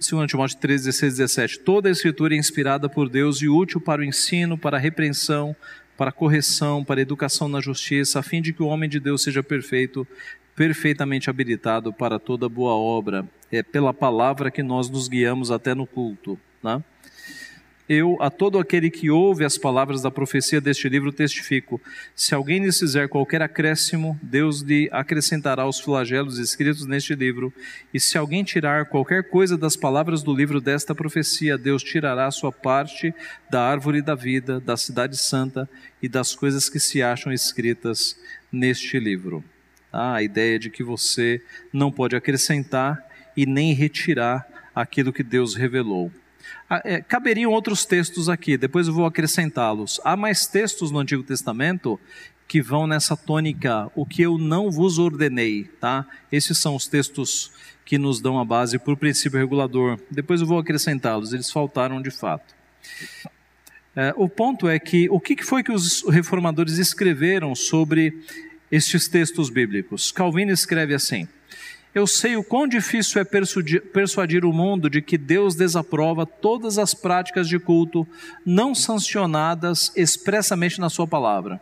2 0.00 0.30
Timóteo 0.30 0.56
3, 0.58 0.84
16, 0.84 1.16
17. 1.16 1.58
Toda 1.60 1.88
a 1.88 1.92
escritura 1.92 2.32
é 2.32 2.38
inspirada 2.38 2.88
por 2.88 3.08
Deus 3.08 3.42
e 3.42 3.48
útil 3.48 3.80
para 3.80 4.00
o 4.00 4.04
ensino, 4.04 4.56
para 4.56 4.76
a 4.76 4.80
repreensão, 4.80 5.56
para 5.96 6.10
a 6.10 6.12
correção, 6.12 6.84
para 6.84 7.00
a 7.00 7.02
educação 7.02 7.48
na 7.48 7.60
justiça, 7.60 8.20
a 8.20 8.22
fim 8.22 8.40
de 8.40 8.52
que 8.52 8.62
o 8.62 8.66
homem 8.66 8.88
de 8.88 9.00
Deus 9.00 9.22
seja 9.22 9.42
perfeito, 9.42 10.06
perfeitamente 10.54 11.28
habilitado 11.28 11.92
para 11.92 12.20
toda 12.20 12.48
boa 12.48 12.74
obra. 12.74 13.28
É 13.50 13.60
pela 13.60 13.92
palavra 13.92 14.52
que 14.52 14.62
nós 14.62 14.88
nos 14.88 15.08
guiamos 15.08 15.50
até 15.50 15.74
no 15.74 15.84
culto. 15.84 16.38
Né? 16.62 16.82
Eu, 17.88 18.16
a 18.20 18.28
todo 18.28 18.58
aquele 18.58 18.90
que 18.90 19.10
ouve 19.10 19.44
as 19.44 19.56
palavras 19.56 20.02
da 20.02 20.10
profecia 20.10 20.60
deste 20.60 20.88
livro, 20.88 21.10
testifico: 21.10 21.80
se 22.14 22.34
alguém 22.34 22.62
lhes 22.62 22.78
fizer 22.78 23.08
qualquer 23.08 23.40
acréscimo, 23.40 24.18
Deus 24.22 24.60
lhe 24.60 24.88
acrescentará 24.92 25.66
os 25.66 25.80
flagelos 25.80 26.38
escritos 26.38 26.84
neste 26.84 27.14
livro, 27.14 27.52
e 27.92 27.98
se 27.98 28.18
alguém 28.18 28.44
tirar 28.44 28.86
qualquer 28.86 29.30
coisa 29.30 29.56
das 29.56 29.76
palavras 29.76 30.22
do 30.22 30.34
livro 30.34 30.60
desta 30.60 30.94
profecia, 30.94 31.56
Deus 31.56 31.82
tirará 31.82 32.26
a 32.26 32.30
sua 32.30 32.52
parte 32.52 33.14
da 33.50 33.62
árvore 33.62 34.02
da 34.02 34.14
vida, 34.14 34.60
da 34.60 34.76
cidade 34.76 35.16
santa 35.16 35.68
e 36.02 36.08
das 36.08 36.34
coisas 36.34 36.68
que 36.68 36.78
se 36.78 37.02
acham 37.02 37.32
escritas 37.32 38.18
neste 38.52 38.98
livro. 38.98 39.42
Ah, 39.90 40.16
a 40.16 40.22
ideia 40.22 40.58
de 40.58 40.68
que 40.68 40.82
você 40.82 41.40
não 41.72 41.90
pode 41.90 42.14
acrescentar 42.14 43.02
e 43.34 43.46
nem 43.46 43.72
retirar 43.72 44.46
aquilo 44.74 45.12
que 45.12 45.22
Deus 45.22 45.54
revelou. 45.54 46.12
Ah, 46.70 46.82
é, 46.84 47.00
caberiam 47.00 47.50
outros 47.50 47.86
textos 47.86 48.28
aqui, 48.28 48.58
depois 48.58 48.86
eu 48.86 48.92
vou 48.92 49.06
acrescentá-los. 49.06 50.00
Há 50.04 50.16
mais 50.16 50.46
textos 50.46 50.90
no 50.90 50.98
Antigo 50.98 51.22
Testamento 51.22 51.98
que 52.46 52.60
vão 52.60 52.86
nessa 52.86 53.16
tônica, 53.16 53.90
o 53.94 54.04
que 54.06 54.22
eu 54.22 54.38
não 54.38 54.70
vos 54.70 54.98
ordenei, 54.98 55.64
tá? 55.80 56.06
Esses 56.32 56.58
são 56.58 56.74
os 56.74 56.86
textos 56.86 57.52
que 57.84 57.98
nos 57.98 58.20
dão 58.20 58.38
a 58.38 58.44
base 58.44 58.78
para 58.78 58.92
o 58.92 58.96
princípio 58.96 59.38
regulador. 59.38 59.98
Depois 60.10 60.40
eu 60.40 60.46
vou 60.46 60.58
acrescentá-los, 60.58 61.32
eles 61.32 61.50
faltaram 61.50 62.02
de 62.02 62.10
fato. 62.10 62.54
É, 63.96 64.12
o 64.16 64.28
ponto 64.28 64.68
é 64.68 64.78
que 64.78 65.08
o 65.10 65.18
que 65.18 65.42
foi 65.42 65.62
que 65.62 65.72
os 65.72 66.02
reformadores 66.08 66.78
escreveram 66.78 67.54
sobre 67.54 68.22
estes 68.70 69.08
textos 69.08 69.50
bíblicos? 69.50 70.12
Calvino 70.12 70.52
escreve 70.52 70.94
assim: 70.94 71.26
Eu 71.94 72.06
sei 72.06 72.36
o 72.36 72.44
quão 72.44 72.68
difícil 72.68 73.20
é 73.20 73.24
persuadir, 73.24 74.44
o 74.44 74.52
mundo 74.52 74.90
de 74.90 75.00
que 75.00 75.16
Deus 75.18 75.54
desaprova 75.54 76.26
todas 76.26 76.78
as 76.78 76.94
práticas 76.94 77.48
de 77.48 77.58
culto 77.58 78.06
não 78.44 78.74
sancionadas 78.74 79.92
expressamente 79.96 80.80
na 80.80 80.88
Sua 80.88 81.06
palavra 81.06 81.60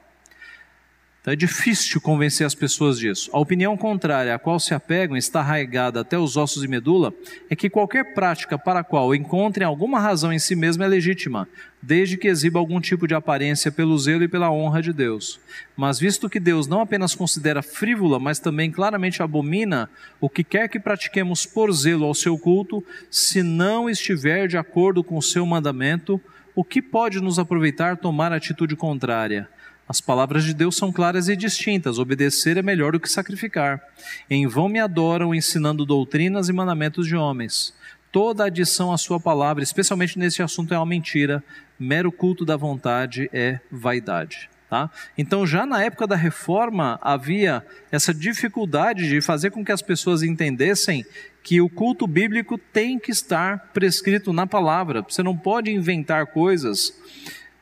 então 1.27 1.33
é 1.33 1.37
difícil 1.37 2.01
convencer 2.01 2.47
as 2.47 2.55
pessoas 2.55 3.01
disso. 3.01 3.29
A 3.33 3.41
opinião 3.41 3.77
contrária 3.77 4.33
à 4.33 4.39
qual 4.39 4.61
se 4.61 4.73
apegam 4.73 5.17
está 5.17 5.41
arraigada 5.41 6.03
até 6.03 6.17
os 6.17 6.37
ossos 6.37 6.63
e 6.63 6.69
medula 6.69 7.13
é 7.51 7.57
que 7.57 7.69
qualquer 7.69 8.15
prática 8.15 8.57
para 8.57 8.79
a 8.79 8.85
qual 8.85 9.13
encontrem 9.13 9.67
alguma 9.67 9.99
razão 9.99 10.33
em 10.33 10.39
si 10.39 10.55
mesma 10.55 10.85
é 10.85 10.87
legítima, 10.89 11.49
desde 11.83 12.17
que 12.17 12.29
exiba 12.29 12.61
algum 12.61 12.81
tipo 12.81 13.09
de 13.09 13.15
aparência 13.17 13.73
pelo 13.73 13.99
zelo 13.99 14.23
e 14.23 14.29
pela 14.29 14.53
honra 14.53 14.81
de 14.81 14.93
Deus. 14.93 15.41
Mas 15.77 15.99
visto 15.99 16.31
que 16.31 16.39
Deus 16.39 16.69
não 16.69 16.81
apenas 16.81 17.13
considera 17.13 17.61
frívola, 17.61 18.21
mas 18.21 18.39
também 18.39 18.71
claramente 18.71 19.21
abomina 19.21 19.91
o 20.21 20.31
que 20.31 20.45
quer 20.45 20.69
que 20.69 20.79
pratiquemos 20.79 21.45
por 21.45 21.73
zelo 21.73 22.05
ao 22.05 22.15
seu 22.15 22.39
culto, 22.39 22.85
se 23.11 23.43
não 23.43 23.91
estiver 23.91 24.47
de 24.47 24.57
acordo 24.57 25.03
com 25.03 25.17
o 25.19 25.23
seu 25.23 25.45
mandamento, 25.45 26.21
o 26.55 26.63
que 26.63 26.81
pode 26.81 27.21
nos 27.21 27.37
aproveitar 27.37 27.97
tomar 27.97 28.33
atitude 28.33 28.77
contrária? 28.77 29.49
As 29.89 30.01
palavras 30.01 30.45
de 30.45 30.53
Deus 30.53 30.77
são 30.77 30.91
claras 30.91 31.29
e 31.29 31.37
distintas: 31.37 31.99
obedecer 31.99 32.57
é 32.57 32.63
melhor 32.63 32.93
do 32.93 33.01
que 33.01 33.11
sacrificar. 33.11 33.81
Em 34.29 34.47
vão 34.47 34.69
me 34.69 34.81
adoram, 34.81 35.35
ensinando 35.35 35.87
doutrinas 35.87 36.49
e 36.49 36.53
mandamentos 36.53 37.07
de 37.07 37.15
homens. 37.15 37.73
Toda 38.11 38.47
adição 38.47 38.93
à 38.93 38.99
sua 38.99 39.21
palavra, 39.21 39.63
especialmente 39.63 40.19
nesse 40.19 40.43
assunto, 40.43 40.73
é 40.73 40.79
uma 40.79 40.87
mentira. 40.87 41.45
Mero 41.79 42.11
culto 42.11 42.45
da 42.45 42.57
vontade 42.57 43.29
é 43.33 43.61
vaidade. 43.71 44.49
Tá? 44.69 44.91
Então, 45.17 45.47
já 45.47 45.65
na 45.65 45.85
época 45.85 46.09
da 46.09 46.17
reforma, 46.17 46.99
havia 47.01 47.65
essa 47.93 48.13
dificuldade 48.13 49.09
de 49.09 49.21
fazer 49.21 49.51
com 49.51 49.65
que 49.65 49.71
as 49.71 49.81
pessoas 49.81 50.25
entendessem 50.25 51.07
que 51.41 51.61
o 51.61 51.69
culto 51.69 52.05
bíblico 52.07 52.59
tem 52.59 52.99
que 52.99 53.13
estar 53.13 53.71
prescrito 53.73 54.33
na 54.33 54.45
palavra. 54.47 55.03
Você 55.03 55.23
não 55.23 55.37
pode 55.37 55.71
inventar 55.71 56.27
coisas 56.27 56.93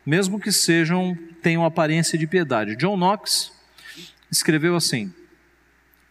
mesmo 0.04 0.38
que 0.38 0.52
sejam 0.52 1.16
tenham 1.42 1.64
aparência 1.64 2.18
de 2.18 2.26
piedade. 2.26 2.76
John 2.76 2.96
Knox 2.96 3.52
escreveu 4.30 4.76
assim: 4.76 5.12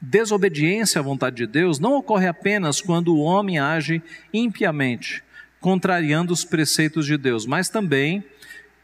Desobediência 0.01 0.99
à 0.99 1.01
vontade 1.01 1.37
de 1.37 1.47
Deus 1.47 1.79
não 1.79 1.95
ocorre 1.95 2.27
apenas 2.27 2.81
quando 2.81 3.15
o 3.15 3.21
homem 3.21 3.59
age 3.59 4.01
impiamente, 4.33 5.23
contrariando 5.59 6.33
os 6.33 6.43
preceitos 6.43 7.05
de 7.05 7.17
Deus, 7.17 7.45
mas 7.45 7.69
também 7.69 8.23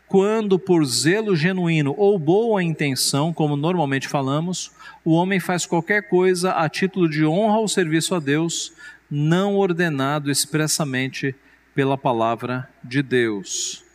quando, 0.07 0.57
por 0.57 0.83
zelo 0.85 1.35
genuíno 1.35 1.93
ou 1.95 2.17
boa 2.17 2.63
intenção, 2.63 3.31
como 3.31 3.55
normalmente 3.55 4.07
falamos, 4.07 4.71
o 5.05 5.11
homem 5.11 5.39
faz 5.39 5.67
qualquer 5.67 6.09
coisa 6.09 6.51
a 6.51 6.67
título 6.67 7.07
de 7.07 7.23
honra 7.23 7.59
ou 7.59 7.67
serviço 7.67 8.15
a 8.15 8.19
Deus, 8.19 8.73
não 9.09 9.55
ordenado 9.55 10.31
expressamente 10.31 11.35
pela 11.75 11.95
palavra 11.95 12.67
de 12.83 13.03
Deus. 13.03 13.88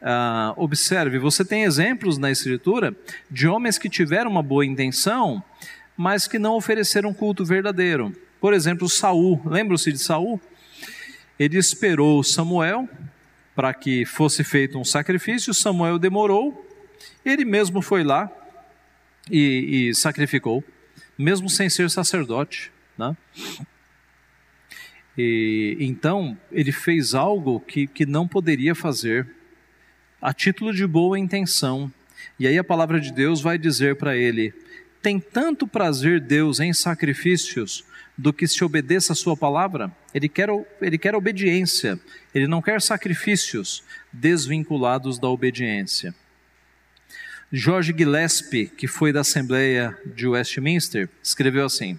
Uh, 0.00 0.54
observe, 0.56 1.18
você 1.18 1.44
tem 1.44 1.64
exemplos 1.64 2.16
na 2.16 2.30
Escritura 2.30 2.96
de 3.30 3.46
homens 3.46 3.76
que 3.76 3.88
tiveram 3.88 4.30
uma 4.30 4.42
boa 4.42 4.64
intenção, 4.64 5.42
mas 5.96 6.26
que 6.26 6.38
não 6.38 6.56
ofereceram 6.56 7.12
culto 7.12 7.44
verdadeiro. 7.44 8.16
Por 8.40 8.54
exemplo, 8.54 8.88
Saul, 8.88 9.40
lembram-se 9.44 9.92
de 9.92 9.98
Saul? 9.98 10.40
Ele 11.38 11.58
esperou 11.58 12.22
Samuel 12.22 12.88
para 13.54 13.74
que 13.74 14.06
fosse 14.06 14.42
feito 14.42 14.78
um 14.78 14.84
sacrifício, 14.84 15.52
Samuel 15.52 15.98
demorou, 15.98 16.66
ele 17.22 17.44
mesmo 17.44 17.82
foi 17.82 18.02
lá 18.02 18.30
e, 19.30 19.88
e 19.90 19.94
sacrificou, 19.94 20.64
mesmo 21.18 21.50
sem 21.50 21.68
ser 21.68 21.90
sacerdote. 21.90 22.72
Né? 22.96 23.14
E, 25.18 25.76
então, 25.80 26.38
ele 26.50 26.72
fez 26.72 27.14
algo 27.14 27.60
que, 27.60 27.86
que 27.86 28.06
não 28.06 28.26
poderia 28.26 28.74
fazer 28.74 29.28
a 30.20 30.34
título 30.34 30.72
de 30.72 30.86
boa 30.86 31.18
intenção. 31.18 31.90
E 32.38 32.46
aí 32.46 32.58
a 32.58 32.64
palavra 32.64 33.00
de 33.00 33.12
Deus 33.12 33.40
vai 33.40 33.56
dizer 33.56 33.96
para 33.96 34.16
ele: 34.16 34.52
tem 35.00 35.18
tanto 35.18 35.66
prazer 35.66 36.20
Deus 36.20 36.60
em 36.60 36.72
sacrifícios 36.72 37.84
do 38.16 38.32
que 38.32 38.46
se 38.46 38.62
obedeça 38.62 39.12
a 39.12 39.16
sua 39.16 39.36
palavra? 39.36 39.90
Ele 40.12 40.28
quer, 40.28 40.48
ele 40.82 40.98
quer 40.98 41.14
obediência, 41.14 41.98
ele 42.34 42.46
não 42.46 42.60
quer 42.60 42.82
sacrifícios 42.82 43.82
desvinculados 44.12 45.18
da 45.18 45.28
obediência. 45.28 46.14
George 47.52 47.94
Gillespie, 47.96 48.66
que 48.66 48.86
foi 48.86 49.12
da 49.12 49.20
Assembleia 49.20 49.96
de 50.14 50.28
Westminster, 50.28 51.08
escreveu 51.22 51.64
assim: 51.64 51.98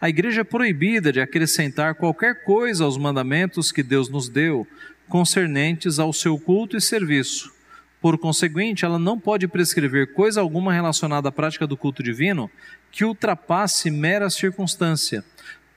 A 0.00 0.08
igreja 0.08 0.40
é 0.40 0.44
proibida 0.44 1.12
de 1.12 1.20
acrescentar 1.20 1.94
qualquer 1.94 2.42
coisa 2.42 2.84
aos 2.84 2.98
mandamentos 2.98 3.70
que 3.70 3.82
Deus 3.82 4.08
nos 4.08 4.28
deu, 4.28 4.66
concernentes 5.08 6.00
ao 6.00 6.12
seu 6.12 6.38
culto 6.38 6.76
e 6.76 6.80
serviço 6.80 7.59
por 8.00 8.16
conseguinte, 8.18 8.84
ela 8.84 8.98
não 8.98 9.18
pode 9.18 9.46
prescrever 9.46 10.14
coisa 10.14 10.40
alguma 10.40 10.72
relacionada 10.72 11.28
à 11.28 11.32
prática 11.32 11.66
do 11.66 11.76
culto 11.76 12.02
divino 12.02 12.50
que 12.90 13.04
ultrapasse 13.04 13.90
mera 13.90 14.30
circunstância. 14.30 15.24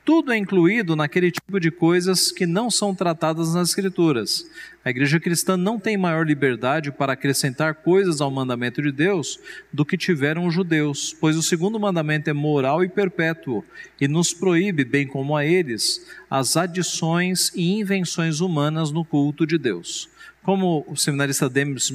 Tudo 0.05 0.34
é 0.34 0.38
incluído 0.38 0.97
naquele 0.97 1.32
tipo 1.32 1.61
de 1.61 1.71
coisas 1.71 2.30
que 2.30 2.45
não 2.45 2.69
são 2.69 2.93
tratadas 2.93 3.53
nas 3.53 3.69
Escrituras. 3.69 4.45
A 4.84 4.89
igreja 4.89 5.17
cristã 5.17 5.55
não 5.55 5.80
tem 5.80 5.95
maior 5.95 6.28
liberdade 6.28 6.91
para 6.91 7.13
acrescentar 7.13 7.76
coisas 7.76 8.19
ao 8.19 8.30
mandamento 8.30 8.82
de 8.82 8.91
Deus 8.91 9.39
do 9.71 9.86
que 9.86 9.97
tiveram 9.97 10.45
os 10.45 10.53
judeus, 10.53 11.15
pois 11.17 11.38
o 11.38 11.41
segundo 11.41 11.80
mandamento 11.80 12.30
é 12.30 12.34
moral 12.34 12.84
e 12.84 12.89
perpétuo 12.89 13.63
e 13.99 14.05
nos 14.05 14.34
proíbe, 14.34 14.84
bem 14.84 15.07
como 15.07 15.38
a 15.38 15.45
eles, 15.45 16.05
as 16.30 16.57
adições 16.57 17.53
e 17.55 17.80
invenções 17.80 18.41
humanas 18.41 18.91
no 18.91 19.05
culto 19.05 19.47
de 19.47 19.57
Deus. 19.57 20.09
Como 20.44 20.86
o 20.88 20.96
seminarista 20.98 21.50
Demes 21.50 21.94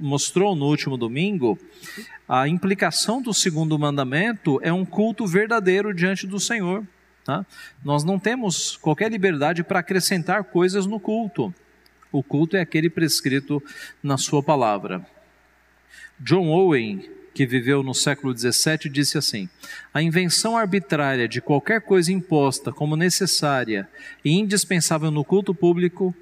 mostrou 0.00 0.54
no 0.54 0.66
último 0.66 0.96
domingo, 0.96 1.58
a 2.28 2.46
implicação 2.46 3.20
do 3.20 3.34
segundo 3.34 3.76
mandamento 3.76 4.60
é 4.62 4.72
um 4.72 4.84
culto 4.84 5.26
verdadeiro 5.26 5.92
diante 5.92 6.26
do 6.26 6.38
Senhor. 6.38 6.86
Tá? 7.24 7.44
Nós 7.84 8.04
não 8.04 8.18
temos 8.18 8.76
qualquer 8.76 9.10
liberdade 9.10 9.64
para 9.64 9.80
acrescentar 9.80 10.44
coisas 10.44 10.86
no 10.86 11.00
culto. 11.00 11.52
O 12.12 12.22
culto 12.22 12.56
é 12.56 12.60
aquele 12.60 12.88
prescrito 12.88 13.62
na 14.02 14.16
Sua 14.16 14.42
palavra. 14.42 15.04
John 16.20 16.48
Owen, 16.48 17.04
que 17.34 17.46
viveu 17.46 17.82
no 17.82 17.94
século 17.94 18.36
XVII, 18.36 18.88
disse 18.90 19.18
assim: 19.18 19.48
A 19.92 20.00
invenção 20.00 20.56
arbitrária 20.56 21.28
de 21.28 21.40
qualquer 21.40 21.80
coisa 21.80 22.12
imposta 22.12 22.72
como 22.72 22.96
necessária 22.96 23.88
e 24.24 24.30
indispensável 24.30 25.10
no 25.10 25.24
culto 25.24 25.52
público 25.54 26.14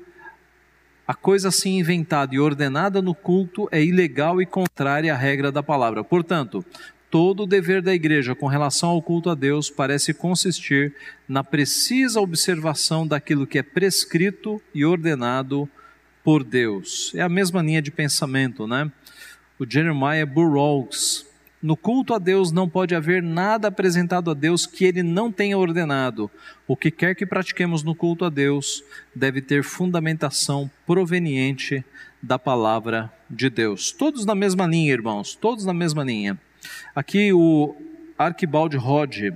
a 1.06 1.14
coisa 1.14 1.48
assim 1.48 1.78
inventada 1.78 2.34
e 2.34 2.38
ordenada 2.38 3.00
no 3.00 3.14
culto 3.14 3.68
é 3.70 3.82
ilegal 3.82 4.40
e 4.42 4.46
contrária 4.46 5.12
à 5.12 5.16
regra 5.16 5.52
da 5.52 5.62
palavra. 5.62 6.02
Portanto, 6.02 6.64
todo 7.10 7.44
o 7.44 7.46
dever 7.46 7.80
da 7.80 7.94
igreja 7.94 8.34
com 8.34 8.46
relação 8.46 8.90
ao 8.90 9.02
culto 9.02 9.30
a 9.30 9.34
Deus 9.34 9.70
parece 9.70 10.12
consistir 10.12 10.94
na 11.28 11.44
precisa 11.44 12.20
observação 12.20 13.06
daquilo 13.06 13.46
que 13.46 13.58
é 13.58 13.62
prescrito 13.62 14.60
e 14.74 14.84
ordenado 14.84 15.68
por 16.24 16.42
Deus. 16.42 17.12
É 17.14 17.22
a 17.22 17.28
mesma 17.28 17.62
linha 17.62 17.80
de 17.80 17.90
pensamento, 17.90 18.66
né? 18.66 18.90
O 19.58 19.64
Jeremiah 19.68 20.26
Burroughs 20.26 21.25
no 21.66 21.76
culto 21.76 22.14
a 22.14 22.18
Deus 22.20 22.52
não 22.52 22.68
pode 22.68 22.94
haver 22.94 23.20
nada 23.20 23.66
apresentado 23.66 24.30
a 24.30 24.34
Deus 24.34 24.66
que 24.66 24.84
ele 24.84 25.02
não 25.02 25.32
tenha 25.32 25.58
ordenado. 25.58 26.30
O 26.64 26.76
que 26.76 26.92
quer 26.92 27.16
que 27.16 27.26
pratiquemos 27.26 27.82
no 27.82 27.92
culto 27.92 28.24
a 28.24 28.30
Deus 28.30 28.84
deve 29.12 29.42
ter 29.42 29.64
fundamentação 29.64 30.70
proveniente 30.86 31.84
da 32.22 32.38
palavra 32.38 33.12
de 33.28 33.50
Deus. 33.50 33.90
Todos 33.90 34.24
na 34.24 34.32
mesma 34.32 34.64
linha, 34.64 34.92
irmãos, 34.92 35.34
todos 35.34 35.64
na 35.64 35.74
mesma 35.74 36.04
linha. 36.04 36.38
Aqui 36.94 37.32
o 37.32 37.74
Arquibaldi 38.16 38.76
Rod 38.76 39.32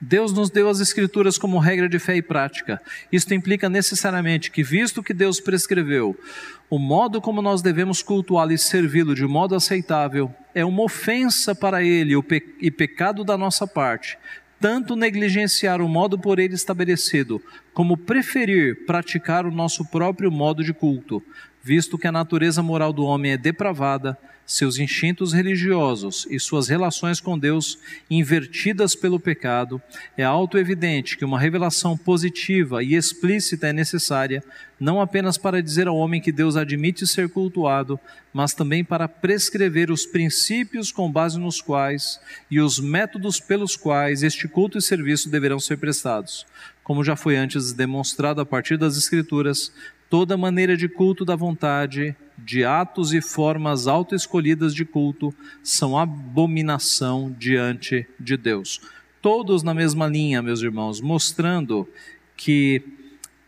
Deus 0.00 0.32
nos 0.32 0.50
deu 0.50 0.68
as 0.68 0.80
Escrituras 0.80 1.36
como 1.36 1.58
regra 1.58 1.88
de 1.88 1.98
fé 1.98 2.16
e 2.16 2.22
prática. 2.22 2.80
Isto 3.10 3.34
implica 3.34 3.68
necessariamente 3.68 4.50
que, 4.50 4.62
visto 4.62 5.02
que 5.02 5.12
Deus 5.12 5.40
prescreveu 5.40 6.16
o 6.70 6.78
modo 6.78 7.20
como 7.20 7.40
nós 7.40 7.62
devemos 7.62 8.02
cultuá-lo 8.02 8.52
e 8.52 8.58
servi-lo 8.58 9.14
de 9.14 9.26
modo 9.26 9.54
aceitável, 9.54 10.30
é 10.54 10.64
uma 10.64 10.82
ofensa 10.82 11.54
para 11.54 11.82
Ele 11.82 12.12
e 12.60 12.70
pecado 12.70 13.24
da 13.24 13.38
nossa 13.38 13.66
parte 13.66 14.18
tanto 14.60 14.96
negligenciar 14.96 15.80
o 15.80 15.88
modo 15.88 16.18
por 16.18 16.38
ele 16.38 16.54
estabelecido, 16.54 17.40
como 17.72 17.96
preferir 17.96 18.84
praticar 18.86 19.46
o 19.46 19.52
nosso 19.52 19.84
próprio 19.84 20.30
modo 20.30 20.64
de 20.64 20.72
culto, 20.72 21.22
visto 21.62 21.96
que 21.96 22.08
a 22.08 22.12
natureza 22.12 22.62
moral 22.62 22.92
do 22.92 23.04
homem 23.04 23.32
é 23.32 23.36
depravada, 23.36 24.18
seus 24.48 24.78
instintos 24.78 25.34
religiosos 25.34 26.26
e 26.30 26.40
suas 26.40 26.68
relações 26.68 27.20
com 27.20 27.38
Deus 27.38 27.78
invertidas 28.10 28.94
pelo 28.94 29.20
pecado, 29.20 29.80
é 30.16 30.24
auto-evidente 30.24 31.18
que 31.18 31.24
uma 31.24 31.38
revelação 31.38 31.98
positiva 31.98 32.82
e 32.82 32.94
explícita 32.94 33.66
é 33.66 33.74
necessária, 33.74 34.42
não 34.80 35.02
apenas 35.02 35.36
para 35.36 35.62
dizer 35.62 35.86
ao 35.86 35.96
homem 35.96 36.18
que 36.18 36.32
Deus 36.32 36.56
admite 36.56 37.06
ser 37.06 37.28
cultuado, 37.28 38.00
mas 38.32 38.54
também 38.54 38.82
para 38.82 39.06
prescrever 39.06 39.90
os 39.90 40.06
princípios 40.06 40.90
com 40.90 41.12
base 41.12 41.38
nos 41.38 41.60
quais 41.60 42.18
e 42.50 42.58
os 42.58 42.80
métodos 42.80 43.38
pelos 43.38 43.76
quais 43.76 44.22
este 44.22 44.48
culto 44.48 44.78
e 44.78 44.82
serviço 44.82 45.28
deverão 45.28 45.60
ser 45.60 45.76
prestados. 45.76 46.46
Como 46.82 47.04
já 47.04 47.14
foi 47.14 47.36
antes 47.36 47.74
demonstrado 47.74 48.40
a 48.40 48.46
partir 48.46 48.78
das 48.78 48.96
Escrituras, 48.96 49.70
toda 50.08 50.38
maneira 50.38 50.74
de 50.74 50.88
culto 50.88 51.22
da 51.22 51.36
vontade 51.36 52.16
de 52.38 52.64
atos 52.64 53.12
e 53.12 53.20
formas 53.20 53.86
autoescolhidas 53.86 54.74
de 54.74 54.84
culto 54.84 55.34
são 55.62 55.98
abominação 55.98 57.34
diante 57.38 58.06
de 58.18 58.36
Deus. 58.36 58.80
Todos 59.20 59.62
na 59.62 59.74
mesma 59.74 60.06
linha, 60.06 60.40
meus 60.40 60.62
irmãos, 60.62 61.00
mostrando 61.00 61.88
que 62.36 62.82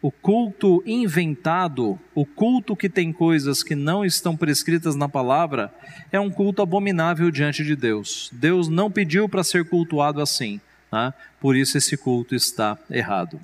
o 0.02 0.10
culto 0.10 0.82
inventado, 0.86 1.98
o 2.14 2.24
culto 2.24 2.74
que 2.74 2.88
tem 2.88 3.12
coisas 3.12 3.62
que 3.62 3.74
não 3.74 4.04
estão 4.04 4.36
prescritas 4.36 4.96
na 4.96 5.08
palavra, 5.08 5.72
é 6.10 6.18
um 6.18 6.30
culto 6.30 6.62
abominável 6.62 7.30
diante 7.30 7.62
de 7.62 7.76
Deus. 7.76 8.30
Deus 8.32 8.66
não 8.66 8.90
pediu 8.90 9.28
para 9.28 9.44
ser 9.44 9.68
cultuado 9.68 10.20
assim, 10.20 10.60
né? 10.90 11.12
por 11.38 11.54
isso 11.54 11.76
esse 11.76 11.96
culto 11.96 12.34
está 12.34 12.78
errado. 12.90 13.38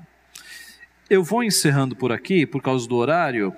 Eu 1.09 1.23
vou 1.23 1.45
encerrando 1.45 1.95
por 1.95 2.11
aqui, 2.11 2.47
por 2.47 2.61
causa 2.61 2.89
do 2.89 2.97
horário, 2.97 3.55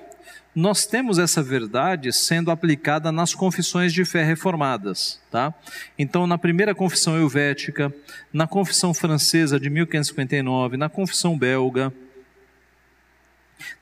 nós 0.60 0.86
temos 0.86 1.20
essa 1.20 1.40
verdade 1.40 2.12
sendo 2.12 2.50
aplicada 2.50 3.12
nas 3.12 3.32
confissões 3.32 3.92
de 3.92 4.04
fé 4.04 4.24
reformadas, 4.24 5.22
tá? 5.30 5.54
Então, 5.96 6.26
na 6.26 6.36
primeira 6.36 6.74
confissão 6.74 7.16
helvética, 7.16 7.94
na 8.32 8.44
confissão 8.44 8.92
francesa 8.92 9.60
de 9.60 9.70
1559, 9.70 10.76
na 10.76 10.88
confissão 10.88 11.38
belga, 11.38 11.92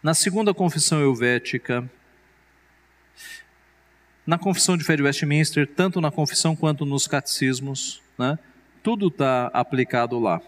na 0.03 0.13
segunda 0.13 0.53
confissão 0.53 1.01
helvética, 1.01 1.91
na 4.27 4.37
confissão 4.37 4.77
de 4.77 4.85
fé 4.85 4.97
de 4.97 5.03
Westminster, 5.03 5.67
tanto 5.67 5.99
na 5.99 6.11
confissão 6.11 6.55
quanto 6.55 6.85
nos 6.85 7.07
catecismos, 7.07 8.03
né? 8.19 8.39
Tudo 8.83 9.09
está 9.09 9.47
aplicado 9.55 10.19
lá. 10.19 10.43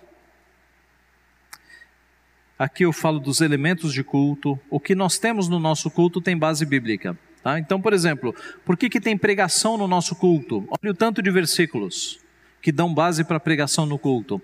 Aqui 2.58 2.84
eu 2.84 2.92
falo 2.92 3.20
dos 3.20 3.40
elementos 3.40 3.92
de 3.92 4.02
culto. 4.02 4.58
O 4.68 4.80
que 4.80 4.94
nós 4.94 5.18
temos 5.18 5.48
no 5.48 5.60
nosso 5.60 5.88
culto 5.90 6.20
tem 6.20 6.36
base 6.36 6.66
bíblica. 6.66 7.16
Tá? 7.42 7.58
Então, 7.58 7.80
por 7.80 7.92
exemplo, 7.92 8.34
por 8.64 8.76
que, 8.76 8.90
que 8.90 9.00
tem 9.00 9.16
pregação 9.16 9.78
no 9.78 9.86
nosso 9.86 10.16
culto? 10.16 10.66
Olha 10.68 10.90
o 10.90 10.94
tanto 10.94 11.22
de 11.22 11.30
versículos 11.30 12.18
que 12.60 12.72
dão 12.72 12.92
base 12.92 13.22
para 13.22 13.38
pregação 13.38 13.86
no 13.86 13.96
culto. 13.98 14.42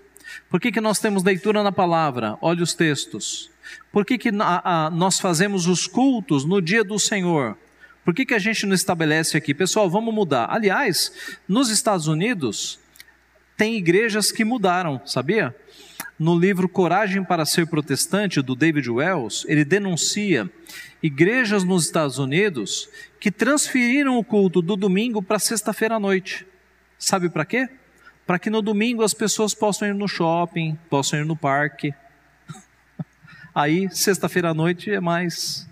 Por 0.49 0.61
que, 0.61 0.71
que 0.71 0.79
nós 0.79 0.99
temos 0.99 1.23
leitura 1.23 1.61
na 1.61 1.71
palavra? 1.71 2.37
Olha 2.41 2.63
os 2.63 2.73
textos. 2.73 3.51
Por 3.91 4.05
que, 4.05 4.17
que 4.17 4.29
a, 4.29 4.85
a, 4.85 4.89
nós 4.89 5.19
fazemos 5.19 5.67
os 5.67 5.85
cultos 5.85 6.45
no 6.45 6.61
dia 6.61 6.83
do 6.83 6.97
Senhor? 6.97 7.57
Por 8.05 8.13
que, 8.13 8.25
que 8.25 8.33
a 8.33 8.39
gente 8.39 8.65
não 8.65 8.73
estabelece 8.73 9.35
aqui? 9.35 9.53
Pessoal, 9.53 9.89
vamos 9.89 10.13
mudar. 10.13 10.47
Aliás, 10.49 11.11
nos 11.47 11.69
Estados 11.69 12.07
Unidos, 12.07 12.79
tem 13.57 13.75
igrejas 13.75 14.31
que 14.31 14.45
mudaram, 14.45 15.01
sabia? 15.05 15.55
No 16.17 16.37
livro 16.37 16.69
Coragem 16.69 17.23
para 17.23 17.45
Ser 17.45 17.67
Protestante, 17.67 18.41
do 18.41 18.55
David 18.55 18.89
Wells, 18.89 19.45
ele 19.47 19.65
denuncia 19.65 20.49
igrejas 21.03 21.63
nos 21.63 21.85
Estados 21.85 22.17
Unidos 22.17 22.89
que 23.19 23.31
transferiram 23.31 24.17
o 24.17 24.23
culto 24.23 24.61
do 24.61 24.75
domingo 24.75 25.21
para 25.21 25.39
sexta-feira 25.39 25.95
à 25.95 25.99
noite. 25.99 26.47
Sabe 26.97 27.29
para 27.29 27.45
quê? 27.45 27.69
Para 28.25 28.39
que 28.39 28.49
no 28.49 28.61
domingo 28.61 29.03
as 29.03 29.13
pessoas 29.13 29.53
possam 29.53 29.87
ir 29.87 29.93
no 29.93 30.07
shopping, 30.07 30.77
possam 30.89 31.19
ir 31.19 31.25
no 31.25 31.35
parque. 31.35 31.93
Aí, 33.53 33.89
sexta-feira 33.91 34.49
à 34.49 34.53
noite 34.53 34.89
é 34.89 34.99
mais. 34.99 35.67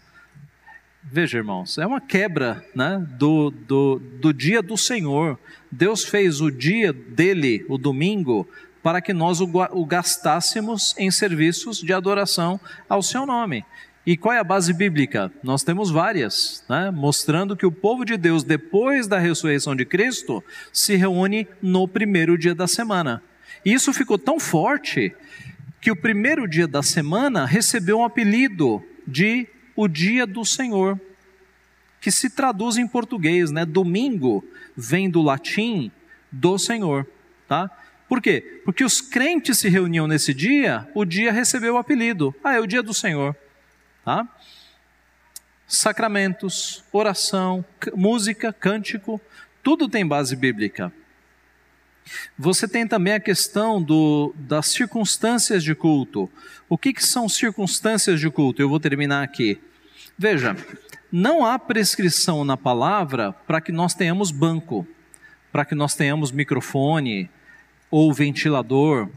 Veja, 1.02 1.38
irmãos, 1.38 1.78
é 1.78 1.86
uma 1.86 2.02
quebra 2.02 2.66
né, 2.76 3.06
do, 3.18 3.50
do, 3.50 4.00
do 4.00 4.34
dia 4.34 4.62
do 4.62 4.78
Senhor. 4.78 5.40
Deus 5.72 6.04
fez 6.04 6.42
o 6.42 6.52
dia 6.52 6.94
dele, 6.94 7.66
o 7.70 7.78
domingo, 7.78 8.48
para 8.84 9.02
que 9.02 9.14
nós 9.14 9.40
o 9.40 9.86
gastássemos 9.86 10.94
em 10.98 11.10
serviços 11.10 11.78
de 11.80 11.94
adoração 11.94 12.60
ao 12.88 13.02
seu 13.02 13.26
nome. 13.26 13.66
E 14.06 14.18
qual 14.18 14.36
é 14.36 14.40
a 14.40 14.44
base 14.44 14.74
bíblica? 14.74 15.32
Nós 15.42 15.64
temos 15.64 15.90
várias, 15.90 16.62
né? 16.68 16.92
mostrando 16.92 17.56
que 17.56 17.66
o 17.66 17.72
povo 17.72 18.04
de 18.04 18.18
Deus, 18.18 18.44
depois 18.44 19.08
da 19.08 19.18
ressurreição 19.18 19.74
de 19.74 19.86
Cristo, 19.86 20.44
se 20.74 20.98
reúne 20.98 21.48
no 21.62 21.88
primeiro 21.88 22.38
dia 22.38 22.54
da 22.54 22.68
semana. 22.68 23.24
E 23.64 23.72
isso 23.72 23.94
ficou 23.94 24.18
tão 24.18 24.42
forte 24.42 25.16
que 25.80 25.90
o 25.90 25.96
primeiro 25.96 26.46
dia 26.46 26.68
da 26.68 26.84
semana 26.84 27.46
recebeu 27.46 28.00
um 28.00 28.04
apelido 28.04 28.84
de 29.08 29.48
o 29.74 29.88
dia 29.88 30.28
do 30.28 30.44
Senhor, 30.44 31.00
que 32.02 32.12
se 32.12 32.30
traduz 32.30 32.76
em 32.78 32.86
português, 32.86 33.52
né? 33.52 33.66
Domingo 33.66 34.44
vem 34.76 35.10
do 35.10 35.22
latim 35.22 35.90
do 36.30 36.58
Senhor, 36.58 37.08
tá? 37.48 37.72
Por 38.14 38.22
quê? 38.22 38.62
Porque 38.64 38.84
os 38.84 39.02
crentes 39.02 39.58
se 39.58 39.68
reuniam 39.68 40.06
nesse 40.06 40.36
dia, 40.36 40.88
o 40.94 41.04
dia 41.04 41.32
recebeu 41.32 41.74
o 41.74 41.78
apelido. 41.80 42.32
Ah, 42.44 42.54
é 42.54 42.60
o 42.60 42.68
dia 42.68 42.84
do 42.84 42.94
Senhor. 42.94 43.36
Tá? 44.06 44.28
Sacramentos, 45.66 46.84
oração, 46.92 47.66
música, 47.96 48.54
cântico, 48.54 49.20
tudo 49.64 49.90
tem 49.90 50.06
base 50.06 50.36
bíblica. 50.36 50.94
Você 52.38 52.68
tem 52.68 52.88
também 52.88 53.14
a 53.14 53.20
questão 53.20 53.82
do, 53.82 54.32
das 54.38 54.68
circunstâncias 54.68 55.64
de 55.64 55.74
culto. 55.74 56.30
O 56.70 56.78
que, 56.78 56.94
que 56.94 57.04
são 57.04 57.28
circunstâncias 57.28 58.20
de 58.20 58.30
culto? 58.30 58.62
Eu 58.62 58.70
vou 58.70 58.80
terminar 58.80 59.24
aqui. 59.24 59.60
Veja, 60.16 60.56
não 61.12 61.44
há 61.44 61.58
prescrição 61.58 62.46
na 62.46 62.58
palavra 62.58 63.34
para 63.48 63.60
que 63.60 63.72
nós 63.72 63.96
tenhamos 63.96 64.30
banco, 64.30 64.88
para 65.52 65.66
que 65.66 65.74
nós 65.74 65.96
tenhamos 65.96 66.32
microfone, 66.32 67.28
ou 67.94 68.12
ventilador. 68.12 69.08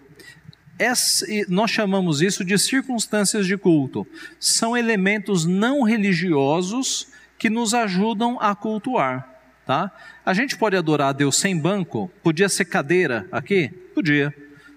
nós 1.48 1.70
chamamos 1.70 2.20
isso 2.20 2.44
de 2.44 2.58
circunstâncias 2.58 3.46
de 3.46 3.56
culto. 3.56 4.06
São 4.38 4.76
elementos 4.76 5.46
não 5.46 5.82
religiosos 5.82 7.08
que 7.38 7.48
nos 7.48 7.72
ajudam 7.72 8.38
a 8.38 8.54
cultuar. 8.54 9.26
Tá? 9.64 9.90
A 10.26 10.34
gente 10.34 10.58
pode 10.58 10.76
adorar 10.76 11.08
a 11.08 11.12
Deus 11.12 11.36
sem 11.36 11.58
banco? 11.58 12.10
Podia 12.22 12.50
ser 12.50 12.66
cadeira 12.66 13.26
aqui? 13.32 13.68
Podia. 13.94 14.34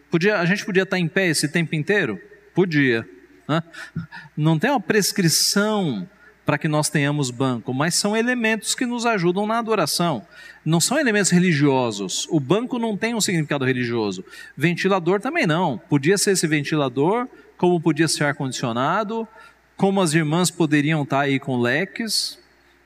Podia 0.09 0.39
a 0.39 0.45
gente 0.45 0.63
podia 0.63 0.83
estar 0.83 0.97
em 0.97 1.09
pé 1.09 1.27
esse 1.27 1.49
tempo 1.49 1.75
inteiro? 1.75 2.17
Podia. 2.55 3.05
Não 4.35 4.57
tem 4.57 4.69
uma 4.69 4.79
prescrição 4.79 6.09
para 6.49 6.57
que 6.57 6.67
nós 6.67 6.89
tenhamos 6.89 7.29
banco, 7.29 7.71
mas 7.75 7.93
são 7.93 8.17
elementos 8.17 8.73
que 8.73 8.83
nos 8.83 9.05
ajudam 9.05 9.45
na 9.45 9.59
adoração. 9.59 10.25
Não 10.65 10.81
são 10.81 10.97
elementos 10.97 11.29
religiosos. 11.29 12.27
O 12.31 12.39
banco 12.39 12.79
não 12.79 12.97
tem 12.97 13.13
um 13.13 13.21
significado 13.21 13.63
religioso. 13.63 14.25
Ventilador 14.57 15.21
também 15.21 15.45
não. 15.45 15.77
Podia 15.77 16.17
ser 16.17 16.31
esse 16.31 16.47
ventilador, 16.47 17.27
como 17.55 17.79
podia 17.79 18.07
ser 18.07 18.23
ar-condicionado, 18.23 19.27
como 19.77 20.01
as 20.01 20.15
irmãs 20.15 20.49
poderiam 20.49 21.03
estar 21.03 21.19
aí 21.19 21.39
com 21.39 21.61
leques. 21.61 22.39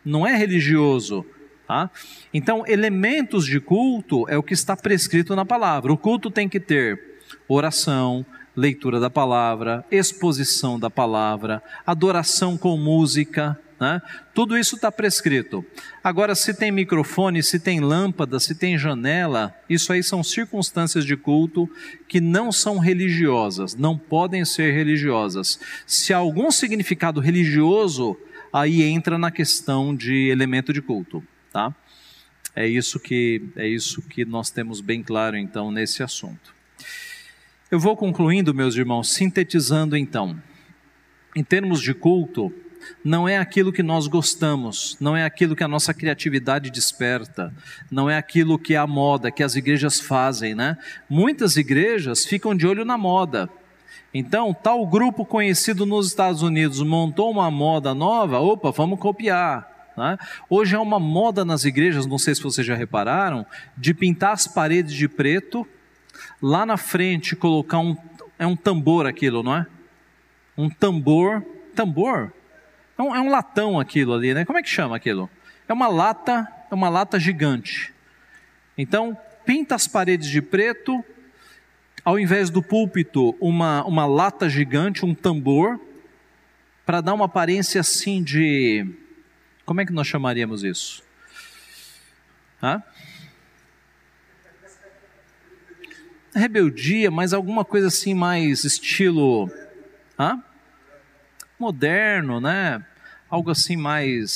Não 0.04 0.28
é 0.28 0.36
religioso. 0.36 1.26
Tá? 1.66 1.90
Então, 2.34 2.66
elementos 2.68 3.46
de 3.46 3.62
culto 3.62 4.28
é 4.28 4.38
o 4.38 4.44
que 4.44 4.54
está 4.54 4.76
prescrito 4.76 5.38
na 5.38 5.46
palavra. 5.46 5.94
O 5.94 5.98
culto 5.98 6.30
tem 6.30 6.50
que 6.50 6.60
ter 6.60 7.22
oração, 7.48 8.26
leitura 8.56 9.00
da 9.00 9.10
palavra, 9.10 9.86
exposição 9.92 10.80
da 10.80 10.90
palavra, 10.90 11.62
adoração 11.86 12.58
com 12.58 12.78
música, 12.78 13.60
né? 13.80 14.02
tudo 14.34 14.58
isso 14.58 14.76
está 14.76 14.92
prescrito. 14.92 15.66
Agora, 16.04 16.36
se 16.36 16.54
tem 16.54 16.72
microfone, 16.72 17.42
se 17.42 17.60
tem 17.60 17.80
lâmpada, 17.80 18.40
se 18.40 18.56
tem 18.56 18.78
janela, 18.78 19.54
isso 19.70 19.92
aí 19.92 20.04
são 20.04 20.24
circunstâncias 20.24 21.06
de 21.06 21.18
culto 21.18 21.70
que 22.08 22.22
não 22.22 22.52
são 22.52 22.78
religiosas, 22.78 23.76
não 23.76 23.98
podem 23.98 24.46
ser 24.46 24.74
religiosas. 24.74 25.60
Se 25.86 26.14
há 26.14 26.18
algum 26.18 26.52
significado 26.52 27.20
religioso, 27.20 28.18
aí 28.52 28.84
entra 28.84 29.18
na 29.18 29.32
questão 29.32 29.96
de 29.96 30.30
elemento 30.30 30.72
de 30.72 30.82
culto, 30.82 31.24
tá? 31.52 31.76
É 32.56 32.68
isso 32.68 33.00
que 33.00 33.42
é 33.56 33.68
isso 33.68 34.02
que 34.04 34.24
nós 34.24 34.52
temos 34.52 34.80
bem 34.80 35.02
claro 35.02 35.36
então 35.36 35.72
nesse 35.72 36.04
assunto. 36.04 36.53
Eu 37.74 37.80
vou 37.80 37.98
concluindo, 37.98 38.54
meus 38.54 38.76
irmãos, 38.76 39.12
sintetizando 39.12 39.98
então. 39.98 40.40
Em 41.36 41.44
termos 41.44 41.82
de 41.82 41.92
culto, 41.92 42.54
não 43.04 43.28
é 43.28 43.40
aquilo 43.40 43.74
que 43.74 43.82
nós 43.82 44.06
gostamos, 44.06 44.96
não 45.00 45.18
é 45.18 45.26
aquilo 45.26 45.56
que 45.56 45.64
a 45.64 45.68
nossa 45.68 45.92
criatividade 45.92 46.70
desperta, 46.70 47.52
não 47.90 48.08
é 48.08 48.16
aquilo 48.16 48.60
que 48.60 48.76
é 48.76 48.78
a 48.78 48.86
moda, 48.86 49.32
que 49.32 49.42
as 49.42 49.56
igrejas 49.56 50.00
fazem, 50.00 50.54
né? 50.54 50.78
Muitas 51.10 51.58
igrejas 51.58 52.28
ficam 52.28 52.56
de 52.56 52.68
olho 52.68 52.86
na 52.86 52.96
moda. 52.96 53.50
Então, 54.14 54.54
tal 54.54 54.86
grupo 54.86 55.26
conhecido 55.26 55.84
nos 55.84 56.06
Estados 56.06 56.44
Unidos 56.44 56.80
montou 56.84 57.32
uma 57.32 57.50
moda 57.50 57.96
nova, 57.96 58.40
opa, 58.40 58.70
vamos 58.70 59.00
copiar. 59.00 59.90
Né? 59.98 60.20
Hoje 60.48 60.76
é 60.76 60.80
uma 60.80 61.00
moda 61.00 61.44
nas 61.44 61.66
igrejas, 61.66 62.06
não 62.06 62.20
sei 62.20 62.36
se 62.36 62.44
vocês 62.44 62.68
já 62.68 62.76
repararam, 62.76 63.44
de 63.76 63.96
pintar 63.96 64.34
as 64.34 64.46
paredes 64.46 64.94
de 64.94 65.08
preto, 65.08 65.68
lá 66.42 66.66
na 66.66 66.78
frente 66.78 67.36
colocar 67.36 67.80
um. 67.80 67.96
É 68.38 68.48
um 68.48 68.56
tambor 68.56 69.06
aquilo, 69.06 69.44
não 69.44 69.56
é? 69.56 69.68
Um 70.58 70.70
tambor. 70.70 71.44
Tambor? 71.76 72.32
É 72.98 73.02
um, 73.02 73.16
é 73.16 73.20
um 73.20 73.30
latão 73.30 73.80
aquilo 73.80 74.14
ali, 74.14 74.34
né? 74.34 74.46
Como 74.46 74.58
é 74.58 74.64
que 74.64 74.70
chama 74.70 74.96
aquilo? 74.96 75.30
É 75.68 75.74
uma 75.74 75.88
lata, 75.88 76.48
é 76.70 76.76
uma 76.76 76.90
lata 76.90 77.20
gigante. 77.20 77.94
Então, 78.78 79.18
pinta 79.46 79.76
as 79.76 79.88
paredes 79.88 80.30
de 80.30 80.42
preto, 80.42 81.04
ao 82.04 82.20
invés 82.20 82.50
do 82.50 82.62
púlpito, 82.62 83.36
uma, 83.40 83.84
uma 83.86 84.06
lata 84.06 84.50
gigante, 84.50 85.06
um 85.06 85.16
tambor, 85.16 85.80
para 86.86 87.02
dar 87.02 87.14
uma 87.14 87.26
aparência 87.26 87.80
assim 87.82 88.22
de 88.22 88.86
como 89.66 89.80
é 89.80 89.86
que 89.86 89.94
nós 89.94 90.08
chamaríamos 90.08 90.64
isso? 90.64 91.02
Hã? 92.62 92.84
Rebeldia, 96.36 97.12
mas 97.12 97.34
alguma 97.34 97.64
coisa 97.64 97.88
assim 97.88 98.14
mais 98.14 98.64
estilo 98.64 99.50
moderno, 101.60 102.40
né? 102.40 102.84
Algo 103.30 103.52
assim 103.52 103.76
mais 103.76 104.32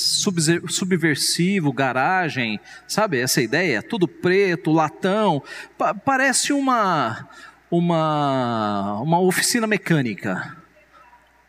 subversivo, 0.68 1.72
garagem, 1.72 2.58
sabe? 2.86 3.20
Essa 3.20 3.40
ideia, 3.40 3.82
tudo 3.82 4.08
preto, 4.08 4.72
latão, 4.72 5.42
pa 5.76 5.94
parece 5.94 6.52
uma 6.52 7.28
uma 7.70 9.00
uma 9.00 9.20
oficina 9.20 9.66
mecânica. 9.66 10.56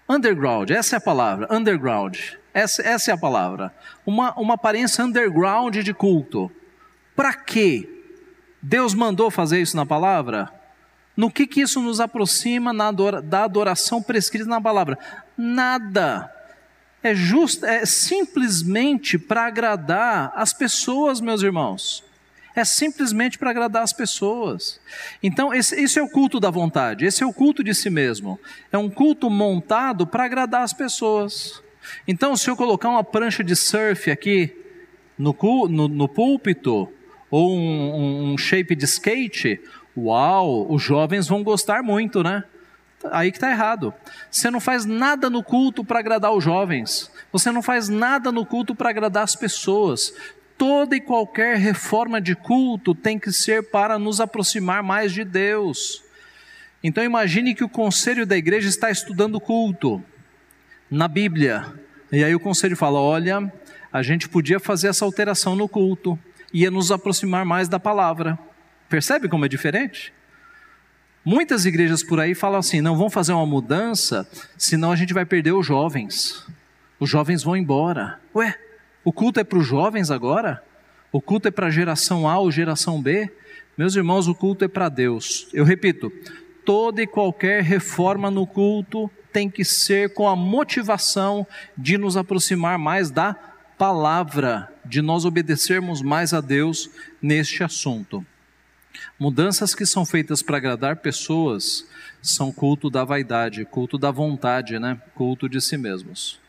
Underground, 0.07 0.71
essa 0.71 0.95
é 0.95 0.97
a 0.97 1.01
palavra, 1.01 1.47
underground. 1.51 2.17
Essa, 2.51 2.81
essa 2.81 3.11
é 3.11 3.13
a 3.13 3.17
palavra. 3.17 3.73
Uma, 4.05 4.33
uma 4.33 4.55
aparência 4.55 5.03
underground 5.03 5.77
de 5.77 5.93
culto. 5.93 6.51
Para 7.15 7.33
quê? 7.33 7.98
Deus 8.61 8.93
mandou 8.93 9.31
fazer 9.31 9.61
isso 9.61 9.75
na 9.75 9.85
palavra? 9.85 10.51
No 11.15 11.29
que, 11.29 11.45
que 11.45 11.61
isso 11.61 11.81
nos 11.81 11.99
aproxima 11.99 12.71
adora, 12.83 13.21
da 13.21 13.43
adoração 13.43 14.01
prescrita 14.01 14.49
na 14.49 14.61
palavra? 14.61 14.97
Nada. 15.37 16.33
É, 17.01 17.15
just, 17.15 17.63
é 17.63 17.85
simplesmente 17.85 19.17
para 19.17 19.45
agradar 19.45 20.31
as 20.35 20.53
pessoas, 20.53 21.21
meus 21.21 21.41
irmãos. 21.41 22.03
É 22.55 22.65
simplesmente 22.65 23.37
para 23.37 23.51
agradar 23.51 23.83
as 23.83 23.93
pessoas. 23.93 24.81
Então, 25.21 25.53
esse, 25.53 25.79
esse, 25.79 25.99
é 25.99 26.01
o 26.01 26.09
culto 26.09 26.39
da 26.39 26.49
vontade, 26.49 27.05
esse 27.05 27.23
é 27.23 27.25
o 27.25 27.33
culto 27.33 27.63
de 27.63 27.73
si 27.73 27.89
mesmo. 27.89 28.39
É 28.71 28.77
um 28.77 28.89
culto 28.89 29.29
montado 29.29 30.05
para 30.05 30.25
agradar 30.25 30.63
as 30.63 30.73
pessoas. 30.73 31.61
Então, 32.07 32.35
se 32.35 32.49
eu 32.49 32.55
colocar 32.55 32.89
uma 32.89 33.03
prancha 33.03 33.43
de 33.43 33.55
surf 33.55 34.11
aqui 34.11 34.55
no, 35.17 35.35
no, 35.69 35.87
no 35.87 36.07
púlpito, 36.07 36.91
ou 37.29 37.55
um, 37.55 38.31
um, 38.33 38.37
shape 38.37 38.75
de 38.75 38.85
skate, 38.85 39.61
uau, 39.95 40.71
os 40.71 40.81
jovens 40.81 41.27
vão 41.27 41.43
gostar 41.43 41.83
muito, 41.83 42.23
né? 42.23 42.43
Aí 43.11 43.31
que 43.31 43.37
está 43.37 43.49
errado. 43.49 43.93
Você 44.29 44.51
não 44.51 44.59
faz 44.59 44.85
nada 44.85 45.29
no 45.29 45.43
culto 45.43 45.85
para 45.85 45.99
agradar 45.99 46.33
os 46.33 46.43
jovens. 46.43 47.11
Você 47.31 47.51
não 47.51 47.61
faz 47.61 47.87
nada 47.87 48.31
no 48.31 48.45
culto 48.45 48.75
para 48.75 48.89
agradar 48.89 49.23
as 49.23 49.35
pessoas. 49.35 50.13
Toda 50.57 50.95
e 50.95 50.99
qualquer 50.99 51.57
reforma 51.57 52.19
de 52.19 52.35
culto 52.35 52.93
tem 52.93 53.17
que 53.17 53.31
ser 53.31 53.69
para 53.69 53.97
nos 53.97 54.19
aproximar 54.19 54.83
mais 54.83 55.13
de 55.13 55.23
Deus. 55.23 56.03
Então 56.83 57.03
imagine 57.03 57.55
que 57.55 57.63
o 57.63 57.69
conselho 57.69 58.25
da 58.25 58.35
igreja 58.35 58.67
está 58.67 58.89
estudando 58.89 59.39
culto 59.39 60.03
na 60.89 61.07
Bíblia. 61.07 61.73
E 62.11 62.23
aí 62.23 62.33
o 62.33 62.39
conselho 62.39 62.75
fala: 62.75 62.99
olha, 62.99 63.51
a 63.91 64.01
gente 64.01 64.27
podia 64.27 64.59
fazer 64.59 64.87
essa 64.87 65.05
alteração 65.05 65.55
no 65.55 65.67
culto, 65.67 66.17
ia 66.53 66.71
nos 66.71 66.91
aproximar 66.91 67.45
mais 67.45 67.67
da 67.67 67.79
palavra. 67.79 68.37
Percebe 68.87 69.27
como 69.27 69.45
é 69.45 69.47
diferente? 69.47 70.13
Muitas 71.23 71.65
igrejas 71.65 72.03
por 72.03 72.19
aí 72.19 72.33
falam 72.33 72.59
assim: 72.59 72.81
não 72.81 72.95
vão 72.95 73.09
fazer 73.09 73.33
uma 73.33 73.45
mudança, 73.45 74.27
senão 74.57 74.91
a 74.91 74.95
gente 74.95 75.13
vai 75.13 75.25
perder 75.25 75.51
os 75.51 75.65
jovens. 75.65 76.45
Os 76.99 77.09
jovens 77.09 77.43
vão 77.43 77.55
embora. 77.55 78.19
Ué, 78.35 78.55
o 79.03 79.11
culto 79.13 79.39
é 79.39 79.43
para 79.43 79.59
os 79.59 79.65
jovens 79.65 80.11
agora? 80.11 80.63
O 81.11 81.21
culto 81.21 81.47
é 81.47 81.51
para 81.51 81.67
a 81.67 81.71
geração 81.71 82.27
A 82.27 82.37
ou 82.37 82.51
geração 82.51 83.01
B? 83.01 83.31
Meus 83.77 83.95
irmãos, 83.95 84.27
o 84.27 84.35
culto 84.35 84.65
é 84.65 84.67
para 84.67 84.89
Deus. 84.89 85.47
Eu 85.53 85.63
repito: 85.63 86.11
toda 86.65 87.01
e 87.01 87.07
qualquer 87.07 87.63
reforma 87.63 88.29
no 88.29 88.45
culto 88.45 89.09
tem 89.31 89.49
que 89.49 89.63
ser 89.63 90.13
com 90.13 90.27
a 90.27 90.35
motivação 90.35 91.45
de 91.77 91.97
nos 91.97 92.17
aproximar 92.17 92.77
mais 92.77 93.11
da 93.11 93.35
palavra, 93.77 94.73
de 94.89 95.03
nós 95.03 95.23
obedecermos 95.23 96.01
mais 96.01 96.33
a 96.33 96.41
Deus 96.41 96.89
neste 97.21 97.63
assunto. 97.63 98.25
Mudanças 99.19 99.75
que 99.75 99.85
são 99.85 100.03
feitas 100.03 100.41
para 100.41 100.57
agradar 100.57 100.97
pessoas 100.97 101.87
são 102.21 102.51
culto 102.51 102.89
da 102.89 103.03
vaidade, 103.03 103.63
culto 103.65 103.97
da 103.99 104.09
vontade, 104.09 104.79
né? 104.79 104.99
Culto 105.13 105.47
de 105.47 105.61
si 105.61 105.77
mesmos. 105.77 106.39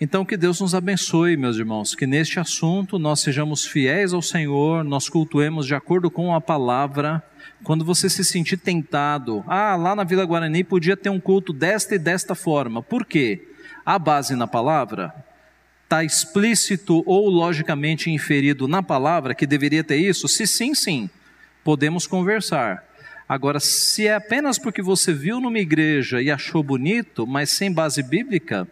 Então 0.00 0.24
que 0.24 0.36
Deus 0.36 0.60
nos 0.60 0.74
abençoe, 0.74 1.36
meus 1.36 1.56
irmãos, 1.56 1.94
que 1.94 2.04
neste 2.04 2.40
assunto 2.40 2.98
nós 2.98 3.20
sejamos 3.20 3.64
fiéis 3.64 4.12
ao 4.12 4.20
Senhor, 4.20 4.82
nós 4.82 5.08
cultuemos 5.08 5.64
de 5.64 5.76
acordo 5.76 6.10
com 6.10 6.34
a 6.34 6.40
palavra 6.40 7.22
quando 7.62 7.84
você 7.84 8.10
se 8.10 8.24
sentir 8.24 8.56
tentado, 8.56 9.44
ah, 9.46 9.76
lá 9.76 9.94
na 9.94 10.02
Vila 10.02 10.24
Guarani 10.24 10.64
podia 10.64 10.96
ter 10.96 11.10
um 11.10 11.20
culto 11.20 11.52
desta 11.52 11.94
e 11.94 11.98
desta 11.98 12.34
forma. 12.34 12.82
Por 12.82 13.06
quê? 13.06 13.48
A 13.86 13.96
base 14.00 14.34
na 14.34 14.48
palavra 14.48 15.14
está 15.92 16.02
explícito 16.02 17.02
ou 17.04 17.28
logicamente 17.28 18.10
inferido 18.10 18.66
na 18.66 18.82
palavra 18.82 19.34
que 19.34 19.46
deveria 19.46 19.84
ter 19.84 19.98
isso? 19.98 20.26
Se 20.26 20.46
sim, 20.46 20.74
sim, 20.74 21.10
podemos 21.62 22.06
conversar. 22.06 22.82
Agora, 23.28 23.60
se 23.60 24.06
é 24.06 24.14
apenas 24.14 24.58
porque 24.58 24.80
você 24.80 25.12
viu 25.12 25.38
numa 25.38 25.58
igreja 25.58 26.22
e 26.22 26.30
achou 26.30 26.62
bonito, 26.62 27.26
mas 27.26 27.50
sem 27.50 27.70
base 27.70 28.02
bíblica, 28.02 28.66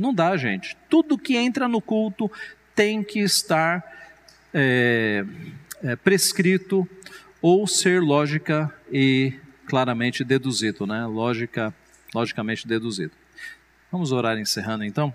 não 0.00 0.14
dá, 0.14 0.34
gente. 0.38 0.74
Tudo 0.88 1.18
que 1.18 1.36
entra 1.36 1.68
no 1.68 1.80
culto 1.80 2.30
tem 2.74 3.02
que 3.02 3.20
estar 3.20 3.84
é, 4.54 5.26
é, 5.82 5.94
prescrito 5.96 6.88
ou 7.42 7.66
ser 7.66 8.00
lógica 8.00 8.74
e 8.90 9.34
claramente 9.66 10.24
deduzido, 10.24 10.86
né? 10.86 11.04
Lógica, 11.04 11.74
logicamente 12.14 12.66
deduzido. 12.66 13.12
Vamos 13.92 14.10
orar 14.10 14.38
encerrando 14.38 14.84
então. 14.84 15.14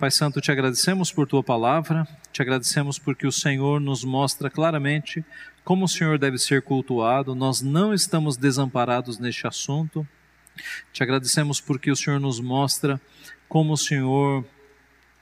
Pai 0.00 0.10
Santo, 0.10 0.40
te 0.40 0.50
agradecemos 0.50 1.12
por 1.12 1.26
tua 1.26 1.42
palavra, 1.42 2.08
te 2.32 2.40
agradecemos 2.40 2.98
porque 2.98 3.26
o 3.26 3.30
Senhor 3.30 3.82
nos 3.82 4.02
mostra 4.02 4.48
claramente 4.48 5.22
como 5.62 5.84
o 5.84 5.88
Senhor 5.88 6.18
deve 6.18 6.38
ser 6.38 6.62
cultuado, 6.62 7.34
nós 7.34 7.60
não 7.60 7.92
estamos 7.92 8.38
desamparados 8.38 9.18
neste 9.18 9.46
assunto. 9.46 10.08
Te 10.90 11.02
agradecemos 11.02 11.60
porque 11.60 11.90
o 11.90 11.96
Senhor 11.96 12.18
nos 12.18 12.40
mostra 12.40 12.98
como 13.46 13.74
o 13.74 13.76
Senhor 13.76 14.42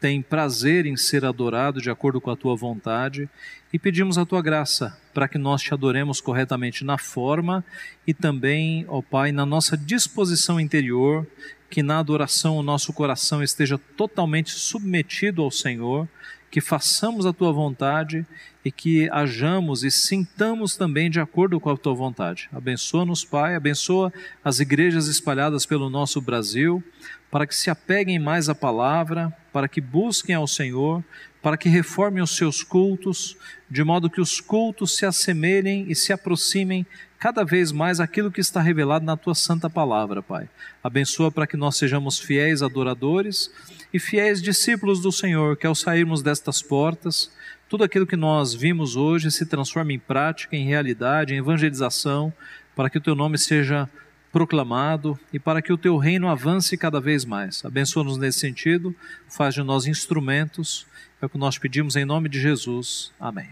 tem 0.01 0.22
prazer 0.22 0.86
em 0.86 0.96
ser 0.96 1.24
adorado 1.24 1.80
de 1.80 1.90
acordo 1.90 2.20
com 2.20 2.30
a 2.30 2.36
tua 2.36 2.55
vontade 2.57 3.28
e 3.72 3.78
pedimos 3.78 4.16
a 4.16 4.24
tua 4.24 4.40
graça 4.40 4.96
para 5.12 5.28
que 5.28 5.38
nós 5.38 5.62
te 5.62 5.74
adoremos 5.74 6.20
corretamente 6.20 6.84
na 6.84 6.96
forma 6.96 7.64
e 8.07 8.14
também, 8.14 8.84
ó 8.88 9.03
Pai, 9.03 9.32
na 9.32 9.44
nossa 9.44 9.76
disposição 9.76 10.61
interior, 10.61 11.26
que 11.68 11.82
na 11.82 11.99
adoração 11.99 12.57
o 12.57 12.62
nosso 12.62 12.92
coração 12.92 13.42
esteja 13.42 13.78
totalmente 13.96 14.51
submetido 14.51 15.42
ao 15.42 15.51
Senhor, 15.51 16.09
que 16.51 16.61
façamos 16.61 17.26
a 17.26 17.32
tua 17.32 17.53
vontade 17.53 18.24
e 18.64 18.72
que 18.72 19.09
hajamos 19.11 19.84
e 19.84 19.90
sintamos 19.90 20.76
também 20.76 21.11
de 21.11 21.20
acordo 21.20 21.61
com 21.61 21.70
a 21.70 21.76
tua 21.76 21.94
vontade. 21.94 22.49
Abençoa-nos, 22.53 23.24
Pai, 23.24 23.55
abençoa 23.55 24.12
as 24.42 24.61
igrejas 24.61 25.09
espalhadas 25.09 25.66
pelo 25.66 25.90
nosso 25.90 26.20
Brasil, 26.20 26.82
para 27.30 27.46
que 27.46 27.55
se 27.55 27.68
apeguem 27.68 28.18
mais 28.18 28.49
à 28.49 28.55
palavra, 28.55 29.34
para 29.59 29.66
que 29.66 29.80
busquem 29.80 30.36
ao 30.36 30.46
Senhor, 30.46 31.02
para 31.42 31.56
que 31.56 31.68
reformem 31.68 32.22
os 32.22 32.36
seus 32.36 32.62
cultos, 32.62 33.36
de 33.68 33.82
modo 33.82 34.09
que 34.09 34.20
os 34.20 34.40
cultos 34.40 34.96
se 34.96 35.04
assemelhem 35.04 35.84
e 35.88 35.96
se 35.96 36.12
aproximem 36.12 36.86
cada 37.18 37.42
vez 37.44 37.72
mais 37.72 37.98
àquilo 37.98 38.30
que 38.30 38.40
está 38.40 38.62
revelado 38.62 39.04
na 39.04 39.16
tua 39.16 39.34
santa 39.34 39.68
palavra, 39.68 40.22
Pai. 40.22 40.48
Abençoa 40.80 41.32
para 41.32 41.44
que 41.44 41.56
nós 41.56 41.76
sejamos 41.76 42.20
fiéis 42.20 42.62
adoradores 42.62 43.50
e 43.92 43.98
fiéis 43.98 44.40
discípulos 44.40 45.00
do 45.00 45.11
Senhor, 45.11 45.56
que 45.56 45.66
ao 45.66 45.74
sairmos 45.74 46.22
destas 46.22 46.62
portas, 46.62 47.28
tudo 47.68 47.82
aquilo 47.82 48.06
que 48.06 48.14
nós 48.14 48.54
vimos 48.54 48.94
hoje 48.94 49.28
se 49.28 49.44
transforme 49.44 49.94
em 49.94 49.98
prática, 49.98 50.54
em 50.54 50.68
realidade, 50.68 51.34
em 51.34 51.38
evangelização, 51.38 52.32
para 52.76 52.88
que 52.88 52.98
o 52.98 53.00
teu 53.00 53.16
nome 53.16 53.36
seja 53.36 53.90
proclamado 54.39 55.18
e 55.32 55.39
para 55.41 55.61
que 55.61 55.72
o 55.72 55.76
teu 55.76 55.97
reino 55.97 56.28
avance 56.28 56.76
cada 56.76 57.01
vez 57.01 57.24
mais. 57.24 57.64
Abençoa-nos 57.64 58.16
nesse 58.16 58.39
sentido, 58.39 58.95
faz 59.28 59.53
de 59.53 59.64
nós 59.64 59.84
instrumentos, 59.84 60.86
é 61.20 61.26
o 61.26 61.28
que 61.28 61.36
nós 61.36 61.59
pedimos 61.59 61.97
em 61.97 62.05
nome 62.05 62.28
de 62.28 62.41
Jesus. 62.41 63.12
Amém. 63.18 63.49